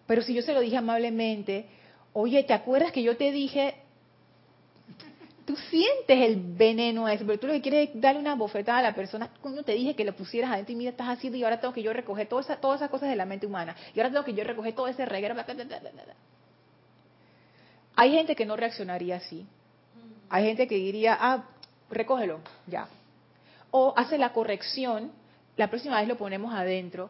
pero 0.07 0.23
si 0.23 0.33
yo 0.33 0.43
se 0.43 0.53
lo 0.53 0.61
dije 0.61 0.77
amablemente, 0.77 1.67
oye, 2.13 2.45
¿te 2.45 2.55
acuerdas 2.55 2.93
que 2.93 3.03
yo 3.03 3.17
te 3.17 3.33
dije? 3.33 3.75
Tú 5.47 5.55
sientes 5.71 6.21
el 6.21 6.37
veneno 6.37 7.09
ese, 7.09 7.25
pero 7.25 7.39
tú 7.39 7.47
lo 7.47 7.53
que 7.53 7.63
quieres 7.63 7.91
es 7.91 8.01
darle 8.01 8.21
una 8.21 8.35
bofetada 8.35 8.79
a 8.79 8.83
la 8.83 8.95
persona. 8.97 9.31
Cuando 9.41 9.63
te 9.63 9.73
dije 9.73 9.95
que 9.95 10.05
lo 10.05 10.15
pusieras 10.15 10.51
adentro 10.51 10.73
y 10.73 10.77
mira, 10.77 10.91
estás 10.91 11.09
haciendo 11.09 11.39
y 11.39 11.45
ahora 11.45 11.61
tengo 11.61 11.73
que 11.73 11.85
yo 11.85 11.93
recoger 11.93 12.27
todas 12.27 12.47
esas, 12.47 12.61
todas 12.61 12.81
esas 12.81 12.91
cosas 12.91 13.09
de 13.09 13.15
la 13.15 13.27
mente 13.27 13.47
humana. 13.47 13.77
Y 13.95 14.01
ahora 14.01 14.11
tengo 14.11 14.25
que 14.25 14.35
yo 14.35 14.43
recoger 14.43 14.75
todo 14.75 14.89
ese 14.89 15.07
reguero. 15.07 15.37
Hay 17.95 18.11
gente 18.11 18.35
que 18.35 18.45
no 18.45 18.57
reaccionaría 18.57 19.17
así. 19.17 19.47
Hay 20.29 20.47
gente 20.47 20.67
que 20.67 20.75
diría, 20.75 21.17
ah, 21.19 21.45
recógelo, 21.91 22.41
ya. 22.67 22.89
O 23.71 23.95
hace 23.97 24.19
la 24.19 24.33
corrección, 24.33 25.13
la 25.57 25.71
próxima 25.71 26.01
vez 26.01 26.09
lo 26.09 26.17
ponemos 26.17 26.53
adentro, 26.53 27.09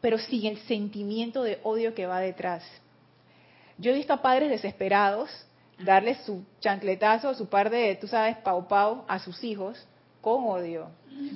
pero 0.00 0.18
sin 0.18 0.46
el 0.46 0.58
sentimiento 0.62 1.44
de 1.44 1.60
odio 1.62 1.94
que 1.94 2.06
va 2.06 2.18
detrás. 2.18 2.64
Yo 3.78 3.92
he 3.92 3.94
visto 3.94 4.12
a 4.12 4.22
padres 4.22 4.50
desesperados 4.50 5.30
darle 5.84 6.16
su 6.24 6.44
chancletazo, 6.60 7.34
su 7.34 7.48
par 7.48 7.70
de, 7.70 7.96
tú 7.96 8.06
sabes, 8.06 8.36
pau 8.38 8.66
pau 8.68 9.04
a 9.08 9.18
sus 9.18 9.42
hijos 9.44 9.86
con 10.20 10.44
odio. 10.46 10.90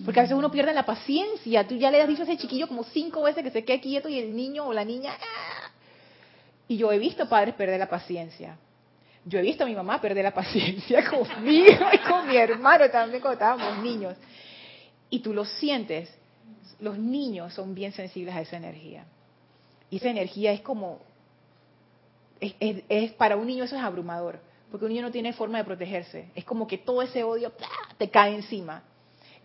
Porque 0.05 0.21
a 0.21 0.23
veces 0.23 0.37
uno 0.37 0.51
pierde 0.51 0.73
la 0.73 0.87
paciencia. 0.87 1.67
Tú 1.67 1.77
ya 1.77 1.91
le 1.91 2.01
has 2.01 2.09
dicho 2.09 2.23
a 2.23 2.25
ese 2.25 2.37
chiquillo 2.37 2.69
como 2.69 2.85
cinco 2.85 3.23
veces 3.23 3.43
que 3.43 3.51
se 3.51 3.65
quede 3.65 3.81
quieto 3.81 4.09
y 4.09 4.19
el 4.19 4.35
niño 4.35 4.67
o 4.67 4.73
la 4.73 4.85
niña... 4.85 5.13
¡ah! 5.13 5.71
Y 6.69 6.79
yo 6.79 6.91
he 6.91 6.99
visto 6.99 7.29
padres 7.29 7.55
perder 7.55 7.79
la 7.79 7.89
paciencia. 7.89 8.57
Yo 9.25 9.39
he 9.39 9.43
visto 9.43 9.65
a 9.65 9.67
mi 9.67 9.75
mamá 9.75 10.01
perder 10.01 10.25
la 10.25 10.35
paciencia 10.35 11.05
conmigo 11.11 11.87
y 11.93 11.99
con 11.99 12.29
mi 12.29 12.37
hermano 12.37 12.89
también 12.91 13.21
cuando 13.21 13.35
estábamos 13.35 13.83
niños. 13.83 14.17
Y 15.11 15.21
tú 15.21 15.35
lo 15.35 15.45
sientes. 15.45 16.13
Los 16.81 16.99
niños 16.99 17.53
son 17.55 17.75
bien 17.75 17.93
sensibles 17.93 18.35
a 18.35 18.41
esa 18.41 18.57
energía. 18.57 19.05
Y 19.91 19.97
esa 19.97 20.09
energía 20.09 20.53
es 20.53 20.61
como... 20.61 21.01
Es, 22.41 23.13
para 23.13 23.37
un 23.37 23.47
niño 23.47 23.65
eso 23.65 23.77
es 23.77 23.83
abrumador. 23.83 24.41
Porque 24.71 24.87
un 24.87 24.93
niño 24.93 25.03
no 25.03 25.11
tiene 25.11 25.33
forma 25.33 25.59
de 25.59 25.65
protegerse. 25.65 26.31
Es 26.35 26.45
como 26.45 26.67
que 26.67 26.79
todo 26.79 27.03
ese 27.03 27.23
odio 27.23 27.53
te 27.99 28.11
cae 28.11 28.35
encima. 28.35 28.83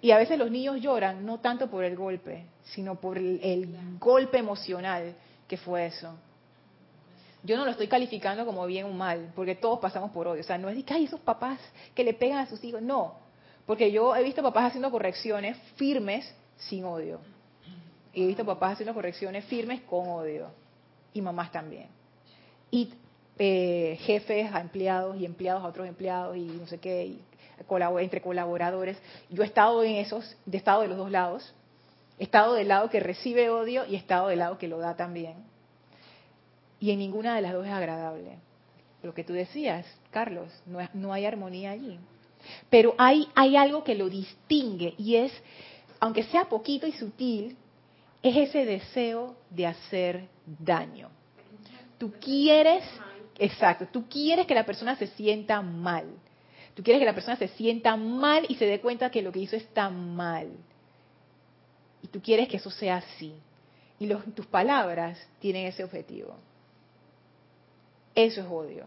Y 0.02 0.12
a 0.12 0.18
veces 0.18 0.38
los 0.38 0.50
niños 0.50 0.82
lloran 0.82 1.26
no 1.26 1.40
tanto 1.40 1.70
por 1.70 1.84
el 1.84 1.96
golpe, 1.96 2.46
sino 2.64 2.96
por 2.96 3.18
el, 3.18 3.40
el 3.44 3.98
golpe 4.00 4.40
emocional 4.40 5.16
que 5.48 5.58
fue 5.58 5.86
eso. 5.86 6.18
Yo 7.44 7.58
no 7.58 7.66
lo 7.66 7.72
estoy 7.72 7.88
calificando 7.88 8.46
como 8.46 8.66
bien 8.66 8.86
o 8.86 8.94
mal, 8.94 9.32
porque 9.36 9.56
todos 9.56 9.80
pasamos 9.80 10.12
por 10.12 10.28
odio. 10.28 10.42
O 10.42 10.44
sea, 10.44 10.58
no 10.58 10.70
es 10.70 10.84
que 10.84 10.94
hay 10.94 11.06
esos 11.06 11.20
papás 11.20 11.60
que 11.96 12.04
le 12.04 12.14
pegan 12.14 12.40
a 12.40 12.48
sus 12.48 12.64
hijos. 12.64 12.82
No, 12.82 13.16
porque 13.66 13.92
yo 13.92 14.16
he 14.16 14.24
visto 14.24 14.44
papás 14.44 14.66
haciendo 14.66 14.92
correcciones 14.92 15.58
firmes 15.76 16.34
sin 16.58 16.86
odio. 16.86 17.20
Y 18.14 18.24
he 18.24 18.28
visto 18.28 18.46
papás 18.46 18.74
haciendo 18.74 18.94
correcciones 18.94 19.46
firmes 19.46 19.82
con 19.82 20.08
odio. 20.10 20.48
Y 21.14 21.22
mamás 21.22 21.52
también. 21.52 21.88
Y 22.72 22.94
eh, 23.38 23.98
jefes 24.02 24.54
a 24.54 24.62
empleados 24.62 25.18
y 25.18 25.26
empleados 25.26 25.64
a 25.64 25.68
otros 25.68 25.88
empleados 25.88 26.38
y 26.38 26.46
no 26.46 26.66
sé 26.68 26.80
qué, 26.80 27.06
y 27.06 27.22
entre 28.00 28.22
colaboradores. 28.22 28.98
Yo 29.30 29.44
he 29.44 29.46
estado 29.46 29.84
en 29.84 29.96
esos, 29.96 30.36
he 30.52 30.58
estado 30.58 30.82
de 30.82 30.88
los 30.88 30.98
dos 30.98 31.12
lados. 31.12 31.54
He 32.20 32.24
estado 32.24 32.54
del 32.54 32.68
lado 32.68 32.90
que 32.90 33.00
recibe 33.00 33.50
odio 33.50 33.86
y 33.86 33.96
he 33.96 33.98
estado 33.98 34.28
del 34.28 34.40
lado 34.40 34.58
que 34.58 34.68
lo 34.68 34.78
da 34.78 34.96
también. 34.96 35.36
Y 36.80 36.92
en 36.92 37.00
ninguna 37.00 37.36
de 37.36 37.42
las 37.42 37.54
dos 37.54 37.66
es 37.66 37.72
agradable. 37.72 38.38
Lo 39.04 39.14
que 39.14 39.24
tú 39.24 39.34
decías, 39.34 39.86
Carlos, 40.12 40.50
no, 40.66 40.80
no 40.94 41.14
hay 41.14 41.26
armonía 41.26 41.72
allí. 41.72 42.00
Pero 42.70 42.94
hay, 42.98 43.28
hay 43.36 43.56
algo 43.56 43.84
que 43.84 43.96
lo 43.96 44.10
distingue 44.10 44.94
y 44.98 45.16
es, 45.16 45.32
aunque 46.00 46.24
sea 46.24 46.46
poquito 46.46 46.88
y 46.88 46.92
sutil, 46.92 47.58
es 48.22 48.50
ese 48.50 48.66
deseo 48.66 49.36
de 49.50 49.68
hacer 49.68 50.28
daño. 50.46 51.10
Tú 52.02 52.12
quieres, 52.20 52.84
exacto, 53.38 53.86
tú 53.94 54.10
quieres 54.10 54.48
que 54.48 54.56
la 54.56 54.66
persona 54.66 54.96
se 54.96 55.06
sienta 55.06 55.62
mal. 55.62 56.06
Tú 56.74 56.82
quieres 56.82 57.00
que 57.00 57.06
la 57.06 57.14
persona 57.14 57.36
se 57.38 57.48
sienta 57.50 57.96
mal 57.96 58.44
y 58.50 58.56
se 58.56 58.66
dé 58.66 58.82
cuenta 58.82 59.12
que 59.12 59.22
lo 59.22 59.32
que 59.32 59.38
hizo 59.38 59.56
está 59.56 59.88
mal. 59.92 60.48
Y 62.02 62.08
tú 62.08 62.20
quieres 62.20 62.48
que 62.48 62.58
eso 62.58 62.72
sea 62.72 62.96
así. 62.98 63.36
Y 64.00 64.08
los- 64.08 64.26
tus 64.34 64.48
palabras 64.48 65.20
tienen 65.40 65.68
ese 65.68 65.84
objetivo. 65.84 66.34
Eso 68.16 68.42
es 68.42 68.48
odio. 68.50 68.86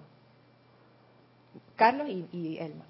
Carlos 1.77 2.09
y, 2.09 2.27
y 2.37 2.59
Elma. 2.59 2.85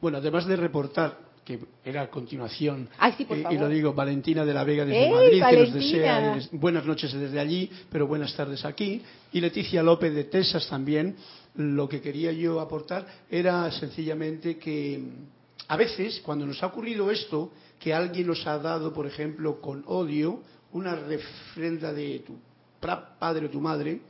Bueno, 0.00 0.18
además 0.18 0.44
de 0.46 0.56
reportar, 0.56 1.18
que 1.46 1.60
era 1.84 2.02
a 2.02 2.10
continuación, 2.10 2.88
Ay, 2.98 3.14
sí, 3.16 3.24
por 3.24 3.38
eh, 3.38 3.44
y 3.52 3.56
lo 3.56 3.68
digo, 3.68 3.94
Valentina 3.94 4.44
de 4.44 4.52
la 4.52 4.64
Vega 4.64 4.84
desde 4.84 5.04
¡Ey, 5.04 5.12
Madrid, 5.12 5.42
que 5.48 5.56
nos 5.60 5.72
desea 5.72 6.36
eh, 6.36 6.48
buenas 6.50 6.84
noches 6.84 7.12
desde 7.12 7.38
allí, 7.38 7.70
pero 7.88 8.08
buenas 8.08 8.34
tardes 8.34 8.64
aquí, 8.64 9.00
y 9.32 9.40
Leticia 9.40 9.80
López 9.80 10.12
de 10.12 10.24
Texas 10.24 10.66
también. 10.68 11.14
Lo 11.54 11.88
que 11.88 12.00
quería 12.02 12.32
yo 12.32 12.60
aportar 12.60 13.06
era 13.30 13.70
sencillamente 13.70 14.58
que 14.58 14.98
mm, 14.98 15.68
a 15.68 15.76
veces, 15.76 16.20
cuando 16.24 16.44
nos 16.44 16.60
ha 16.64 16.66
ocurrido 16.66 17.12
esto, 17.12 17.52
que 17.78 17.94
alguien 17.94 18.26
nos 18.26 18.44
ha 18.44 18.58
dado, 18.58 18.92
por 18.92 19.06
ejemplo, 19.06 19.60
con 19.60 19.84
odio, 19.86 20.42
una 20.72 20.96
refrenda 20.96 21.92
de 21.92 22.24
tu 22.26 22.36
padre 22.80 23.46
o 23.46 23.50
tu 23.50 23.60
madre. 23.60 24.00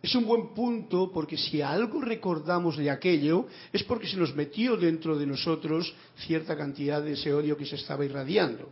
Es 0.00 0.14
un 0.14 0.26
buen 0.26 0.54
punto 0.54 1.10
porque 1.12 1.36
si 1.36 1.60
algo 1.60 2.00
recordamos 2.00 2.76
de 2.76 2.90
aquello 2.90 3.46
es 3.72 3.82
porque 3.82 4.06
se 4.06 4.16
nos 4.16 4.34
metió 4.34 4.76
dentro 4.76 5.18
de 5.18 5.26
nosotros 5.26 5.92
cierta 6.18 6.56
cantidad 6.56 7.02
de 7.02 7.12
ese 7.12 7.34
odio 7.34 7.56
que 7.56 7.66
se 7.66 7.76
estaba 7.76 8.04
irradiando, 8.04 8.68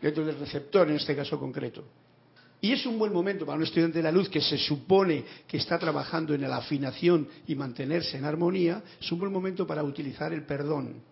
dentro 0.00 0.24
del 0.24 0.38
receptor 0.38 0.88
en 0.88 0.96
este 0.96 1.14
caso 1.14 1.38
concreto. 1.38 1.84
Y 2.62 2.72
es 2.72 2.86
un 2.86 2.98
buen 2.98 3.12
momento 3.12 3.44
para 3.44 3.58
un 3.58 3.64
estudiante 3.64 3.98
de 3.98 4.04
la 4.04 4.10
luz 4.10 4.30
que 4.30 4.40
se 4.40 4.56
supone 4.56 5.24
que 5.46 5.58
está 5.58 5.78
trabajando 5.78 6.32
en 6.32 6.40
la 6.40 6.56
afinación 6.56 7.28
y 7.46 7.54
mantenerse 7.54 8.16
en 8.16 8.24
armonía, 8.24 8.82
es 8.98 9.12
un 9.12 9.18
buen 9.18 9.32
momento 9.32 9.66
para 9.66 9.84
utilizar 9.84 10.32
el 10.32 10.46
perdón, 10.46 11.02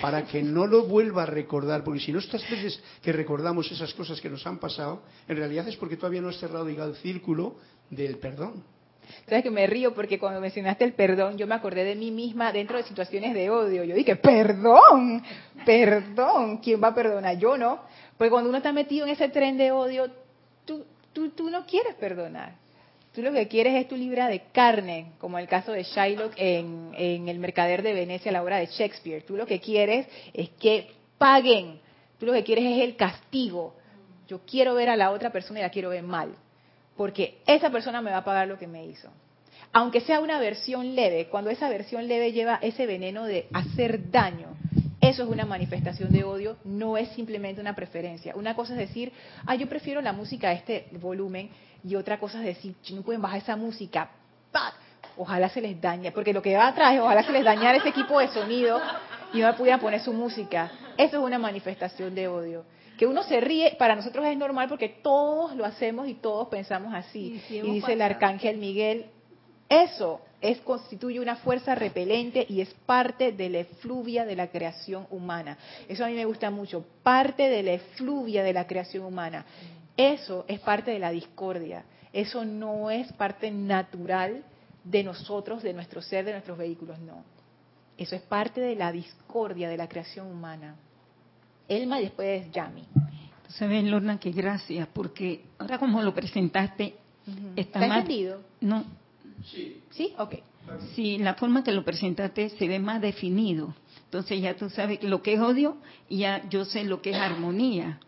para 0.00 0.24
que 0.24 0.40
no 0.40 0.68
lo 0.68 0.86
vuelva 0.86 1.24
a 1.24 1.26
recordar, 1.26 1.82
porque 1.82 1.98
si 1.98 2.12
no 2.12 2.20
estas 2.20 2.48
veces 2.48 2.80
que 3.02 3.12
recordamos 3.12 3.70
esas 3.72 3.92
cosas 3.92 4.20
que 4.20 4.30
nos 4.30 4.46
han 4.46 4.58
pasado, 4.58 5.02
en 5.26 5.36
realidad 5.36 5.66
es 5.66 5.76
porque 5.76 5.96
todavía 5.96 6.20
no 6.20 6.28
has 6.28 6.38
cerrado 6.38 6.68
el 6.68 6.94
círculo 6.96 7.56
del 7.90 8.18
perdón. 8.18 8.73
Sabes 9.28 9.42
que 9.42 9.50
me 9.50 9.66
río 9.66 9.94
porque 9.94 10.18
cuando 10.18 10.40
mencionaste 10.40 10.84
el 10.84 10.92
perdón, 10.92 11.38
yo 11.38 11.46
me 11.46 11.54
acordé 11.54 11.84
de 11.84 11.94
mí 11.94 12.10
misma 12.10 12.52
dentro 12.52 12.76
de 12.76 12.84
situaciones 12.84 13.34
de 13.34 13.50
odio. 13.50 13.84
Yo 13.84 13.94
dije, 13.94 14.16
perdón, 14.16 15.22
perdón, 15.64 16.58
¿quién 16.58 16.82
va 16.82 16.88
a 16.88 16.94
perdonar? 16.94 17.38
Yo 17.38 17.56
no. 17.56 17.80
Porque 18.16 18.30
cuando 18.30 18.48
uno 18.48 18.58
está 18.58 18.72
metido 18.72 19.06
en 19.06 19.12
ese 19.12 19.28
tren 19.28 19.56
de 19.56 19.72
odio, 19.72 20.10
tú, 20.64 20.84
tú, 21.12 21.30
tú 21.30 21.50
no 21.50 21.64
quieres 21.66 21.94
perdonar. 21.94 22.54
Tú 23.12 23.22
lo 23.22 23.32
que 23.32 23.46
quieres 23.46 23.74
es 23.74 23.88
tu 23.88 23.96
libra 23.96 24.28
de 24.28 24.42
carne, 24.52 25.12
como 25.18 25.38
el 25.38 25.46
caso 25.46 25.72
de 25.72 25.84
Shylock 25.84 26.32
en, 26.36 26.90
en 26.96 27.28
El 27.28 27.38
Mercader 27.38 27.82
de 27.82 27.94
Venecia, 27.94 28.32
la 28.32 28.42
obra 28.42 28.58
de 28.58 28.66
Shakespeare. 28.66 29.22
Tú 29.22 29.36
lo 29.36 29.46
que 29.46 29.60
quieres 29.60 30.08
es 30.32 30.50
que 30.60 30.90
paguen. 31.16 31.80
Tú 32.18 32.26
lo 32.26 32.32
que 32.32 32.42
quieres 32.42 32.64
es 32.64 32.82
el 32.82 32.96
castigo. 32.96 33.74
Yo 34.26 34.40
quiero 34.44 34.74
ver 34.74 34.88
a 34.88 34.96
la 34.96 35.12
otra 35.12 35.30
persona 35.30 35.60
y 35.60 35.62
la 35.62 35.70
quiero 35.70 35.90
ver 35.90 36.02
mal 36.02 36.34
porque 36.96 37.38
esa 37.46 37.70
persona 37.70 38.00
me 38.00 38.10
va 38.10 38.18
a 38.18 38.24
pagar 38.24 38.48
lo 38.48 38.58
que 38.58 38.66
me 38.66 38.86
hizo. 38.86 39.10
Aunque 39.72 40.00
sea 40.00 40.20
una 40.20 40.38
versión 40.38 40.94
leve, 40.94 41.26
cuando 41.26 41.50
esa 41.50 41.68
versión 41.68 42.06
leve 42.06 42.32
lleva 42.32 42.58
ese 42.62 42.86
veneno 42.86 43.24
de 43.24 43.48
hacer 43.52 44.10
daño, 44.10 44.56
eso 45.00 45.24
es 45.24 45.28
una 45.28 45.44
manifestación 45.44 46.12
de 46.12 46.24
odio, 46.24 46.56
no 46.64 46.96
es 46.96 47.08
simplemente 47.10 47.60
una 47.60 47.74
preferencia. 47.74 48.34
Una 48.36 48.54
cosa 48.54 48.72
es 48.74 48.78
decir, 48.78 49.12
ah, 49.46 49.54
yo 49.54 49.68
prefiero 49.68 50.00
la 50.00 50.12
música 50.12 50.48
a 50.48 50.52
este 50.52 50.86
volumen, 50.92 51.50
y 51.82 51.96
otra 51.96 52.18
cosa 52.18 52.38
es 52.38 52.46
decir, 52.46 52.74
"Ch, 52.82 52.92
no 52.92 53.02
pueden 53.02 53.20
bajar 53.20 53.38
esa 53.38 53.56
música, 53.56 54.08
¡pac! 54.50 54.74
ojalá 55.16 55.48
se 55.48 55.60
les 55.60 55.80
dañe, 55.80 56.12
porque 56.12 56.32
lo 56.32 56.42
que 56.42 56.56
va 56.56 56.68
atrás 56.68 56.94
es 56.94 57.00
ojalá 57.00 57.22
se 57.22 57.32
les 57.32 57.44
dañara 57.44 57.78
ese 57.78 57.88
equipo 57.88 58.18
de 58.18 58.28
sonido 58.28 58.80
y 59.32 59.40
no 59.40 59.54
pudieran 59.56 59.80
poner 59.80 60.00
su 60.00 60.12
música. 60.12 60.70
Eso 60.96 61.18
es 61.18 61.22
una 61.22 61.38
manifestación 61.38 62.14
de 62.14 62.28
odio. 62.28 62.64
Que 62.98 63.06
uno 63.06 63.22
se 63.24 63.40
ríe, 63.40 63.76
para 63.78 63.96
nosotros 63.96 64.24
es 64.26 64.36
normal 64.36 64.68
porque 64.68 64.88
todos 64.88 65.56
lo 65.56 65.64
hacemos 65.64 66.08
y 66.08 66.14
todos 66.14 66.48
pensamos 66.48 66.94
así. 66.94 67.40
Sí, 67.40 67.42
sí, 67.48 67.56
y 67.58 67.70
dice 67.72 67.94
el 67.94 68.02
arcángel 68.02 68.58
Miguel, 68.58 69.06
eso 69.68 70.20
es 70.40 70.60
constituye 70.60 71.20
una 71.20 71.36
fuerza 71.36 71.74
repelente 71.74 72.44
y 72.48 72.60
es 72.60 72.72
parte 72.86 73.32
de 73.32 73.48
la 73.48 73.58
efluvia 73.60 74.26
de 74.26 74.36
la 74.36 74.48
creación 74.48 75.06
humana. 75.10 75.56
Eso 75.88 76.04
a 76.04 76.08
mí 76.08 76.14
me 76.14 76.26
gusta 76.26 76.50
mucho, 76.50 76.84
parte 77.02 77.48
de 77.48 77.62
la 77.62 77.72
efluvia 77.72 78.42
de 78.42 78.52
la 78.52 78.66
creación 78.66 79.04
humana. 79.04 79.46
Eso 79.96 80.44
es 80.46 80.60
parte 80.60 80.90
de 80.90 80.98
la 80.98 81.10
discordia. 81.10 81.84
Eso 82.12 82.44
no 82.44 82.90
es 82.90 83.12
parte 83.14 83.50
natural 83.50 84.44
de 84.84 85.02
nosotros, 85.02 85.62
de 85.62 85.72
nuestro 85.72 86.02
ser, 86.02 86.24
de 86.24 86.32
nuestros 86.32 86.58
vehículos, 86.58 86.98
no. 86.98 87.24
Eso 87.96 88.14
es 88.14 88.22
parte 88.22 88.60
de 88.60 88.76
la 88.76 88.92
discordia 88.92 89.68
de 89.68 89.76
la 89.76 89.88
creación 89.88 90.26
humana. 90.26 90.76
Elma 91.68 92.00
y 92.00 92.04
después 92.04 92.50
Yami. 92.52 92.84
Entonces, 93.36 93.68
ves, 93.68 93.84
Lorna, 93.84 94.18
que 94.18 94.30
gracias, 94.32 94.88
porque 94.92 95.44
ahora 95.58 95.78
como 95.78 96.02
lo 96.02 96.14
presentaste, 96.14 96.94
está 97.56 97.60
¿Está 97.60 97.78
más... 97.86 97.98
entendido? 98.00 98.40
No, 98.60 98.84
¿Sí? 99.90 100.14
Ok. 100.18 100.36
Sí, 100.94 101.18
la 101.18 101.34
forma 101.34 101.62
que 101.62 101.72
lo 101.72 101.84
presentaste 101.84 102.48
se 102.50 102.68
ve 102.68 102.78
más 102.78 103.00
definido. 103.02 103.74
Entonces 104.06 104.40
ya 104.40 104.56
tú 104.56 104.70
sabes 104.70 105.02
lo 105.02 105.22
que 105.22 105.34
es 105.34 105.40
odio 105.40 105.76
y 106.08 106.18
ya 106.18 106.48
yo 106.48 106.64
sé 106.64 106.84
lo 106.84 107.02
que 107.02 107.10
es 107.10 107.16
armonía. 107.16 107.98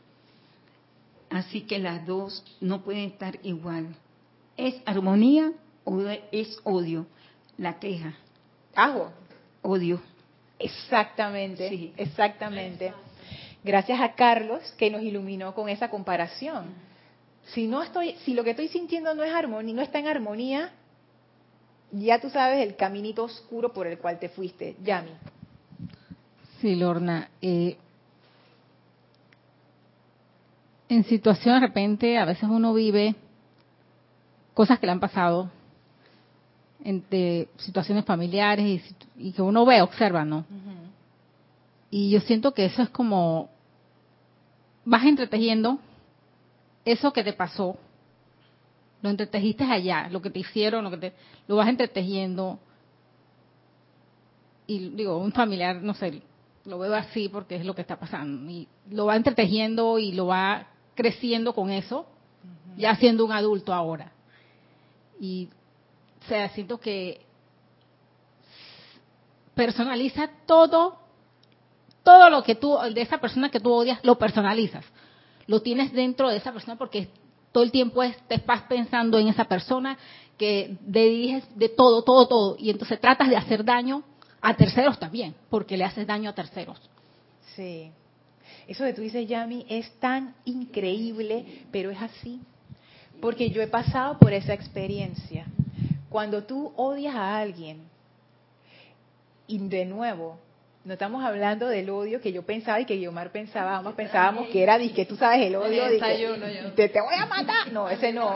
Así 1.30 1.62
que 1.62 1.78
las 1.78 2.06
dos 2.06 2.42
no 2.60 2.82
pueden 2.82 3.04
estar 3.10 3.38
igual. 3.42 3.94
¿Es 4.56 4.74
armonía 4.86 5.52
o 5.84 6.00
es 6.32 6.58
odio? 6.64 7.06
La 7.58 7.78
queja. 7.78 8.14
Ajo. 8.74 9.12
Odio. 9.62 10.00
Exactamente, 10.58 11.68
Sí. 11.68 11.92
exactamente. 11.96 12.94
Gracias 13.66 14.00
a 14.00 14.14
Carlos 14.14 14.62
que 14.78 14.92
nos 14.92 15.02
iluminó 15.02 15.52
con 15.52 15.68
esa 15.68 15.90
comparación. 15.90 16.66
Si 17.46 17.66
no 17.66 17.82
estoy, 17.82 18.12
si 18.24 18.32
lo 18.32 18.44
que 18.44 18.50
estoy 18.50 18.68
sintiendo 18.68 19.12
no 19.12 19.24
es 19.24 19.34
armonía, 19.34 19.74
no 19.74 19.82
está 19.82 19.98
en 19.98 20.06
armonía, 20.06 20.70
ya 21.90 22.20
tú 22.20 22.30
sabes 22.30 22.64
el 22.64 22.76
caminito 22.76 23.24
oscuro 23.24 23.72
por 23.72 23.88
el 23.88 23.98
cual 23.98 24.20
te 24.20 24.28
fuiste, 24.28 24.76
Yami. 24.84 25.10
Sí, 26.60 26.76
Lorna. 26.76 27.28
eh, 27.42 27.76
en 30.88 31.02
situación 31.02 31.56
de 31.56 31.66
repente, 31.66 32.18
a 32.18 32.24
veces 32.24 32.44
uno 32.44 32.72
vive 32.72 33.16
cosas 34.54 34.78
que 34.78 34.86
le 34.86 34.92
han 34.92 35.00
pasado, 35.00 35.50
entre 36.84 37.48
situaciones 37.56 38.04
familiares 38.04 38.94
y, 39.16 39.32
que 39.32 39.42
uno 39.42 39.66
ve, 39.66 39.82
observa, 39.82 40.24
¿no? 40.24 40.44
Y 41.90 42.10
yo 42.10 42.20
siento 42.20 42.54
que 42.54 42.66
eso 42.66 42.82
es 42.82 42.90
como, 42.90 43.55
vas 44.86 45.04
entretejiendo 45.04 45.78
eso 46.84 47.12
que 47.12 47.24
te 47.24 47.32
pasó, 47.32 47.76
lo 49.02 49.10
entretejiste 49.10 49.64
allá, 49.64 50.08
lo 50.08 50.22
que 50.22 50.30
te 50.30 50.38
hicieron, 50.38 50.84
lo 50.84 50.90
que 50.90 50.96
te, 50.96 51.12
lo 51.46 51.56
vas 51.56 51.68
entretejiendo. 51.68 52.58
Y 54.66 54.90
digo, 54.90 55.18
un 55.18 55.32
familiar, 55.32 55.82
no 55.82 55.94
sé, 55.94 56.22
lo 56.64 56.78
veo 56.78 56.94
así 56.94 57.28
porque 57.28 57.56
es 57.56 57.64
lo 57.64 57.74
que 57.74 57.82
está 57.82 57.98
pasando. 57.98 58.50
Y 58.50 58.68
lo 58.90 59.06
va 59.06 59.16
entretejiendo 59.16 59.98
y 59.98 60.12
lo 60.12 60.26
va 60.26 60.68
creciendo 60.94 61.52
con 61.52 61.70
eso, 61.70 62.06
ya 62.76 62.94
siendo 62.96 63.24
un 63.24 63.32
adulto 63.32 63.74
ahora. 63.74 64.12
Y, 65.20 65.48
o 66.24 66.28
sea, 66.28 66.48
siento 66.50 66.78
que 66.78 67.20
personaliza 69.54 70.30
todo, 70.46 70.98
todo 72.06 72.30
lo 72.30 72.44
que 72.44 72.54
tú, 72.54 72.78
de 72.94 73.02
esa 73.02 73.18
persona 73.18 73.50
que 73.50 73.58
tú 73.58 73.72
odias, 73.72 73.98
lo 74.04 74.16
personalizas. 74.16 74.84
Lo 75.48 75.60
tienes 75.60 75.92
dentro 75.92 76.28
de 76.28 76.36
esa 76.36 76.52
persona 76.52 76.76
porque 76.76 77.08
todo 77.50 77.64
el 77.64 77.72
tiempo 77.72 78.00
te 78.28 78.36
estás 78.36 78.62
pensando 78.62 79.18
en 79.18 79.26
esa 79.26 79.46
persona 79.46 79.98
que 80.38 80.76
diriges 80.82 81.44
de 81.56 81.68
todo, 81.68 82.04
todo, 82.04 82.28
todo. 82.28 82.56
Y 82.60 82.70
entonces 82.70 83.00
tratas 83.00 83.28
de 83.28 83.36
hacer 83.36 83.64
daño 83.64 84.04
a 84.40 84.54
terceros 84.54 85.00
también, 85.00 85.34
porque 85.50 85.76
le 85.76 85.82
haces 85.82 86.06
daño 86.06 86.30
a 86.30 86.32
terceros. 86.32 86.80
Sí. 87.56 87.90
Eso 88.68 88.84
que 88.84 88.92
tú 88.92 89.02
dices, 89.02 89.26
Yami, 89.26 89.66
es 89.68 89.90
tan 89.98 90.36
increíble, 90.44 91.64
pero 91.72 91.90
es 91.90 92.00
así. 92.00 92.40
Porque 93.20 93.50
yo 93.50 93.62
he 93.62 93.66
pasado 93.66 94.16
por 94.20 94.32
esa 94.32 94.54
experiencia. 94.54 95.46
Cuando 96.08 96.44
tú 96.44 96.72
odias 96.76 97.16
a 97.16 97.36
alguien, 97.36 97.80
y 99.48 99.58
de 99.58 99.84
nuevo, 99.86 100.38
no 100.86 100.92
estamos 100.92 101.24
hablando 101.24 101.66
del 101.66 101.90
odio 101.90 102.20
que 102.20 102.32
yo 102.32 102.44
pensaba 102.44 102.80
y 102.80 102.84
que 102.84 102.94
Guiomar 102.94 103.32
pensaba, 103.32 103.78
ambos 103.78 103.94
pensábamos 103.94 104.46
que 104.50 104.62
era, 104.62 104.78
que 104.78 105.04
tú 105.04 105.16
sabes, 105.16 105.44
el 105.44 105.56
odio 105.56 105.84
de 105.84 105.98
que 105.98 106.72
te, 106.76 106.88
te 106.88 107.00
voy 107.00 107.16
a 107.16 107.26
matar. 107.26 107.72
No, 107.72 107.88
ese 107.90 108.12
no. 108.12 108.32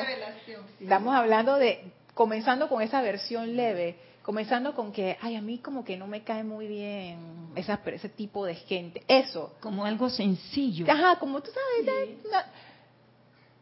Estamos 0.80 1.14
hablando 1.14 1.55
de, 1.55 1.92
comenzando 2.12 2.68
con 2.68 2.82
esa 2.82 3.03
versión 3.03 3.55
leve, 3.55 3.94
comenzando 4.22 4.74
con 4.74 4.90
que, 4.90 5.16
ay, 5.20 5.36
a 5.36 5.40
mí 5.40 5.59
como 5.59 5.84
que 5.84 5.96
no 5.96 6.09
me 6.09 6.24
cae 6.24 6.42
muy 6.42 6.66
bien 6.66 7.53
esa, 7.55 7.80
ese 7.86 8.09
tipo 8.09 8.44
de 8.44 8.57
gente. 8.57 9.05
Eso, 9.07 9.55
Como 9.61 9.84
algo 9.84 10.11
sencillo. 10.11 10.86
Ajá, 10.90 11.20
como 11.20 11.40
tú 11.40 11.53
sabes, 11.53 12.11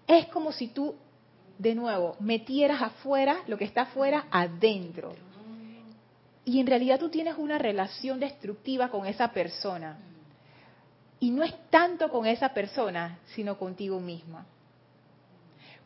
es 0.06 0.26
como 0.28 0.50
si 0.50 0.68
tú, 0.68 0.94
de 1.58 1.74
nuevo, 1.74 2.16
metieras 2.20 2.80
afuera 2.80 3.36
lo 3.48 3.58
que 3.58 3.66
está 3.66 3.82
afuera 3.82 4.24
adentro. 4.30 5.12
Y 6.48 6.60
en 6.60 6.66
realidad 6.66 6.98
tú 6.98 7.10
tienes 7.10 7.36
una 7.36 7.58
relación 7.58 8.18
destructiva 8.18 8.88
con 8.88 9.04
esa 9.04 9.28
persona. 9.32 9.98
Y 11.20 11.30
no 11.30 11.44
es 11.44 11.52
tanto 11.68 12.08
con 12.08 12.24
esa 12.24 12.54
persona, 12.54 13.18
sino 13.34 13.58
contigo 13.58 14.00
misma. 14.00 14.46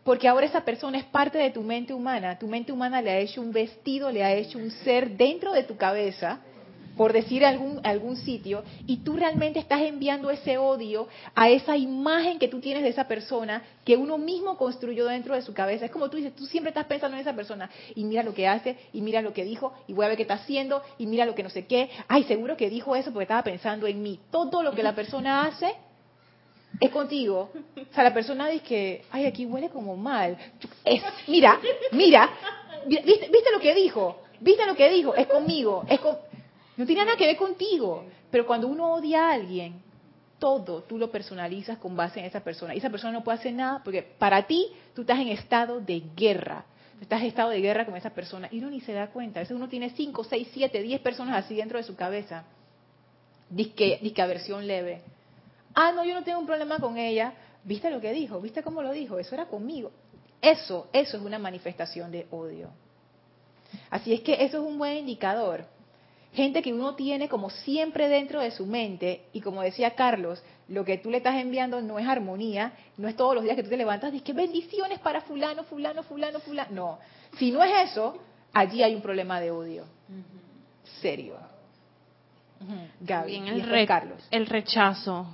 Porque 0.05 0.29
ahora 0.29 0.47
esa 0.47 0.65
persona 0.65 0.99
es 0.99 1.05
parte 1.07 1.37
de 1.37 1.51
tu 1.51 1.63
mente 1.63 1.93
humana. 1.93 2.39
Tu 2.39 2.47
mente 2.47 2.71
humana 2.71 3.03
le 3.03 3.11
ha 3.11 3.19
hecho 3.19 3.41
un 3.41 3.51
vestido, 3.51 4.13
le 4.13 4.23
ha 4.23 4.33
hecho 4.33 4.57
un 4.57 4.71
ser 4.71 5.17
dentro 5.17 5.53
de 5.53 5.65
tu 5.65 5.77
cabeza, 5.77 6.39
por 6.97 7.13
decir 7.13 7.45
algún, 7.45 7.81
algún 7.85 8.17
sitio, 8.17 8.65
y 8.87 8.99
tú 8.99 9.17
realmente 9.17 9.59
estás 9.59 9.81
enviando 9.81 10.31
ese 10.31 10.59
odio 10.59 11.09
a 11.35 11.49
esa 11.49 11.77
imagen 11.77 12.39
que 12.39 12.49
tú 12.49 12.61
tienes 12.61 12.83
de 12.83 12.91
esa 12.91 13.09
persona 13.09 13.63
que 13.85 13.97
uno 13.97 14.19
mismo 14.19 14.57
construyó 14.57 15.07
dentro 15.07 15.35
de 15.35 15.43
su 15.43 15.55
cabeza. 15.55 15.87
Es 15.87 15.91
como 15.91 16.11
tú 16.11 16.17
dices, 16.17 16.35
tú 16.37 16.47
siempre 16.47 16.71
estás 16.71 16.87
pensando 16.87 17.17
en 17.17 17.23
esa 17.23 17.35
persona, 17.35 17.71
y 17.95 18.05
mira 18.05 18.23
lo 18.23 18.35
que 18.35 18.47
hace, 18.47 18.77
y 18.93 19.01
mira 19.01 19.23
lo 19.23 19.33
que 19.33 19.45
dijo, 19.45 19.73
y 19.87 19.93
voy 19.93 20.05
a 20.05 20.09
ver 20.09 20.17
qué 20.17 20.23
está 20.23 20.35
haciendo, 20.35 20.83
y 20.99 21.07
mira 21.07 21.27
lo 21.27 21.35
que 21.35 21.43
no 21.43 21.51
sé 21.51 21.67
qué. 21.67 21.91
Ay, 22.09 22.25
seguro 22.25 22.57
que 22.57 22.69
dijo 22.71 22.95
eso 22.95 23.13
porque 23.13 23.25
estaba 23.25 23.43
pensando 23.43 23.87
en 23.87 24.03
mí. 24.03 24.21
Todo 24.31 24.63
lo 24.63 24.73
que 24.73 24.83
la 24.83 24.95
persona 24.95 25.47
hace 25.47 25.75
es 26.81 26.91
contigo. 26.91 27.51
O 27.77 27.95
sea, 27.95 28.05
la 28.05 28.15
persona 28.15 28.49
dice 28.49 28.65
que, 28.65 29.05
ay, 29.11 29.27
aquí 29.27 29.47
huele 29.47 29.69
como 29.69 29.97
mal. 29.97 30.37
Es, 30.85 31.03
mira, 31.27 31.59
mira, 31.93 32.31
¿viste, 32.87 33.29
¿viste 33.31 33.53
lo 33.53 33.61
que 33.61 33.75
dijo? 33.75 34.19
¿Viste 34.41 34.67
lo 34.67 34.75
que 34.75 34.91
dijo? 34.91 35.15
Es 35.15 35.27
conmigo, 35.27 35.85
es 35.89 36.01
con... 36.01 36.17
No 36.77 36.87
tiene 36.87 37.05
nada 37.05 37.17
que 37.17 37.27
ver 37.27 37.37
contigo. 37.37 38.05
Pero 38.31 38.47
cuando 38.47 38.69
uno 38.69 38.95
odia 38.95 39.29
a 39.29 39.33
alguien, 39.33 39.83
todo 40.39 40.83
tú 40.83 40.99
lo 40.99 41.11
personalizas 41.11 41.79
con 41.79 41.95
base 41.95 42.21
en 42.21 42.27
esa 42.27 42.41
persona. 42.41 42.75
Y 42.75 42.79
esa 42.79 42.91
persona 42.91 43.13
no 43.13 43.23
puede 43.23 43.39
hacer 43.39 43.53
nada 43.53 43.81
porque 43.85 44.03
para 44.03 44.47
ti 44.47 44.69
tú 44.95 45.03
estás 45.03 45.19
en 45.19 45.29
estado 45.29 45.81
de 45.81 46.03
guerra. 46.17 46.65
Estás 47.01 47.21
en 47.21 47.27
estado 47.27 47.51
de 47.51 47.61
guerra 47.61 47.85
con 47.85 47.97
esa 47.97 48.11
persona. 48.11 48.49
Y 48.51 48.59
uno 48.59 48.71
ni 48.71 48.81
se 48.81 48.93
da 48.93 49.09
cuenta. 49.09 49.41
A 49.41 49.43
veces 49.43 49.57
uno 49.57 49.69
tiene 49.69 49.91
5, 49.91 50.25
6, 50.25 50.49
7, 50.53 50.83
10 50.83 51.01
personas 51.01 51.45
así 51.45 51.57
dentro 51.57 51.79
de 51.79 51.85
su 51.85 51.97
cabeza. 51.97 52.45
Disque, 53.51 53.99
disque 54.01 54.23
aversión 54.23 54.67
leve. 54.67 55.03
Ah, 55.75 55.93
no, 55.93 56.05
yo 56.05 56.15
no 56.15 56.23
tengo 56.23 56.39
un 56.39 56.47
problema 56.47 56.79
con 56.79 56.97
ella. 56.97 57.35
¿Viste 57.65 57.91
lo 57.91 58.01
que 58.01 58.13
dijo? 58.13 58.41
¿Viste 58.41 58.63
cómo 58.63 58.83
lo 58.83 58.93
dijo? 58.93 59.19
Eso 59.19 59.35
era 59.35 59.47
conmigo. 59.47 59.91
Eso, 60.41 60.89
eso 60.93 61.17
es 61.17 61.23
una 61.23 61.39
manifestación 61.39 62.11
de 62.11 62.27
odio. 62.31 62.71
Así 63.91 64.13
es 64.13 64.21
que 64.21 64.35
eso 64.45 64.59
es 64.59 64.65
un 64.65 64.79
buen 64.79 64.99
indicador. 64.99 65.67
Gente 66.35 66.63
que 66.63 66.73
uno 66.73 66.95
tiene 66.95 67.29
como 67.29 67.51
siempre 67.51 68.09
dentro 68.09 68.41
de 68.41 68.51
su 68.53 68.65
mente, 68.67 69.27
y 69.35 69.41
como 69.43 69.61
decía 69.63 69.95
Carlos, 69.95 70.43
lo 70.69 70.85
que 70.85 70.97
tú 70.97 71.11
le 71.11 71.19
estás 71.19 71.35
enviando 71.37 71.83
no 71.83 71.99
es 71.99 72.09
armonía, 72.09 72.73
no 72.97 73.07
es 73.09 73.17
todos 73.17 73.35
los 73.35 73.45
días 73.45 73.57
que 73.57 73.63
tú 73.63 73.69
te 73.69 73.77
levantas 73.77 74.15
y 74.15 74.21
que 74.21 74.33
bendiciones 74.33 74.99
para 75.01 75.21
fulano, 75.23 75.65
fulano, 75.65 76.03
fulano, 76.03 76.41
fulano. 76.41 76.71
No, 76.73 76.99
si 77.39 77.51
no 77.51 77.63
es 77.63 77.91
eso, 77.91 78.17
allí 78.55 78.83
hay 78.83 78.95
un 78.95 79.03
problema 79.03 79.41
de 79.41 79.51
odio. 79.51 79.85
Serio. 81.03 81.37
Gaby, 83.01 83.31
Bien, 83.33 83.49
el, 83.49 83.69
re- 83.69 83.87
Carlos. 83.87 84.27
el 84.31 84.47
rechazo 84.47 85.27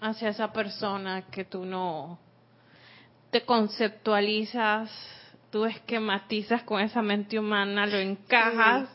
hacia 0.00 0.28
esa 0.28 0.52
persona 0.52 1.22
que 1.30 1.44
tú 1.46 1.64
no 1.64 2.18
te 3.30 3.42
conceptualizas, 3.44 4.90
tú 5.50 5.64
esquematizas 5.64 6.62
con 6.64 6.80
esa 6.80 7.00
mente 7.02 7.38
humana, 7.38 7.86
lo 7.86 7.96
encajas 7.98 8.88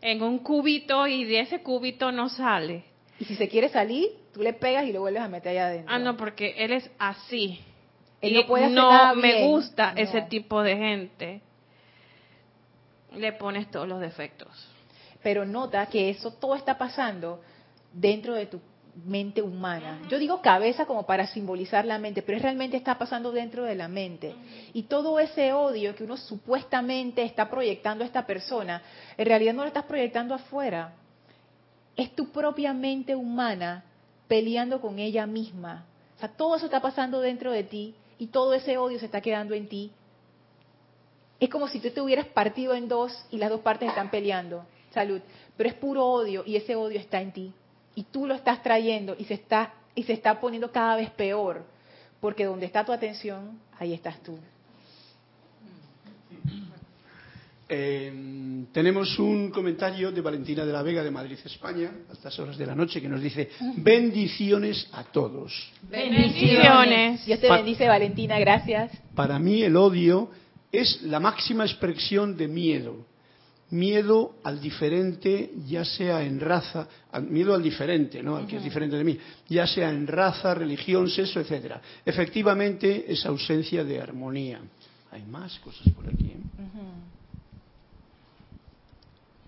en 0.00 0.22
un 0.22 0.38
cubito 0.38 1.06
y 1.06 1.24
de 1.24 1.40
ese 1.40 1.62
cubito 1.62 2.12
no 2.12 2.28
sale. 2.28 2.84
Y 3.18 3.24
si 3.24 3.34
se 3.36 3.48
quiere 3.48 3.68
salir, 3.68 4.08
tú 4.32 4.42
le 4.42 4.52
pegas 4.52 4.84
y 4.86 4.92
lo 4.92 5.00
vuelves 5.00 5.22
a 5.22 5.28
meter 5.28 5.52
allá 5.52 5.66
adentro. 5.68 5.94
Ah, 5.94 5.98
no, 5.98 6.16
porque 6.16 6.54
él 6.58 6.72
es 6.72 6.90
así. 6.98 7.60
Él 8.20 8.34
no 8.34 8.46
puede 8.46 8.64
hacer 8.64 8.76
no 8.76 8.90
nada 8.90 9.14
me 9.14 9.32
bien. 9.34 9.48
gusta 9.48 9.92
No. 9.92 10.00
ese 10.00 10.22
tipo 10.22 10.62
de 10.62 10.76
gente. 10.76 11.40
Le 13.14 13.32
pones 13.32 13.70
todos 13.70 13.88
los 13.88 14.00
defectos. 14.00 14.48
Pero 15.22 15.44
nota 15.44 15.86
que 15.86 16.10
eso 16.10 16.32
todo 16.32 16.54
está 16.54 16.76
pasando 16.76 17.40
dentro 17.92 18.34
de 18.34 18.46
tu 18.46 18.60
mente 19.04 19.42
humana. 19.42 20.00
Yo 20.08 20.18
digo 20.18 20.40
cabeza 20.40 20.86
como 20.86 21.04
para 21.04 21.26
simbolizar 21.26 21.84
la 21.84 21.98
mente, 21.98 22.22
pero 22.22 22.36
es 22.36 22.42
realmente 22.42 22.76
está 22.76 22.96
pasando 22.98 23.30
dentro 23.30 23.64
de 23.64 23.74
la 23.74 23.88
mente. 23.88 24.34
Y 24.72 24.84
todo 24.84 25.20
ese 25.20 25.52
odio 25.52 25.94
que 25.94 26.04
uno 26.04 26.16
supuestamente 26.16 27.22
está 27.22 27.50
proyectando 27.50 28.04
a 28.04 28.06
esta 28.06 28.26
persona, 28.26 28.82
en 29.16 29.26
realidad 29.26 29.54
no 29.54 29.62
lo 29.62 29.68
estás 29.68 29.84
proyectando 29.84 30.34
afuera. 30.34 30.94
Es 31.94 32.14
tu 32.14 32.30
propia 32.30 32.72
mente 32.72 33.14
humana 33.14 33.84
peleando 34.28 34.80
con 34.80 34.98
ella 34.98 35.26
misma. 35.26 35.84
O 36.16 36.18
sea, 36.18 36.28
todo 36.30 36.56
eso 36.56 36.66
está 36.66 36.80
pasando 36.80 37.20
dentro 37.20 37.50
de 37.50 37.64
ti 37.64 37.94
y 38.18 38.28
todo 38.28 38.54
ese 38.54 38.78
odio 38.78 38.98
se 38.98 39.06
está 39.06 39.20
quedando 39.20 39.54
en 39.54 39.68
ti. 39.68 39.92
Es 41.38 41.50
como 41.50 41.68
si 41.68 41.80
tú 41.80 41.90
te 41.90 42.00
hubieras 42.00 42.26
partido 42.26 42.74
en 42.74 42.88
dos 42.88 43.12
y 43.30 43.36
las 43.36 43.50
dos 43.50 43.60
partes 43.60 43.90
están 43.90 44.10
peleando. 44.10 44.64
Salud. 44.90 45.20
Pero 45.56 45.68
es 45.68 45.74
puro 45.74 46.06
odio 46.06 46.42
y 46.46 46.56
ese 46.56 46.76
odio 46.76 46.98
está 46.98 47.20
en 47.20 47.32
ti. 47.32 47.52
Y 47.96 48.04
tú 48.04 48.26
lo 48.26 48.34
estás 48.34 48.62
trayendo 48.62 49.16
y 49.18 49.24
se 49.24 49.34
está, 49.34 49.74
y 49.96 50.04
se 50.04 50.12
está 50.12 50.40
poniendo 50.40 50.70
cada 50.70 50.94
vez 50.94 51.10
peor. 51.10 51.64
Porque 52.20 52.44
donde 52.44 52.66
está 52.66 52.84
tu 52.84 52.92
atención, 52.92 53.58
ahí 53.78 53.92
estás 53.92 54.22
tú. 54.22 54.38
Eh, 57.68 58.12
tenemos 58.72 59.18
un 59.18 59.50
comentario 59.50 60.12
de 60.12 60.20
Valentina 60.20 60.64
de 60.64 60.72
la 60.72 60.82
Vega 60.82 61.02
de 61.02 61.10
Madrid, 61.10 61.36
España, 61.44 61.90
a 62.08 62.12
estas 62.12 62.38
horas 62.38 62.56
de 62.56 62.64
la 62.64 62.76
noche, 62.76 63.00
que 63.00 63.08
nos 63.08 63.20
dice 63.20 63.50
bendiciones 63.78 64.88
a 64.92 65.02
todos. 65.02 65.72
Bendiciones. 65.90 67.26
Dios 67.26 67.40
te 67.40 67.50
bendice, 67.50 67.88
Valentina, 67.88 68.38
gracias. 68.38 68.92
Para 69.16 69.40
mí 69.40 69.62
el 69.62 69.76
odio 69.76 70.30
es 70.70 71.02
la 71.02 71.18
máxima 71.18 71.64
expresión 71.64 72.36
de 72.36 72.46
miedo. 72.46 73.04
Miedo 73.70 74.36
al 74.44 74.60
diferente, 74.60 75.50
ya 75.66 75.84
sea 75.84 76.22
en 76.22 76.38
raza, 76.38 76.86
miedo 77.28 77.52
al 77.52 77.62
diferente, 77.62 78.22
¿no? 78.22 78.36
Al 78.36 78.46
que 78.46 78.58
es 78.58 78.64
diferente 78.64 78.96
de 78.96 79.02
mí, 79.02 79.18
ya 79.48 79.66
sea 79.66 79.90
en 79.90 80.06
raza, 80.06 80.54
religión, 80.54 81.08
sexo, 81.08 81.40
etcétera. 81.40 81.80
Efectivamente, 82.04 83.04
es 83.08 83.26
ausencia 83.26 83.82
de 83.82 84.00
armonía. 84.00 84.60
Hay 85.10 85.24
más 85.24 85.58
cosas 85.58 85.92
por 85.94 86.06
aquí. 86.06 86.26
¿eh? 86.26 86.36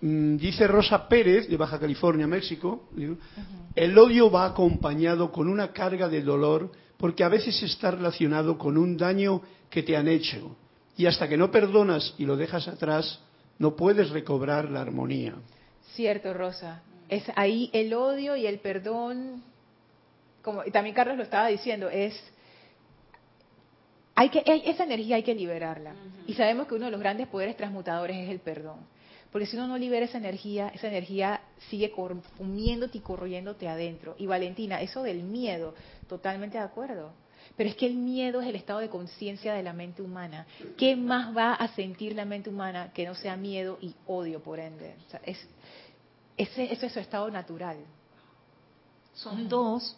Mm, 0.00 0.36
Dice 0.36 0.66
Rosa 0.66 1.08
Pérez, 1.08 1.48
de 1.48 1.56
Baja 1.56 1.78
California, 1.78 2.26
México, 2.26 2.88
el 3.74 3.98
odio 3.98 4.30
va 4.30 4.46
acompañado 4.46 5.30
con 5.32 5.48
una 5.48 5.72
carga 5.72 6.08
de 6.08 6.22
dolor 6.22 6.70
porque 6.96 7.24
a 7.24 7.28
veces 7.28 7.62
está 7.62 7.90
relacionado 7.90 8.58
con 8.58 8.76
un 8.76 8.96
daño 8.96 9.42
que 9.70 9.82
te 9.82 9.96
han 9.96 10.08
hecho 10.08 10.56
y 10.96 11.06
hasta 11.06 11.28
que 11.28 11.36
no 11.36 11.50
perdonas 11.50 12.14
y 12.18 12.24
lo 12.26 12.36
dejas 12.36 12.66
atrás, 12.68 13.20
no 13.58 13.76
puedes 13.76 14.10
recobrar 14.10 14.70
la 14.70 14.80
armonía. 14.80 15.34
Cierto, 15.94 16.32
Rosa. 16.32 16.82
Es 17.08 17.24
ahí 17.36 17.70
el 17.72 17.94
odio 17.94 18.36
y 18.36 18.46
el 18.46 18.58
perdón, 18.60 19.42
como 20.42 20.64
y 20.64 20.70
también 20.70 20.94
Carlos 20.94 21.16
lo 21.16 21.22
estaba 21.22 21.48
diciendo, 21.48 21.88
es 21.88 22.14
hay 24.14 24.30
que 24.30 24.42
esa 24.46 24.84
energía 24.84 25.16
hay 25.16 25.22
que 25.22 25.34
liberarla. 25.34 25.94
Y 26.26 26.34
sabemos 26.34 26.66
que 26.66 26.74
uno 26.74 26.86
de 26.86 26.90
los 26.90 27.00
grandes 27.00 27.28
poderes 27.28 27.56
transmutadores 27.56 28.16
es 28.16 28.28
el 28.30 28.40
perdón. 28.40 28.78
Porque 29.30 29.46
si 29.46 29.56
uno 29.56 29.68
no 29.68 29.78
libera 29.78 30.06
esa 30.06 30.18
energía, 30.18 30.72
esa 30.74 30.88
energía 30.88 31.40
sigue 31.68 31.90
consumiéndote 31.90 32.98
y 32.98 33.00
corroyéndote 33.00 33.68
adentro. 33.68 34.14
Y 34.18 34.26
Valentina, 34.26 34.80
eso 34.80 35.02
del 35.02 35.22
miedo, 35.22 35.74
totalmente 36.08 36.58
de 36.58 36.64
acuerdo. 36.64 37.12
Pero 37.56 37.70
es 37.70 37.76
que 37.76 37.86
el 37.86 37.94
miedo 37.94 38.40
es 38.40 38.46
el 38.48 38.56
estado 38.56 38.78
de 38.80 38.88
conciencia 38.88 39.52
de 39.54 39.62
la 39.62 39.72
mente 39.72 40.00
humana. 40.02 40.46
¿Qué 40.76 40.94
más 40.96 41.36
va 41.36 41.54
a 41.54 41.68
sentir 41.74 42.14
la 42.14 42.24
mente 42.24 42.50
humana 42.50 42.92
que 42.92 43.04
no 43.06 43.14
sea 43.14 43.36
miedo 43.36 43.78
y 43.80 43.94
odio, 44.06 44.40
por 44.42 44.58
ende? 44.60 44.94
O 45.06 45.10
sea, 45.10 45.20
es, 45.24 45.38
ese, 46.36 46.72
ese 46.72 46.86
es 46.86 46.92
su 46.92 47.00
estado 47.00 47.30
natural. 47.30 47.76
Son 49.14 49.48
dos, 49.48 49.96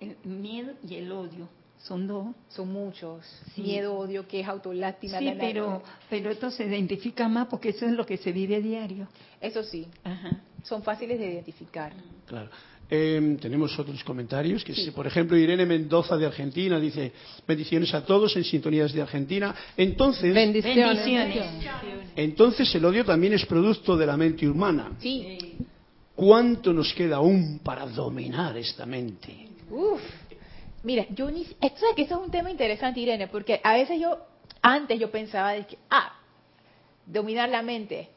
el 0.00 0.16
miedo 0.24 0.74
y 0.86 0.96
el 0.96 1.10
odio. 1.12 1.48
Son 1.78 2.06
dos. 2.06 2.26
Son 2.50 2.70
muchos. 2.70 3.24
Sí. 3.54 3.62
Miedo, 3.62 3.96
odio, 3.96 4.28
queja, 4.28 4.50
autolástima. 4.52 5.18
Sí, 5.18 5.24
la- 5.24 5.34
la- 5.34 5.40
pero, 5.40 5.82
pero 6.10 6.30
esto 6.30 6.50
se 6.50 6.66
identifica 6.66 7.26
más 7.26 7.46
porque 7.48 7.70
eso 7.70 7.86
es 7.86 7.92
lo 7.92 8.04
que 8.04 8.18
se 8.18 8.32
vive 8.32 8.56
a 8.56 8.60
diario. 8.60 9.08
Eso 9.40 9.62
sí, 9.62 9.88
Ajá. 10.04 10.40
son 10.62 10.82
fáciles 10.82 11.18
de 11.18 11.32
identificar. 11.32 11.94
Claro. 12.26 12.50
Eh, 12.92 13.36
tenemos 13.40 13.78
otros 13.78 14.02
comentarios, 14.02 14.64
que 14.64 14.74
por 14.92 15.06
ejemplo, 15.06 15.36
Irene 15.36 15.64
Mendoza 15.64 16.16
de 16.16 16.26
Argentina 16.26 16.80
dice, 16.80 17.12
bendiciones 17.46 17.94
a 17.94 18.04
todos 18.04 18.34
en 18.36 18.42
sintonías 18.42 18.92
de 18.92 19.02
Argentina. 19.02 19.54
Entonces, 19.76 20.34
Bendiciones. 20.34 21.04
Bendiciones. 21.04 21.46
entonces 22.16 22.74
el 22.74 22.84
odio 22.84 23.04
también 23.04 23.34
es 23.34 23.46
producto 23.46 23.96
de 23.96 24.06
la 24.06 24.16
mente 24.16 24.48
humana. 24.48 24.92
Sí. 24.98 25.38
¿Cuánto 26.16 26.72
nos 26.72 26.92
queda 26.92 27.16
aún 27.16 27.60
para 27.62 27.86
dominar 27.86 28.56
esta 28.56 28.84
mente? 28.86 29.48
Uf. 29.70 30.00
Mira, 30.82 31.06
yo 31.10 31.30
ni... 31.30 31.42
Esto 31.42 31.86
es 31.88 31.94
que 31.94 32.02
eso 32.02 32.16
es 32.16 32.26
un 32.26 32.30
tema 32.30 32.50
interesante, 32.50 33.00
Irene, 33.00 33.28
porque 33.28 33.60
a 33.62 33.74
veces 33.74 34.00
yo, 34.00 34.18
antes 34.62 34.98
yo 34.98 35.10
pensaba 35.10 35.52
de 35.52 35.66
que, 35.66 35.78
ah, 35.90 36.18
dominar 37.06 37.48
la 37.48 37.62
mente. 37.62 38.08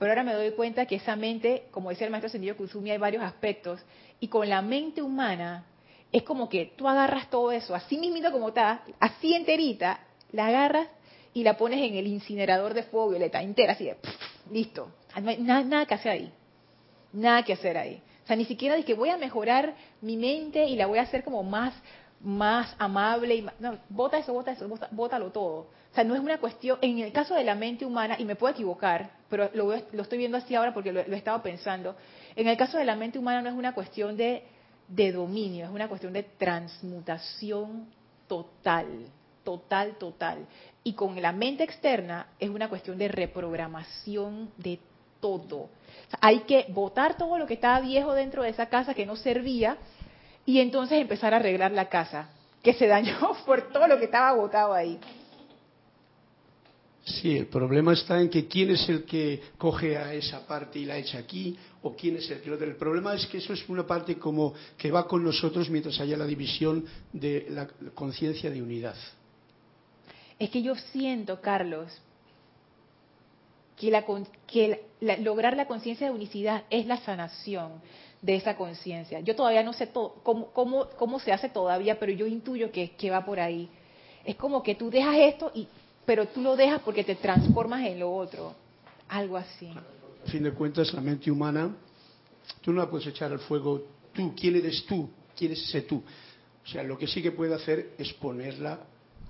Pero 0.00 0.12
ahora 0.12 0.22
me 0.24 0.32
doy 0.32 0.52
cuenta 0.52 0.86
que 0.86 0.96
esa 0.96 1.14
mente, 1.14 1.64
como 1.70 1.90
decía 1.90 2.06
el 2.06 2.10
maestro 2.10 2.30
Sendido 2.30 2.56
Kusumi, 2.56 2.90
hay 2.90 2.96
varios 2.96 3.22
aspectos. 3.22 3.80
Y 4.18 4.28
con 4.28 4.48
la 4.48 4.62
mente 4.62 5.02
humana, 5.02 5.66
es 6.10 6.22
como 6.22 6.48
que 6.48 6.72
tú 6.74 6.88
agarras 6.88 7.28
todo 7.28 7.52
eso, 7.52 7.74
así 7.74 7.98
mismito 7.98 8.32
como 8.32 8.48
está, 8.48 8.82
así 8.98 9.34
enterita, 9.34 10.00
la 10.32 10.46
agarras 10.46 10.88
y 11.34 11.44
la 11.44 11.58
pones 11.58 11.80
en 11.86 11.96
el 11.96 12.06
incinerador 12.06 12.72
de 12.72 12.82
fuego 12.84 13.10
violeta, 13.10 13.42
entera, 13.42 13.74
así 13.74 13.84
de, 13.84 13.94
pff, 13.96 14.50
listo. 14.50 14.90
Nada, 15.22 15.62
nada 15.64 15.84
que 15.86 15.94
hacer 15.94 16.12
ahí. 16.12 16.32
Nada 17.12 17.42
que 17.42 17.52
hacer 17.52 17.76
ahí. 17.76 18.02
O 18.24 18.26
sea, 18.26 18.36
ni 18.36 18.46
siquiera 18.46 18.76
de 18.76 18.84
que 18.84 18.94
voy 18.94 19.10
a 19.10 19.18
mejorar 19.18 19.74
mi 20.00 20.16
mente 20.16 20.64
y 20.64 20.76
la 20.76 20.86
voy 20.86 20.98
a 20.98 21.02
hacer 21.02 21.22
como 21.24 21.42
más, 21.42 21.74
más 22.22 22.74
amable. 22.78 23.34
Y 23.34 23.42
más, 23.42 23.54
no, 23.60 23.78
bota 23.90 24.16
eso, 24.16 24.32
bota 24.32 24.52
eso, 24.52 24.66
bota- 24.66 24.88
bótalo 24.92 25.30
todo. 25.30 25.54
O 25.90 25.94
sea, 25.94 26.04
no 26.04 26.14
es 26.14 26.20
una 26.22 26.38
cuestión, 26.38 26.78
en 26.80 27.00
el 27.00 27.12
caso 27.12 27.34
de 27.34 27.44
la 27.44 27.54
mente 27.54 27.84
humana, 27.84 28.16
y 28.18 28.24
me 28.24 28.34
puedo 28.36 28.52
equivocar, 28.54 29.19
pero 29.30 29.48
lo, 29.54 29.72
lo 29.92 30.02
estoy 30.02 30.18
viendo 30.18 30.36
así 30.36 30.54
ahora 30.54 30.74
porque 30.74 30.92
lo, 30.92 31.00
he 31.00 31.16
estado 31.16 31.40
pensando, 31.40 31.96
en 32.34 32.48
el 32.48 32.56
caso 32.56 32.76
de 32.76 32.84
la 32.84 32.96
mente 32.96 33.18
humana 33.18 33.40
no 33.40 33.48
es 33.48 33.54
una 33.54 33.72
cuestión 33.72 34.16
de, 34.16 34.42
de 34.88 35.12
dominio, 35.12 35.66
es 35.66 35.70
una 35.70 35.88
cuestión 35.88 36.12
de 36.12 36.24
transmutación 36.24 37.86
total, 38.26 39.06
total, 39.44 39.96
total. 39.98 40.46
Y 40.82 40.94
con 40.94 41.20
la 41.22 41.32
mente 41.32 41.62
externa 41.62 42.26
es 42.38 42.50
una 42.50 42.68
cuestión 42.68 42.98
de 42.98 43.08
reprogramación 43.08 44.50
de 44.56 44.80
todo. 45.20 45.68
Hay 46.20 46.40
que 46.40 46.66
botar 46.68 47.16
todo 47.16 47.38
lo 47.38 47.46
que 47.46 47.54
estaba 47.54 47.80
viejo 47.80 48.14
dentro 48.14 48.42
de 48.42 48.50
esa 48.50 48.66
casa 48.66 48.94
que 48.94 49.06
no 49.06 49.16
servía 49.16 49.76
y 50.44 50.60
entonces 50.60 51.00
empezar 51.00 51.34
a 51.34 51.36
arreglar 51.36 51.70
la 51.70 51.88
casa, 51.88 52.30
que 52.62 52.74
se 52.74 52.88
dañó 52.88 53.36
por 53.46 53.72
todo 53.72 53.86
lo 53.86 53.98
que 53.98 54.06
estaba 54.06 54.32
botado 54.32 54.72
ahí. 54.72 54.98
Sí, 57.04 57.36
el 57.36 57.46
problema 57.46 57.94
está 57.94 58.20
en 58.20 58.28
que 58.28 58.46
quién 58.46 58.70
es 58.70 58.88
el 58.88 59.04
que 59.04 59.40
coge 59.56 59.96
a 59.96 60.12
esa 60.12 60.46
parte 60.46 60.78
y 60.78 60.84
la 60.84 60.98
echa 60.98 61.18
aquí, 61.18 61.56
o 61.82 61.94
quién 61.94 62.16
es 62.16 62.30
el 62.30 62.40
que 62.40 62.50
lo 62.50 62.62
El 62.62 62.76
problema 62.76 63.14
es 63.14 63.26
que 63.26 63.38
eso 63.38 63.52
es 63.52 63.66
una 63.68 63.86
parte 63.86 64.16
como 64.16 64.52
que 64.76 64.90
va 64.90 65.08
con 65.08 65.24
nosotros 65.24 65.70
mientras 65.70 65.98
haya 66.00 66.16
la 66.16 66.26
división 66.26 66.84
de 67.12 67.46
la 67.50 67.66
conciencia 67.94 68.50
de 68.50 68.60
unidad. 68.60 68.96
Es 70.38 70.50
que 70.50 70.62
yo 70.62 70.74
siento, 70.74 71.40
Carlos, 71.40 71.90
que, 73.76 74.84
lograr 75.20 75.56
la 75.56 75.66
conciencia 75.66 76.06
de 76.08 76.12
unicidad 76.12 76.64
es 76.68 76.86
la 76.86 76.98
sanación 76.98 77.80
de 78.20 78.36
esa 78.36 78.56
conciencia. 78.56 79.20
Yo 79.20 79.34
todavía 79.34 79.62
no 79.62 79.72
sé 79.72 79.90
cómo 80.22 81.18
se 81.18 81.32
hace 81.32 81.48
todavía, 81.48 81.98
pero 81.98 82.12
yo 82.12 82.26
intuyo 82.26 82.70
que, 82.70 82.90
que 82.90 83.10
va 83.10 83.24
por 83.24 83.40
ahí. 83.40 83.70
Es 84.24 84.36
como 84.36 84.62
que 84.62 84.74
tú 84.74 84.90
dejas 84.90 85.16
esto, 85.16 85.50
y, 85.54 85.66
pero 86.10 86.26
tú 86.26 86.42
lo 86.42 86.56
dejas 86.56 86.82
porque 86.82 87.04
te 87.04 87.14
transformas 87.14 87.86
en 87.86 88.00
lo 88.00 88.12
otro. 88.12 88.52
Algo 89.10 89.36
así. 89.36 89.68
A 89.68 90.28
fin 90.28 90.42
de 90.42 90.50
cuentas, 90.50 90.92
la 90.92 91.00
mente 91.00 91.30
humana, 91.30 91.72
tú 92.60 92.72
no 92.72 92.80
la 92.80 92.90
puedes 92.90 93.06
echar 93.06 93.30
al 93.30 93.38
fuego 93.38 93.86
tú. 94.12 94.34
¿Quién 94.34 94.56
eres 94.56 94.84
tú? 94.86 95.08
¿Quién 95.36 95.52
es 95.52 95.62
ese 95.62 95.82
tú? 95.82 96.02
O 96.64 96.66
sea, 96.66 96.82
lo 96.82 96.98
que 96.98 97.06
sí 97.06 97.22
que 97.22 97.30
puede 97.30 97.54
hacer 97.54 97.92
es 97.96 98.12
ponerla 98.14 98.80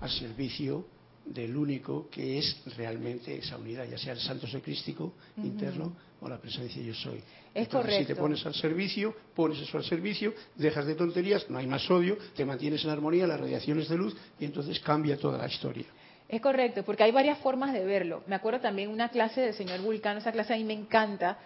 al 0.00 0.08
servicio 0.08 0.86
del 1.26 1.54
único 1.54 2.08
que 2.08 2.38
es 2.38 2.62
realmente 2.78 3.36
esa 3.36 3.58
unidad, 3.58 3.86
ya 3.86 3.98
sea 3.98 4.14
el 4.14 4.20
santo 4.20 4.46
secrístico 4.46 5.12
interno 5.36 5.94
o 6.22 6.30
la 6.30 6.38
presencia 6.40 6.80
yo 6.82 6.94
soy. 6.94 7.18
Es 7.52 7.66
Entonces, 7.66 7.92
Si 7.92 7.98
te 8.06 8.14
correcto. 8.14 8.22
pones 8.22 8.46
al 8.46 8.54
servicio, 8.54 9.14
pones 9.36 9.60
eso 9.60 9.76
al 9.76 9.84
servicio, 9.84 10.32
dejas 10.56 10.86
de 10.86 10.94
tonterías, 10.94 11.44
no 11.50 11.58
hay 11.58 11.66
más 11.66 11.90
odio, 11.90 12.16
te 12.34 12.46
mantienes 12.46 12.82
en 12.84 12.90
armonía, 12.90 13.26
las 13.26 13.38
radiaciones 13.38 13.86
de 13.86 13.98
luz 13.98 14.16
y 14.38 14.46
entonces 14.46 14.80
cambia 14.80 15.18
toda 15.18 15.36
la 15.36 15.46
historia. 15.46 15.84
Es 16.30 16.40
correcto, 16.40 16.84
porque 16.84 17.02
hay 17.02 17.10
varias 17.10 17.38
formas 17.38 17.72
de 17.72 17.84
verlo. 17.84 18.22
Me 18.28 18.36
acuerdo 18.36 18.60
también 18.60 18.88
una 18.90 19.08
clase 19.08 19.40
del 19.40 19.54
señor 19.54 19.80
Vulcano, 19.80 20.20
esa 20.20 20.30
clase 20.30 20.54
a 20.54 20.56
mí 20.56 20.62
me 20.62 20.74
encanta, 20.74 21.38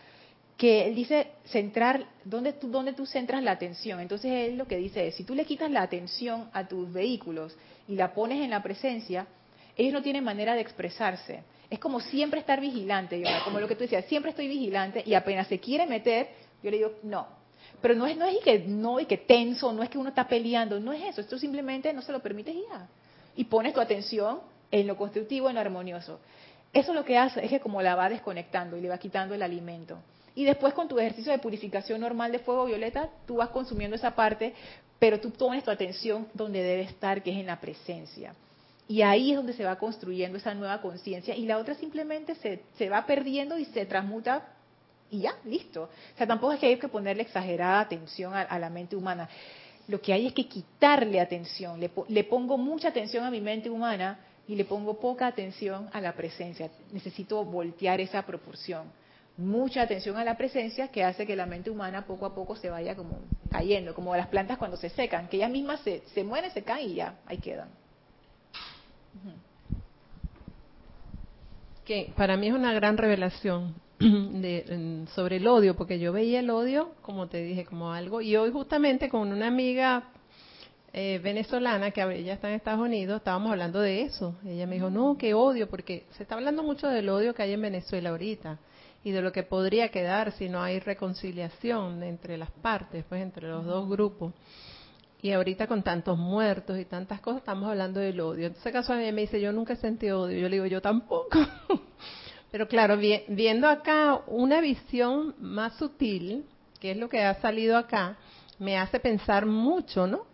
que 0.58 0.86
él 0.86 0.94
dice 0.94 1.28
centrar, 1.46 2.04
¿dónde 2.22 2.52
tú, 2.52 2.68
dónde 2.68 2.92
tú 2.92 3.06
centras 3.06 3.42
la 3.42 3.52
atención? 3.52 3.98
Entonces 4.00 4.30
él 4.30 4.58
lo 4.58 4.68
que 4.68 4.76
dice 4.76 5.06
es, 5.08 5.14
si 5.14 5.24
tú 5.24 5.34
le 5.34 5.46
quitas 5.46 5.70
la 5.70 5.80
atención 5.80 6.50
a 6.52 6.68
tus 6.68 6.92
vehículos 6.92 7.56
y 7.88 7.94
la 7.94 8.12
pones 8.12 8.42
en 8.42 8.50
la 8.50 8.62
presencia, 8.62 9.26
ellos 9.74 9.94
no 9.94 10.02
tienen 10.02 10.22
manera 10.22 10.54
de 10.54 10.60
expresarse. 10.60 11.42
Es 11.70 11.78
como 11.78 11.98
siempre 11.98 12.40
estar 12.40 12.60
vigilante, 12.60 13.24
como 13.42 13.60
lo 13.60 13.66
que 13.66 13.76
tú 13.76 13.84
decías, 13.84 14.04
siempre 14.04 14.32
estoy 14.32 14.48
vigilante 14.48 15.02
y 15.06 15.14
apenas 15.14 15.48
se 15.48 15.60
quiere 15.60 15.86
meter, 15.86 16.28
yo 16.62 16.70
le 16.70 16.76
digo, 16.76 16.92
no. 17.02 17.26
Pero 17.80 17.94
no 17.94 18.06
es, 18.06 18.18
no 18.18 18.26
es 18.26 18.38
que 18.44 18.58
no, 18.58 19.00
y 19.00 19.06
que 19.06 19.16
tenso, 19.16 19.72
no 19.72 19.82
es 19.82 19.88
que 19.88 19.96
uno 19.96 20.10
está 20.10 20.28
peleando, 20.28 20.78
no 20.78 20.92
es 20.92 21.02
eso, 21.04 21.22
esto 21.22 21.38
simplemente 21.38 21.90
no 21.94 22.02
se 22.02 22.12
lo 22.12 22.20
permites 22.20 22.54
ya. 22.54 22.86
Y 23.34 23.44
pones 23.44 23.72
tu 23.72 23.80
atención 23.80 24.40
en 24.80 24.86
lo 24.88 24.96
constructivo, 24.96 25.48
en 25.48 25.54
lo 25.54 25.60
armonioso. 25.60 26.18
Eso 26.72 26.92
lo 26.92 27.04
que 27.04 27.16
hace 27.16 27.44
es 27.44 27.50
que 27.50 27.60
como 27.60 27.80
la 27.80 27.94
va 27.94 28.08
desconectando 28.08 28.76
y 28.76 28.80
le 28.80 28.88
va 28.88 28.98
quitando 28.98 29.34
el 29.34 29.42
alimento. 29.42 29.98
Y 30.34 30.44
después 30.44 30.74
con 30.74 30.88
tu 30.88 30.98
ejercicio 30.98 31.30
de 31.30 31.38
purificación 31.38 32.00
normal 32.00 32.32
de 32.32 32.40
fuego 32.40 32.64
violeta, 32.64 33.08
tú 33.24 33.36
vas 33.36 33.50
consumiendo 33.50 33.94
esa 33.94 34.16
parte, 34.16 34.52
pero 34.98 35.20
tú 35.20 35.30
pones 35.30 35.62
tu 35.62 35.70
atención 35.70 36.26
donde 36.34 36.60
debe 36.60 36.82
estar, 36.82 37.22
que 37.22 37.30
es 37.30 37.36
en 37.36 37.46
la 37.46 37.60
presencia. 37.60 38.34
Y 38.88 39.02
ahí 39.02 39.30
es 39.30 39.36
donde 39.36 39.52
se 39.52 39.64
va 39.64 39.76
construyendo 39.76 40.38
esa 40.38 40.54
nueva 40.54 40.80
conciencia 40.80 41.36
y 41.36 41.46
la 41.46 41.58
otra 41.58 41.76
simplemente 41.76 42.34
se, 42.34 42.88
va 42.88 43.06
perdiendo 43.06 43.56
y 43.56 43.66
se 43.66 43.86
transmuta 43.86 44.48
y 45.08 45.20
ya, 45.20 45.34
listo. 45.44 45.84
O 45.84 46.18
sea, 46.18 46.26
tampoco 46.26 46.54
es 46.54 46.58
que 46.58 46.66
hay 46.66 46.78
que 46.78 46.88
ponerle 46.88 47.22
exagerada 47.22 47.78
atención 47.78 48.34
a, 48.34 48.58
la 48.58 48.70
mente 48.70 48.96
humana. 48.96 49.28
Lo 49.86 50.00
que 50.00 50.12
hay 50.12 50.26
es 50.26 50.32
que 50.32 50.48
quitarle 50.48 51.20
atención. 51.20 51.78
Le, 51.78 51.92
le 52.08 52.24
pongo 52.24 52.58
mucha 52.58 52.88
atención 52.88 53.22
a 53.24 53.30
mi 53.30 53.40
mente 53.40 53.70
humana, 53.70 54.18
y 54.46 54.56
le 54.56 54.64
pongo 54.64 55.00
poca 55.00 55.26
atención 55.26 55.88
a 55.92 56.00
la 56.00 56.12
presencia. 56.14 56.70
Necesito 56.92 57.44
voltear 57.44 58.00
esa 58.00 58.22
proporción. 58.22 58.92
Mucha 59.36 59.82
atención 59.82 60.16
a 60.16 60.24
la 60.24 60.36
presencia 60.36 60.88
que 60.88 61.02
hace 61.02 61.26
que 61.26 61.34
la 61.34 61.46
mente 61.46 61.70
humana 61.70 62.06
poco 62.06 62.26
a 62.26 62.34
poco 62.34 62.54
se 62.54 62.70
vaya 62.70 62.94
como 62.94 63.18
cayendo, 63.50 63.94
como 63.94 64.14
las 64.14 64.28
plantas 64.28 64.58
cuando 64.58 64.76
se 64.76 64.90
secan, 64.90 65.28
que 65.28 65.38
ellas 65.38 65.50
mismas 65.50 65.80
se, 65.80 66.02
se 66.14 66.22
mueren, 66.22 66.50
se 66.52 66.62
caen 66.62 66.90
y 66.90 66.94
ya, 66.94 67.18
ahí 67.26 67.38
quedan. 67.38 67.68
Que 71.84 72.12
para 72.16 72.36
mí 72.36 72.48
es 72.48 72.54
una 72.54 72.72
gran 72.72 72.96
revelación 72.96 73.74
sobre 75.14 75.36
el 75.36 75.46
odio, 75.48 75.74
porque 75.74 75.98
yo 75.98 76.12
veía 76.12 76.40
el 76.40 76.50
odio, 76.50 76.92
como 77.02 77.28
te 77.28 77.42
dije, 77.42 77.64
como 77.64 77.92
algo, 77.92 78.20
y 78.20 78.36
hoy 78.36 78.52
justamente 78.52 79.08
con 79.08 79.32
una 79.32 79.48
amiga 79.48 80.04
eh, 80.96 81.18
venezolana 81.18 81.90
que 81.90 82.00
ella 82.02 82.34
está 82.34 82.48
en 82.48 82.54
Estados 82.54 82.80
Unidos, 82.80 83.16
estábamos 83.16 83.50
hablando 83.50 83.80
de 83.80 84.02
eso. 84.02 84.36
Ella 84.46 84.64
me 84.68 84.76
dijo, 84.76 84.90
no, 84.90 85.18
qué 85.18 85.34
odio, 85.34 85.68
porque 85.68 86.06
se 86.10 86.22
está 86.22 86.36
hablando 86.36 86.62
mucho 86.62 86.86
del 86.86 87.08
odio 87.08 87.34
que 87.34 87.42
hay 87.42 87.52
en 87.52 87.62
Venezuela 87.62 88.10
ahorita 88.10 88.60
y 89.02 89.10
de 89.10 89.20
lo 89.20 89.32
que 89.32 89.42
podría 89.42 89.88
quedar 89.88 90.30
si 90.30 90.48
no 90.48 90.62
hay 90.62 90.78
reconciliación 90.78 92.04
entre 92.04 92.38
las 92.38 92.52
partes, 92.52 93.04
pues 93.08 93.22
entre 93.22 93.48
los 93.48 93.64
dos 93.64 93.88
grupos. 93.88 94.34
Y 95.20 95.32
ahorita 95.32 95.66
con 95.66 95.82
tantos 95.82 96.16
muertos 96.16 96.78
y 96.78 96.84
tantas 96.84 97.20
cosas, 97.20 97.40
estamos 97.40 97.68
hablando 97.68 97.98
del 97.98 98.20
odio. 98.20 98.46
Entonces, 98.46 98.88
mí 98.90 99.10
me 99.10 99.22
dice, 99.22 99.40
yo 99.40 99.52
nunca 99.52 99.72
he 99.72 99.76
sentido 99.76 100.20
odio. 100.20 100.38
Yo 100.38 100.48
le 100.48 100.56
digo, 100.56 100.66
yo 100.66 100.80
tampoco. 100.80 101.40
Pero 102.52 102.68
claro, 102.68 102.96
viendo 102.96 103.66
acá 103.66 104.20
una 104.28 104.60
visión 104.60 105.34
más 105.40 105.76
sutil, 105.76 106.44
que 106.78 106.92
es 106.92 106.96
lo 106.96 107.08
que 107.08 107.20
ha 107.20 107.34
salido 107.40 107.76
acá, 107.76 108.16
me 108.60 108.78
hace 108.78 109.00
pensar 109.00 109.44
mucho, 109.44 110.06
¿no? 110.06 110.33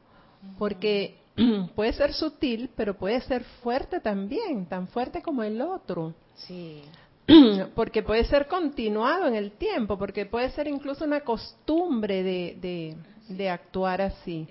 Porque 0.58 1.16
puede 1.74 1.92
ser 1.92 2.12
sutil, 2.12 2.70
pero 2.76 2.96
puede 2.96 3.20
ser 3.22 3.44
fuerte 3.62 4.00
también, 4.00 4.66
tan 4.66 4.88
fuerte 4.88 5.22
como 5.22 5.42
el 5.42 5.60
otro. 5.60 6.14
Sí. 6.34 6.82
Porque 7.74 8.02
puede 8.02 8.24
ser 8.24 8.46
continuado 8.48 9.26
en 9.26 9.34
el 9.34 9.52
tiempo, 9.52 9.96
porque 9.96 10.26
puede 10.26 10.50
ser 10.50 10.66
incluso 10.66 11.04
una 11.04 11.20
costumbre 11.20 12.24
de, 12.24 12.96
de 13.28 13.48
actuar 13.48 14.02
así. 14.02 14.48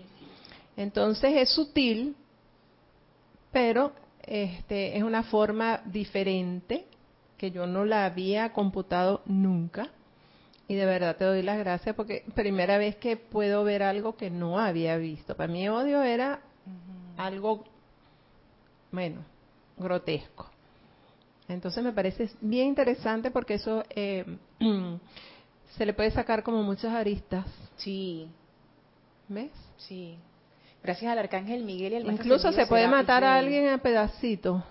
Entonces 0.78 1.34
es 1.36 1.50
sutil, 1.50 2.16
pero 3.52 3.92
este, 4.24 4.96
es 4.96 5.04
una 5.04 5.24
forma 5.24 5.82
diferente 5.86 6.86
que 7.38 7.52
yo 7.52 7.68
no 7.68 7.84
la 7.84 8.06
había 8.06 8.54
computado 8.54 9.22
nunca. 9.26 9.90
Y 10.70 10.76
de 10.76 10.86
verdad 10.86 11.18
te 11.18 11.26
doy 11.26 11.42
las 11.42 11.58
gracias 11.58 11.96
porque 11.96 12.24
primera 12.36 12.78
vez 12.78 12.96
que 12.98 13.18
puedo 13.18 13.64
ver 13.64 13.82
algo 13.82 14.16
que 14.16 14.30
no 14.30 14.60
había 14.60 14.98
visto. 14.98 15.36
Para 15.36 15.52
mí 15.52 15.68
odio 15.68 16.04
era 16.04 16.42
algo, 17.18 17.66
bueno, 18.92 19.26
grotesco. 19.78 20.48
Entonces 21.48 21.84
me 21.84 21.92
parece 21.92 22.30
bien 22.40 22.68
interesante 22.68 23.32
porque 23.32 23.56
eso 23.56 23.84
eh, 23.90 24.24
se 25.76 25.86
le 25.88 25.94
puede 25.94 26.12
sacar 26.12 26.44
como 26.44 26.62
muchas 26.62 26.94
aristas. 26.94 27.48
Sí. 27.78 28.30
¿Ves? 29.28 29.50
Sí. 29.78 30.20
Gracias 30.84 31.12
al 31.12 31.18
arcángel 31.18 31.64
Miguel 31.64 31.94
y 31.94 31.96
al 31.96 32.12
Incluso 32.12 32.52
se 32.52 32.68
puede 32.68 32.88
matar 32.88 33.24
a 33.24 33.38
alguien 33.38 33.70
a 33.70 33.80
pedacitos. 33.80 34.62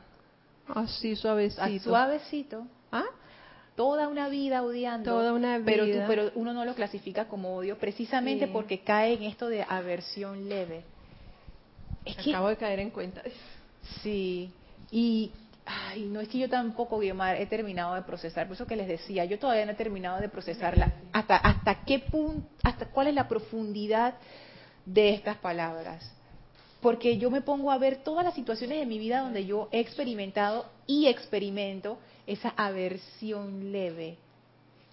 Así 0.69 1.17
suavecito. 1.17 1.91
suavecito. 1.91 2.67
Toda 3.79 4.09
una 4.09 4.29
vida 4.29 4.65
odiando. 4.65 5.09
Toda 5.09 5.33
una 5.33 5.59
vida. 5.59 5.65
Pero, 5.65 6.05
pero 6.09 6.31
uno 6.35 6.53
no 6.53 6.65
lo 6.65 6.75
clasifica 6.75 7.29
como 7.29 7.55
odio 7.55 7.79
precisamente 7.79 8.49
porque 8.49 8.81
cae 8.81 9.13
en 9.13 9.23
esto 9.23 9.49
de 9.49 9.63
aversión 9.63 10.49
leve. 10.49 10.83
Acabo 12.29 12.49
de 12.49 12.57
caer 12.57 12.81
en 12.81 12.91
cuenta. 12.91 13.23
Sí. 14.03 14.51
Y 14.91 15.31
ay, 15.65 16.07
no 16.07 16.21
es 16.21 16.27
que 16.29 16.39
yo 16.39 16.49
tampoco, 16.49 16.99
Guiomar, 16.99 17.41
he 17.41 17.47
terminado 17.47 17.95
de 17.95 18.03
procesar, 18.03 18.49
por 18.49 18.57
eso 18.57 18.67
que 18.67 18.75
les 18.75 18.89
decía, 18.89 19.25
yo 19.27 19.39
todavía 19.39 19.65
no 19.65 19.71
he 19.71 19.77
terminado 19.77 20.21
de 20.21 20.29
procesarla. 20.29 20.95
¿Hasta, 21.13 21.37
hasta 21.37 21.85
qué 21.85 22.01
punto, 22.01 22.49
hasta 22.65 22.87
cuál 22.87 23.07
es 23.07 23.15
la 23.15 23.29
profundidad 23.29 24.15
de 24.87 25.11
estas 25.11 25.37
palabras? 25.37 26.13
porque 26.81 27.19
yo 27.19 27.31
me 27.31 27.41
pongo 27.41 27.73
a 27.73 27.79
ver 27.79 28.05
todas 28.05 28.25
las 28.25 28.35
situaciones 28.35 28.79
de 28.79 28.87
mi 28.87 29.01
vida 29.01 29.21
donde 29.21 29.45
yo 29.45 29.69
he 29.73 29.81
experimentado 29.81 30.67
y 30.87 31.07
experimento 31.07 31.99
esa 32.29 32.51
aversión 32.57 33.73
leve, 33.73 34.17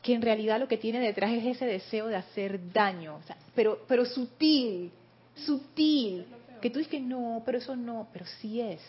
que 0.02 0.14
en 0.14 0.22
realidad 0.22 0.60
lo 0.60 0.68
que 0.68 0.78
tiene 0.78 1.00
detrás 1.00 1.32
es 1.32 1.46
ese 1.46 1.66
deseo 1.66 2.08
de 2.08 2.16
hacer 2.16 2.72
daño, 2.72 3.20
pero, 3.54 3.80
pero 3.88 4.06
sutil, 4.06 4.92
sutil, 5.36 6.26
que 6.62 6.70
tú 6.70 6.80
dices 6.80 7.02
no, 7.02 7.44
pero 7.46 7.58
eso 7.58 7.76
no, 7.76 8.08
pero 8.14 8.26
sí 8.40 8.62
es, 8.62 8.82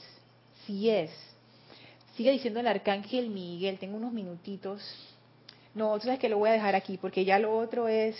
sí 0.64 0.88
es. 0.88 1.10
Sigue 2.16 2.30
diciendo 2.30 2.60
el 2.60 2.66
arcángel 2.66 3.28
Miguel, 3.28 3.78
tengo 3.78 3.96
unos 3.96 4.12
minutitos. 4.12 4.82
No, 5.74 5.94
tú 5.98 6.04
sabes 6.04 6.18
que 6.18 6.30
lo 6.30 6.38
voy 6.38 6.48
a 6.48 6.52
dejar 6.52 6.74
aquí, 6.74 6.96
porque 6.96 7.24
ya 7.24 7.38
lo 7.38 7.58
otro 7.58 7.88
es 7.88 8.16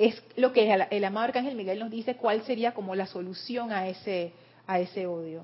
es 0.00 0.22
lo 0.36 0.54
que 0.54 0.72
el, 0.90 1.04
amado 1.04 1.26
Arcángel 1.26 1.54
Miguel 1.54 1.78
nos 1.78 1.90
dice 1.90 2.16
cuál 2.16 2.42
sería 2.44 2.72
como 2.72 2.94
la 2.94 3.06
solución 3.06 3.70
a 3.70 3.86
ese, 3.86 4.32
a 4.66 4.80
ese 4.80 5.06
odio. 5.06 5.42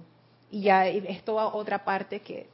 Y 0.51 0.63
ya 0.63 0.87
es 0.89 1.23
toda 1.25 1.49
otra 1.49 1.85
parte 1.85 2.21
que, 2.21 2.47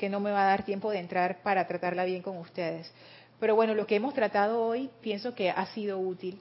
que 0.00 0.08
no 0.08 0.18
me 0.18 0.30
va 0.30 0.44
a 0.44 0.46
dar 0.46 0.64
tiempo 0.64 0.90
de 0.90 0.98
entrar 0.98 1.42
para 1.42 1.66
tratarla 1.66 2.06
bien 2.06 2.22
con 2.22 2.38
ustedes. 2.38 2.90
Pero 3.38 3.54
bueno, 3.54 3.74
lo 3.74 3.86
que 3.86 3.96
hemos 3.96 4.14
tratado 4.14 4.64
hoy 4.64 4.88
pienso 5.02 5.34
que 5.34 5.50
ha 5.50 5.66
sido 5.74 5.98
útil. 5.98 6.40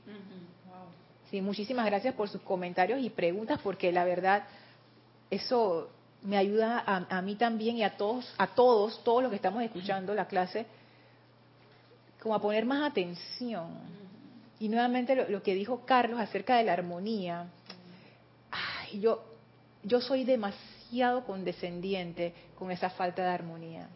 Sí, 1.29 1.41
muchísimas 1.41 1.85
gracias 1.85 2.15
por 2.15 2.29
sus 2.29 2.39
comentarios 2.39 3.01
y 3.01 3.09
preguntas, 3.09 3.59
porque 3.61 3.91
la 3.91 4.05
verdad 4.05 4.45
eso 5.29 5.89
me 6.23 6.37
ayuda 6.37 6.85
a, 6.87 7.21
mí 7.21 7.35
también 7.35 7.75
y 7.75 7.83
a 7.83 7.97
todos, 7.97 8.33
a 8.37 8.47
todos, 8.47 9.03
todos 9.03 9.23
los 9.23 9.29
que 9.29 9.35
estamos 9.35 9.61
escuchando 9.61 10.15
la 10.15 10.25
clase, 10.25 10.65
como 12.23 12.35
a 12.35 12.41
poner 12.41 12.65
más 12.65 12.89
atención. 12.89 13.71
Y 14.61 14.69
nuevamente 14.69 15.27
lo, 15.29 15.43
que 15.43 15.53
dijo 15.53 15.85
Carlos 15.85 16.17
acerca 16.17 16.55
de 16.55 16.63
la 16.63 16.71
armonía, 16.71 17.47
ay, 18.51 19.01
yo, 19.01 19.21
yo 19.83 19.99
soy 19.99 20.23
demasiado 20.23 20.78
condescendiente 21.25 22.33
con 22.57 22.71
esa 22.71 22.89
falta 22.89 23.23
de 23.23 23.29
armonía. 23.29 23.89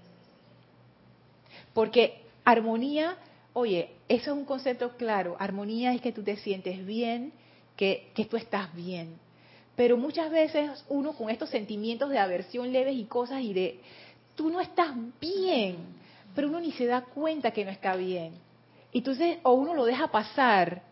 Porque 1.74 2.22
armonía, 2.46 3.18
oye, 3.54 3.92
eso 4.08 4.32
es 4.32 4.38
un 4.38 4.46
concepto 4.46 4.96
claro, 4.98 5.36
armonía 5.40 5.94
es 5.94 6.02
que 6.02 6.12
tú 6.12 6.24
te 6.24 6.38
sientes 6.38 6.86
bien, 6.86 7.34
que, 7.76 8.12
que 8.14 8.26
tú 8.26 8.38
estás 8.38 8.74
bien. 8.76 9.18
Pero 9.76 9.98
muchas 9.98 10.30
veces 10.30 10.86
uno 10.88 11.14
con 11.14 11.30
estos 11.30 11.50
sentimientos 11.50 12.10
de 12.10 12.20
aversión 12.20 12.72
leves 12.72 12.96
y 12.96 13.06
cosas 13.06 13.42
y 13.42 13.54
de, 13.54 13.80
tú 14.36 14.50
no 14.50 14.62
estás 14.62 14.92
bien, 15.20 15.78
pero 16.36 16.48
uno 16.48 16.60
ni 16.60 16.72
se 16.74 16.86
da 16.86 17.02
cuenta 17.02 17.52
que 17.52 17.66
no 17.66 17.72
está 17.72 17.96
bien. 17.96 18.34
Entonces, 18.94 19.40
o 19.42 19.54
uno 19.54 19.74
lo 19.74 19.86
deja 19.86 20.08
pasar. 20.10 20.84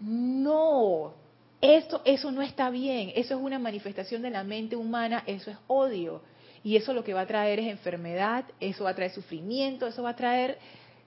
No, 0.00 1.14
eso, 1.60 2.02
eso 2.04 2.30
no 2.30 2.42
está 2.42 2.70
bien. 2.70 3.12
Eso 3.14 3.34
es 3.34 3.40
una 3.40 3.58
manifestación 3.58 4.22
de 4.22 4.30
la 4.30 4.44
mente 4.44 4.76
humana, 4.76 5.22
eso 5.26 5.50
es 5.50 5.56
odio. 5.66 6.22
Y 6.62 6.76
eso 6.76 6.92
lo 6.92 7.04
que 7.04 7.14
va 7.14 7.22
a 7.22 7.26
traer 7.26 7.60
es 7.60 7.68
enfermedad, 7.68 8.44
eso 8.60 8.84
va 8.84 8.90
a 8.90 8.94
traer 8.94 9.12
sufrimiento, 9.12 9.86
eso 9.86 10.02
va 10.02 10.10
a 10.10 10.16
traer 10.16 10.58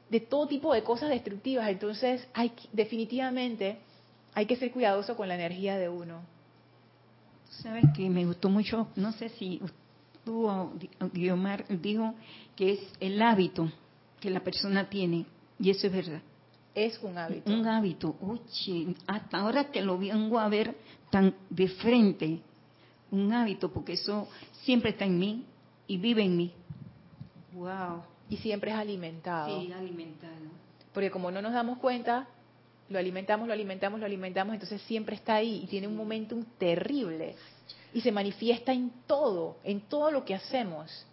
de 0.10 0.20
todo 0.20 0.48
tipo 0.48 0.74
de 0.74 0.84
cosas 0.84 1.10
destructivas. 1.10 1.70
Entonces, 1.70 2.28
hay, 2.34 2.52
definitivamente 2.72 3.78
hay 4.34 4.46
que 4.46 4.56
ser 4.56 4.72
cuidadoso 4.72 5.16
con 5.16 5.28
la 5.28 5.36
energía 5.36 5.78
de 5.78 5.90
uno. 5.90 6.22
Sabes 7.50 7.84
que 7.96 8.10
me 8.10 8.26
gustó 8.26 8.50
mucho, 8.50 8.88
no 8.96 9.12
sé 9.12 9.30
si 9.30 9.62
tú 10.24 10.48
o 10.48 10.72
Guiomar 11.12 11.66
dijo 11.68 12.14
que 12.56 12.74
es 12.74 12.80
el 13.00 13.22
hábito 13.22 13.72
que 14.20 14.30
la 14.30 14.42
persona 14.42 14.90
tiene 14.90 15.26
y 15.60 15.70
eso 15.72 15.88
es 15.88 15.94
verdad. 15.94 16.22
Es 16.76 17.00
un 17.02 17.18
hábito. 17.18 17.52
Un 17.52 17.68
hábito. 17.68 18.16
Oye, 18.22 18.96
hasta 19.08 19.38
ahora 19.40 19.66
que 19.72 19.82
lo 19.82 19.98
vengo 19.98 20.40
a 20.40 20.48
ver 20.48 20.76
tan 21.10 21.36
de 21.50 21.68
frente. 21.68 22.42
Un 23.12 23.34
hábito, 23.34 23.72
porque 23.72 23.94
eso 23.94 24.28
siempre 24.64 24.92
está 24.92 25.06
en 25.06 25.18
mí 25.18 25.46
y 25.88 25.98
vive 25.98 26.24
en 26.24 26.38
mí. 26.38 26.54
Wow. 27.54 28.04
Y 28.30 28.38
siempre 28.38 28.72
es 28.72 28.78
alimentado. 28.78 29.62
Sí, 29.62 29.72
alimentado. 29.74 30.34
Porque 30.94 31.10
como 31.10 31.32
no 31.32 31.42
nos 31.42 31.54
damos 31.54 31.80
cuenta, 31.80 32.28
lo 32.90 33.00
alimentamos, 33.00 33.48
lo 33.48 33.54
alimentamos, 33.54 34.00
lo 34.00 34.06
alimentamos, 34.06 34.54
entonces 34.54 34.82
siempre 34.84 35.16
está 35.16 35.36
ahí 35.36 35.62
y 35.64 35.68
tiene 35.68 35.88
un 35.88 35.96
momentum 35.96 36.44
terrible. 36.60 37.36
Y 37.94 38.02
se 38.02 38.12
manifiesta 38.12 38.72
en 38.72 38.92
todo, 39.08 39.58
en 39.64 39.82
todo 39.82 40.12
lo 40.12 40.24
que 40.24 40.36
hacemos. 40.36 41.06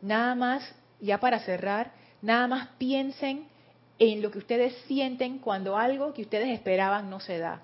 Nada 0.00 0.36
más, 0.36 0.62
ya 1.00 1.18
para 1.18 1.40
cerrar, 1.40 1.92
Nada 2.22 2.48
más 2.48 2.68
piensen 2.78 3.46
en 3.98 4.22
lo 4.22 4.30
que 4.30 4.38
ustedes 4.38 4.74
sienten 4.86 5.38
cuando 5.38 5.76
algo 5.76 6.12
que 6.12 6.22
ustedes 6.22 6.48
esperaban 6.48 7.08
no 7.08 7.20
se 7.20 7.38
da. 7.38 7.62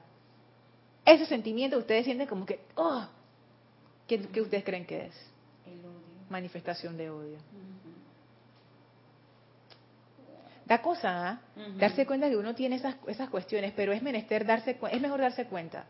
Ese 1.04 1.26
sentimiento 1.26 1.78
ustedes 1.78 2.04
sienten 2.04 2.26
como 2.26 2.46
que, 2.46 2.60
oh, 2.76 3.06
¿qué, 4.06 4.16
ustedes 4.40 4.64
creen 4.64 4.86
que 4.86 5.06
es? 5.06 5.14
El 5.66 5.80
odio. 5.80 6.00
Manifestación 6.30 6.96
de 6.96 7.10
odio. 7.10 7.38
Da 10.64 10.80
cosa, 10.80 11.40
¿eh? 11.56 11.72
darse 11.76 12.06
cuenta 12.06 12.30
que 12.30 12.36
uno 12.36 12.54
tiene 12.54 12.76
esas, 12.76 12.96
esas 13.08 13.28
cuestiones, 13.28 13.72
pero 13.74 13.92
es 13.92 14.00
menester 14.00 14.46
darse, 14.46 14.78
es 14.90 15.00
mejor 15.00 15.20
darse 15.20 15.46
cuenta, 15.46 15.86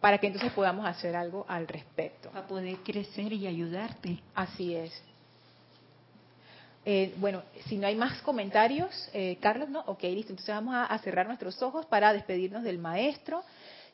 para 0.00 0.18
que 0.18 0.26
entonces 0.26 0.52
podamos 0.52 0.86
hacer 0.86 1.16
algo 1.16 1.46
al 1.48 1.66
respecto. 1.66 2.30
Para 2.30 2.46
poder 2.46 2.76
crecer 2.78 3.32
y 3.32 3.46
ayudarte. 3.46 4.20
Así 4.34 4.74
es. 4.74 5.02
Eh, 6.84 7.14
bueno, 7.18 7.42
si 7.66 7.76
no 7.76 7.86
hay 7.86 7.94
más 7.94 8.22
comentarios, 8.22 9.10
eh, 9.12 9.36
Carlos, 9.40 9.68
¿no? 9.68 9.80
Ok, 9.86 10.02
listo. 10.04 10.32
Entonces 10.32 10.54
vamos 10.54 10.74
a, 10.74 10.84
a 10.84 10.98
cerrar 11.00 11.26
nuestros 11.26 11.60
ojos 11.62 11.86
para 11.86 12.12
despedirnos 12.12 12.62
del 12.62 12.78
maestro. 12.78 13.42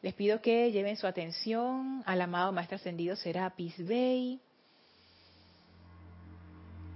Les 0.02 0.14
pido 0.14 0.40
que 0.40 0.70
lleven 0.70 0.96
su 0.96 1.06
atención 1.06 2.02
al 2.06 2.20
amado 2.20 2.52
Maestro 2.52 2.76
Ascendido 2.76 3.16
Serapis 3.16 3.74
Bey. 3.86 4.40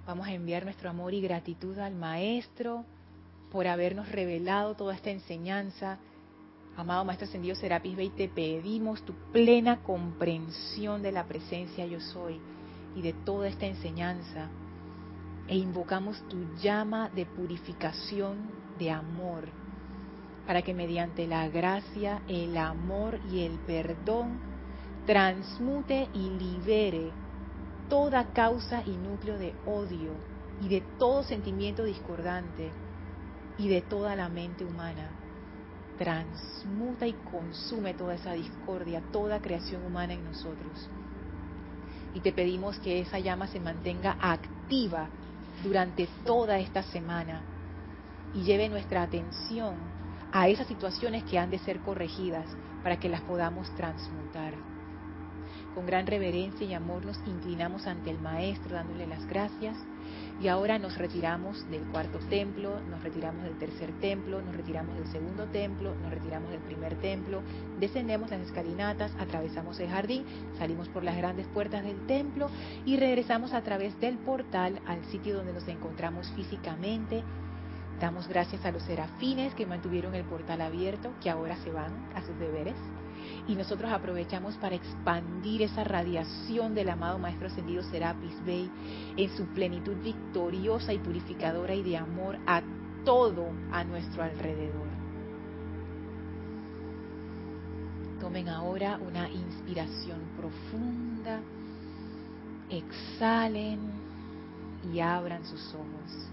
Vamos 0.07 0.27
a 0.27 0.33
enviar 0.33 0.65
nuestro 0.65 0.91
amor 0.91 1.15
y 1.15 1.21
gratitud 1.21 1.79
al 1.79 1.95
Maestro 1.95 2.85
por 3.51 3.67
habernos 3.67 4.11
revelado 4.11 4.75
toda 4.75 4.95
esta 4.95 5.11
enseñanza. 5.11 5.99
Amado 6.77 7.05
Maestro 7.05 7.29
Ascendido 7.29 7.55
Serapis 7.57 7.97
Bey, 7.97 8.11
te 8.11 8.29
pedimos 8.29 9.05
tu 9.05 9.13
plena 9.33 9.83
comprensión 9.83 11.03
de 11.03 11.13
la 11.13 11.25
presencia 11.25 11.87
yo 11.87 12.01
soy 12.01 12.41
y 12.97 13.03
de 13.03 13.13
toda 13.13 13.49
esta 13.49 13.67
enseñanza. 13.67 14.49
E 15.51 15.57
invocamos 15.57 16.23
tu 16.29 16.55
llama 16.63 17.09
de 17.09 17.27
purificación 17.27 18.53
de 18.79 18.93
amor 18.93 19.49
para 20.47 20.63
que 20.63 20.73
mediante 20.73 21.27
la 21.27 21.49
gracia, 21.49 22.23
el 22.29 22.57
amor 22.57 23.19
y 23.33 23.41
el 23.41 23.59
perdón 23.59 24.39
transmute 25.07 26.09
y 26.15 26.31
libere 26.31 27.11
toda 27.89 28.33
causa 28.33 28.85
y 28.87 28.97
núcleo 28.97 29.39
de 29.39 29.53
odio 29.67 30.13
y 30.61 30.69
de 30.69 30.83
todo 31.01 31.25
sentimiento 31.25 31.83
discordante 31.83 32.71
y 33.59 33.67
de 33.67 33.83
toda 33.83 34.15
la 34.15 34.29
mente 34.29 34.65
humana. 34.65 35.11
Transmuta 35.99 37.09
y 37.09 37.13
consume 37.29 37.95
toda 37.95 38.15
esa 38.15 38.35
discordia, 38.35 39.03
toda 39.11 39.43
creación 39.43 39.85
humana 39.85 40.13
en 40.13 40.23
nosotros. 40.23 40.89
Y 42.15 42.21
te 42.21 42.33
pedimos 42.33 42.79
que 42.79 43.01
esa 43.01 43.19
llama 43.19 43.49
se 43.49 43.59
mantenga 43.59 44.17
activa 44.21 45.09
durante 45.63 46.09
toda 46.25 46.59
esta 46.59 46.83
semana 46.83 47.43
y 48.35 48.43
lleve 48.43 48.69
nuestra 48.69 49.03
atención 49.03 49.75
a 50.33 50.49
esas 50.49 50.67
situaciones 50.67 51.25
que 51.25 51.39
han 51.39 51.51
de 51.51 51.59
ser 51.59 51.81
corregidas 51.81 52.47
para 52.83 52.99
que 52.99 53.09
las 53.09 53.21
podamos 53.23 53.75
transmutar. 53.75 54.55
Con 55.75 55.87
gran 55.87 56.07
reverencia 56.07 56.67
y 56.67 56.75
amor 56.75 57.05
nos 57.05 57.19
inclinamos 57.27 57.87
ante 57.87 58.11
el 58.11 58.21
Maestro 58.21 58.75
dándole 58.75 59.07
las 59.07 59.27
gracias 59.27 59.77
y 60.41 60.49
ahora 60.49 60.79
nos 60.79 60.97
retiramos 60.97 61.69
del 61.71 61.83
cuarto 61.83 62.19
templo, 62.31 62.81
nos 62.89 63.03
retiramos 63.03 63.45
del 63.45 63.59
tercer 63.59 63.93
templo, 64.01 64.41
nos 64.41 64.57
retiramos 64.57 64.97
del 64.97 65.07
segundo 65.09 65.45
templo, 65.47 65.95
nos 65.95 66.11
retiramos 66.11 66.51
del 66.51 66.61
primer 66.61 66.95
templo, 66.97 67.43
descendemos 67.79 68.31
las 68.31 68.41
escalinatas, 68.41 69.13
atravesamos 69.19 69.79
el 69.81 69.91
jardín, 69.91 70.25
salimos 70.59 70.89
por 70.89 71.05
las 71.05 71.17
grandes 71.17 71.47
puertas 71.49 71.85
del 71.85 72.07
templo 72.07 72.49
y 72.87 72.97
regresamos 72.97 73.53
a 73.53 73.63
través 73.63 73.99
del 74.01 74.17
portal 74.17 74.81
al 74.87 75.05
sitio 75.07 75.37
donde 75.37 75.53
nos 75.53 75.69
encontramos 75.69 76.31
físicamente. 76.35 77.23
Damos 78.01 78.27
gracias 78.29 78.65
a 78.65 78.73
los 78.73 78.83
serafines 78.85 79.55
que 79.55 79.67
mantuvieron 79.67 80.15
el 80.15 80.25
portal 80.25 80.63
abierto, 80.63 81.13
que 81.23 81.29
ahora 81.29 81.57
se 81.57 81.71
van 81.71 81.93
a 82.15 82.23
sus 82.23 82.39
deberes 82.39 82.77
y 83.51 83.57
nosotros 83.57 83.91
aprovechamos 83.91 84.55
para 84.59 84.77
expandir 84.77 85.63
esa 85.63 85.83
radiación 85.83 86.73
del 86.73 86.89
amado 86.89 87.19
Maestro 87.19 87.49
Ascendido 87.49 87.83
Serapis 87.83 88.45
Bey 88.45 88.71
en 89.17 89.37
su 89.37 89.45
plenitud 89.47 89.97
victoriosa 89.97 90.93
y 90.93 90.99
purificadora 90.99 91.75
y 91.75 91.83
de 91.83 91.97
amor 91.97 92.39
a 92.47 92.63
todo 93.05 93.49
a 93.73 93.83
nuestro 93.83 94.23
alrededor. 94.23 94.87
Tomen 98.21 98.49
ahora 98.49 99.01
una 99.05 99.29
inspiración 99.29 100.21
profunda, 100.37 101.41
exhalen 102.69 103.81
y 104.93 105.01
abran 105.01 105.45
sus 105.45 105.75
ojos. 105.75 106.30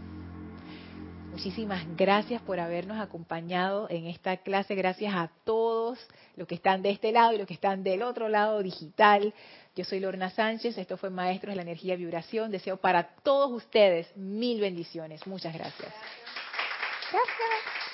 Muchísimas 1.38 1.86
gracias 1.96 2.42
por 2.42 2.60
habernos 2.60 3.00
acompañado 3.00 3.86
en 3.92 4.08
esta 4.08 4.38
clase. 4.38 4.74
Gracias 4.74 5.14
a 5.14 5.30
todos 5.44 6.00
los 6.36 6.48
que 6.48 6.56
están 6.56 6.82
de 6.82 6.90
este 6.90 7.12
lado 7.12 7.32
y 7.32 7.38
los 7.38 7.46
que 7.46 7.54
están 7.54 7.84
del 7.84 8.02
otro 8.02 8.28
lado 8.28 8.64
digital. 8.64 9.36
Yo 9.76 9.86
soy 9.86 10.00
Lorna 10.00 10.32
Sánchez. 10.32 10.80
Esto 10.80 10.98
fue 10.98 11.12
Maestros 11.12 11.52
de 11.52 11.58
la 11.58 11.62
Energía 11.62 11.94
y 11.94 11.98
Vibración. 11.98 12.50
Deseo 12.50 12.78
para 12.78 13.10
todos 13.22 13.52
ustedes 13.52 14.08
mil 14.18 14.60
bendiciones. 14.60 15.28
Muchas 15.28 15.54
gracias. 15.54 15.94
Gracias. 17.12 17.87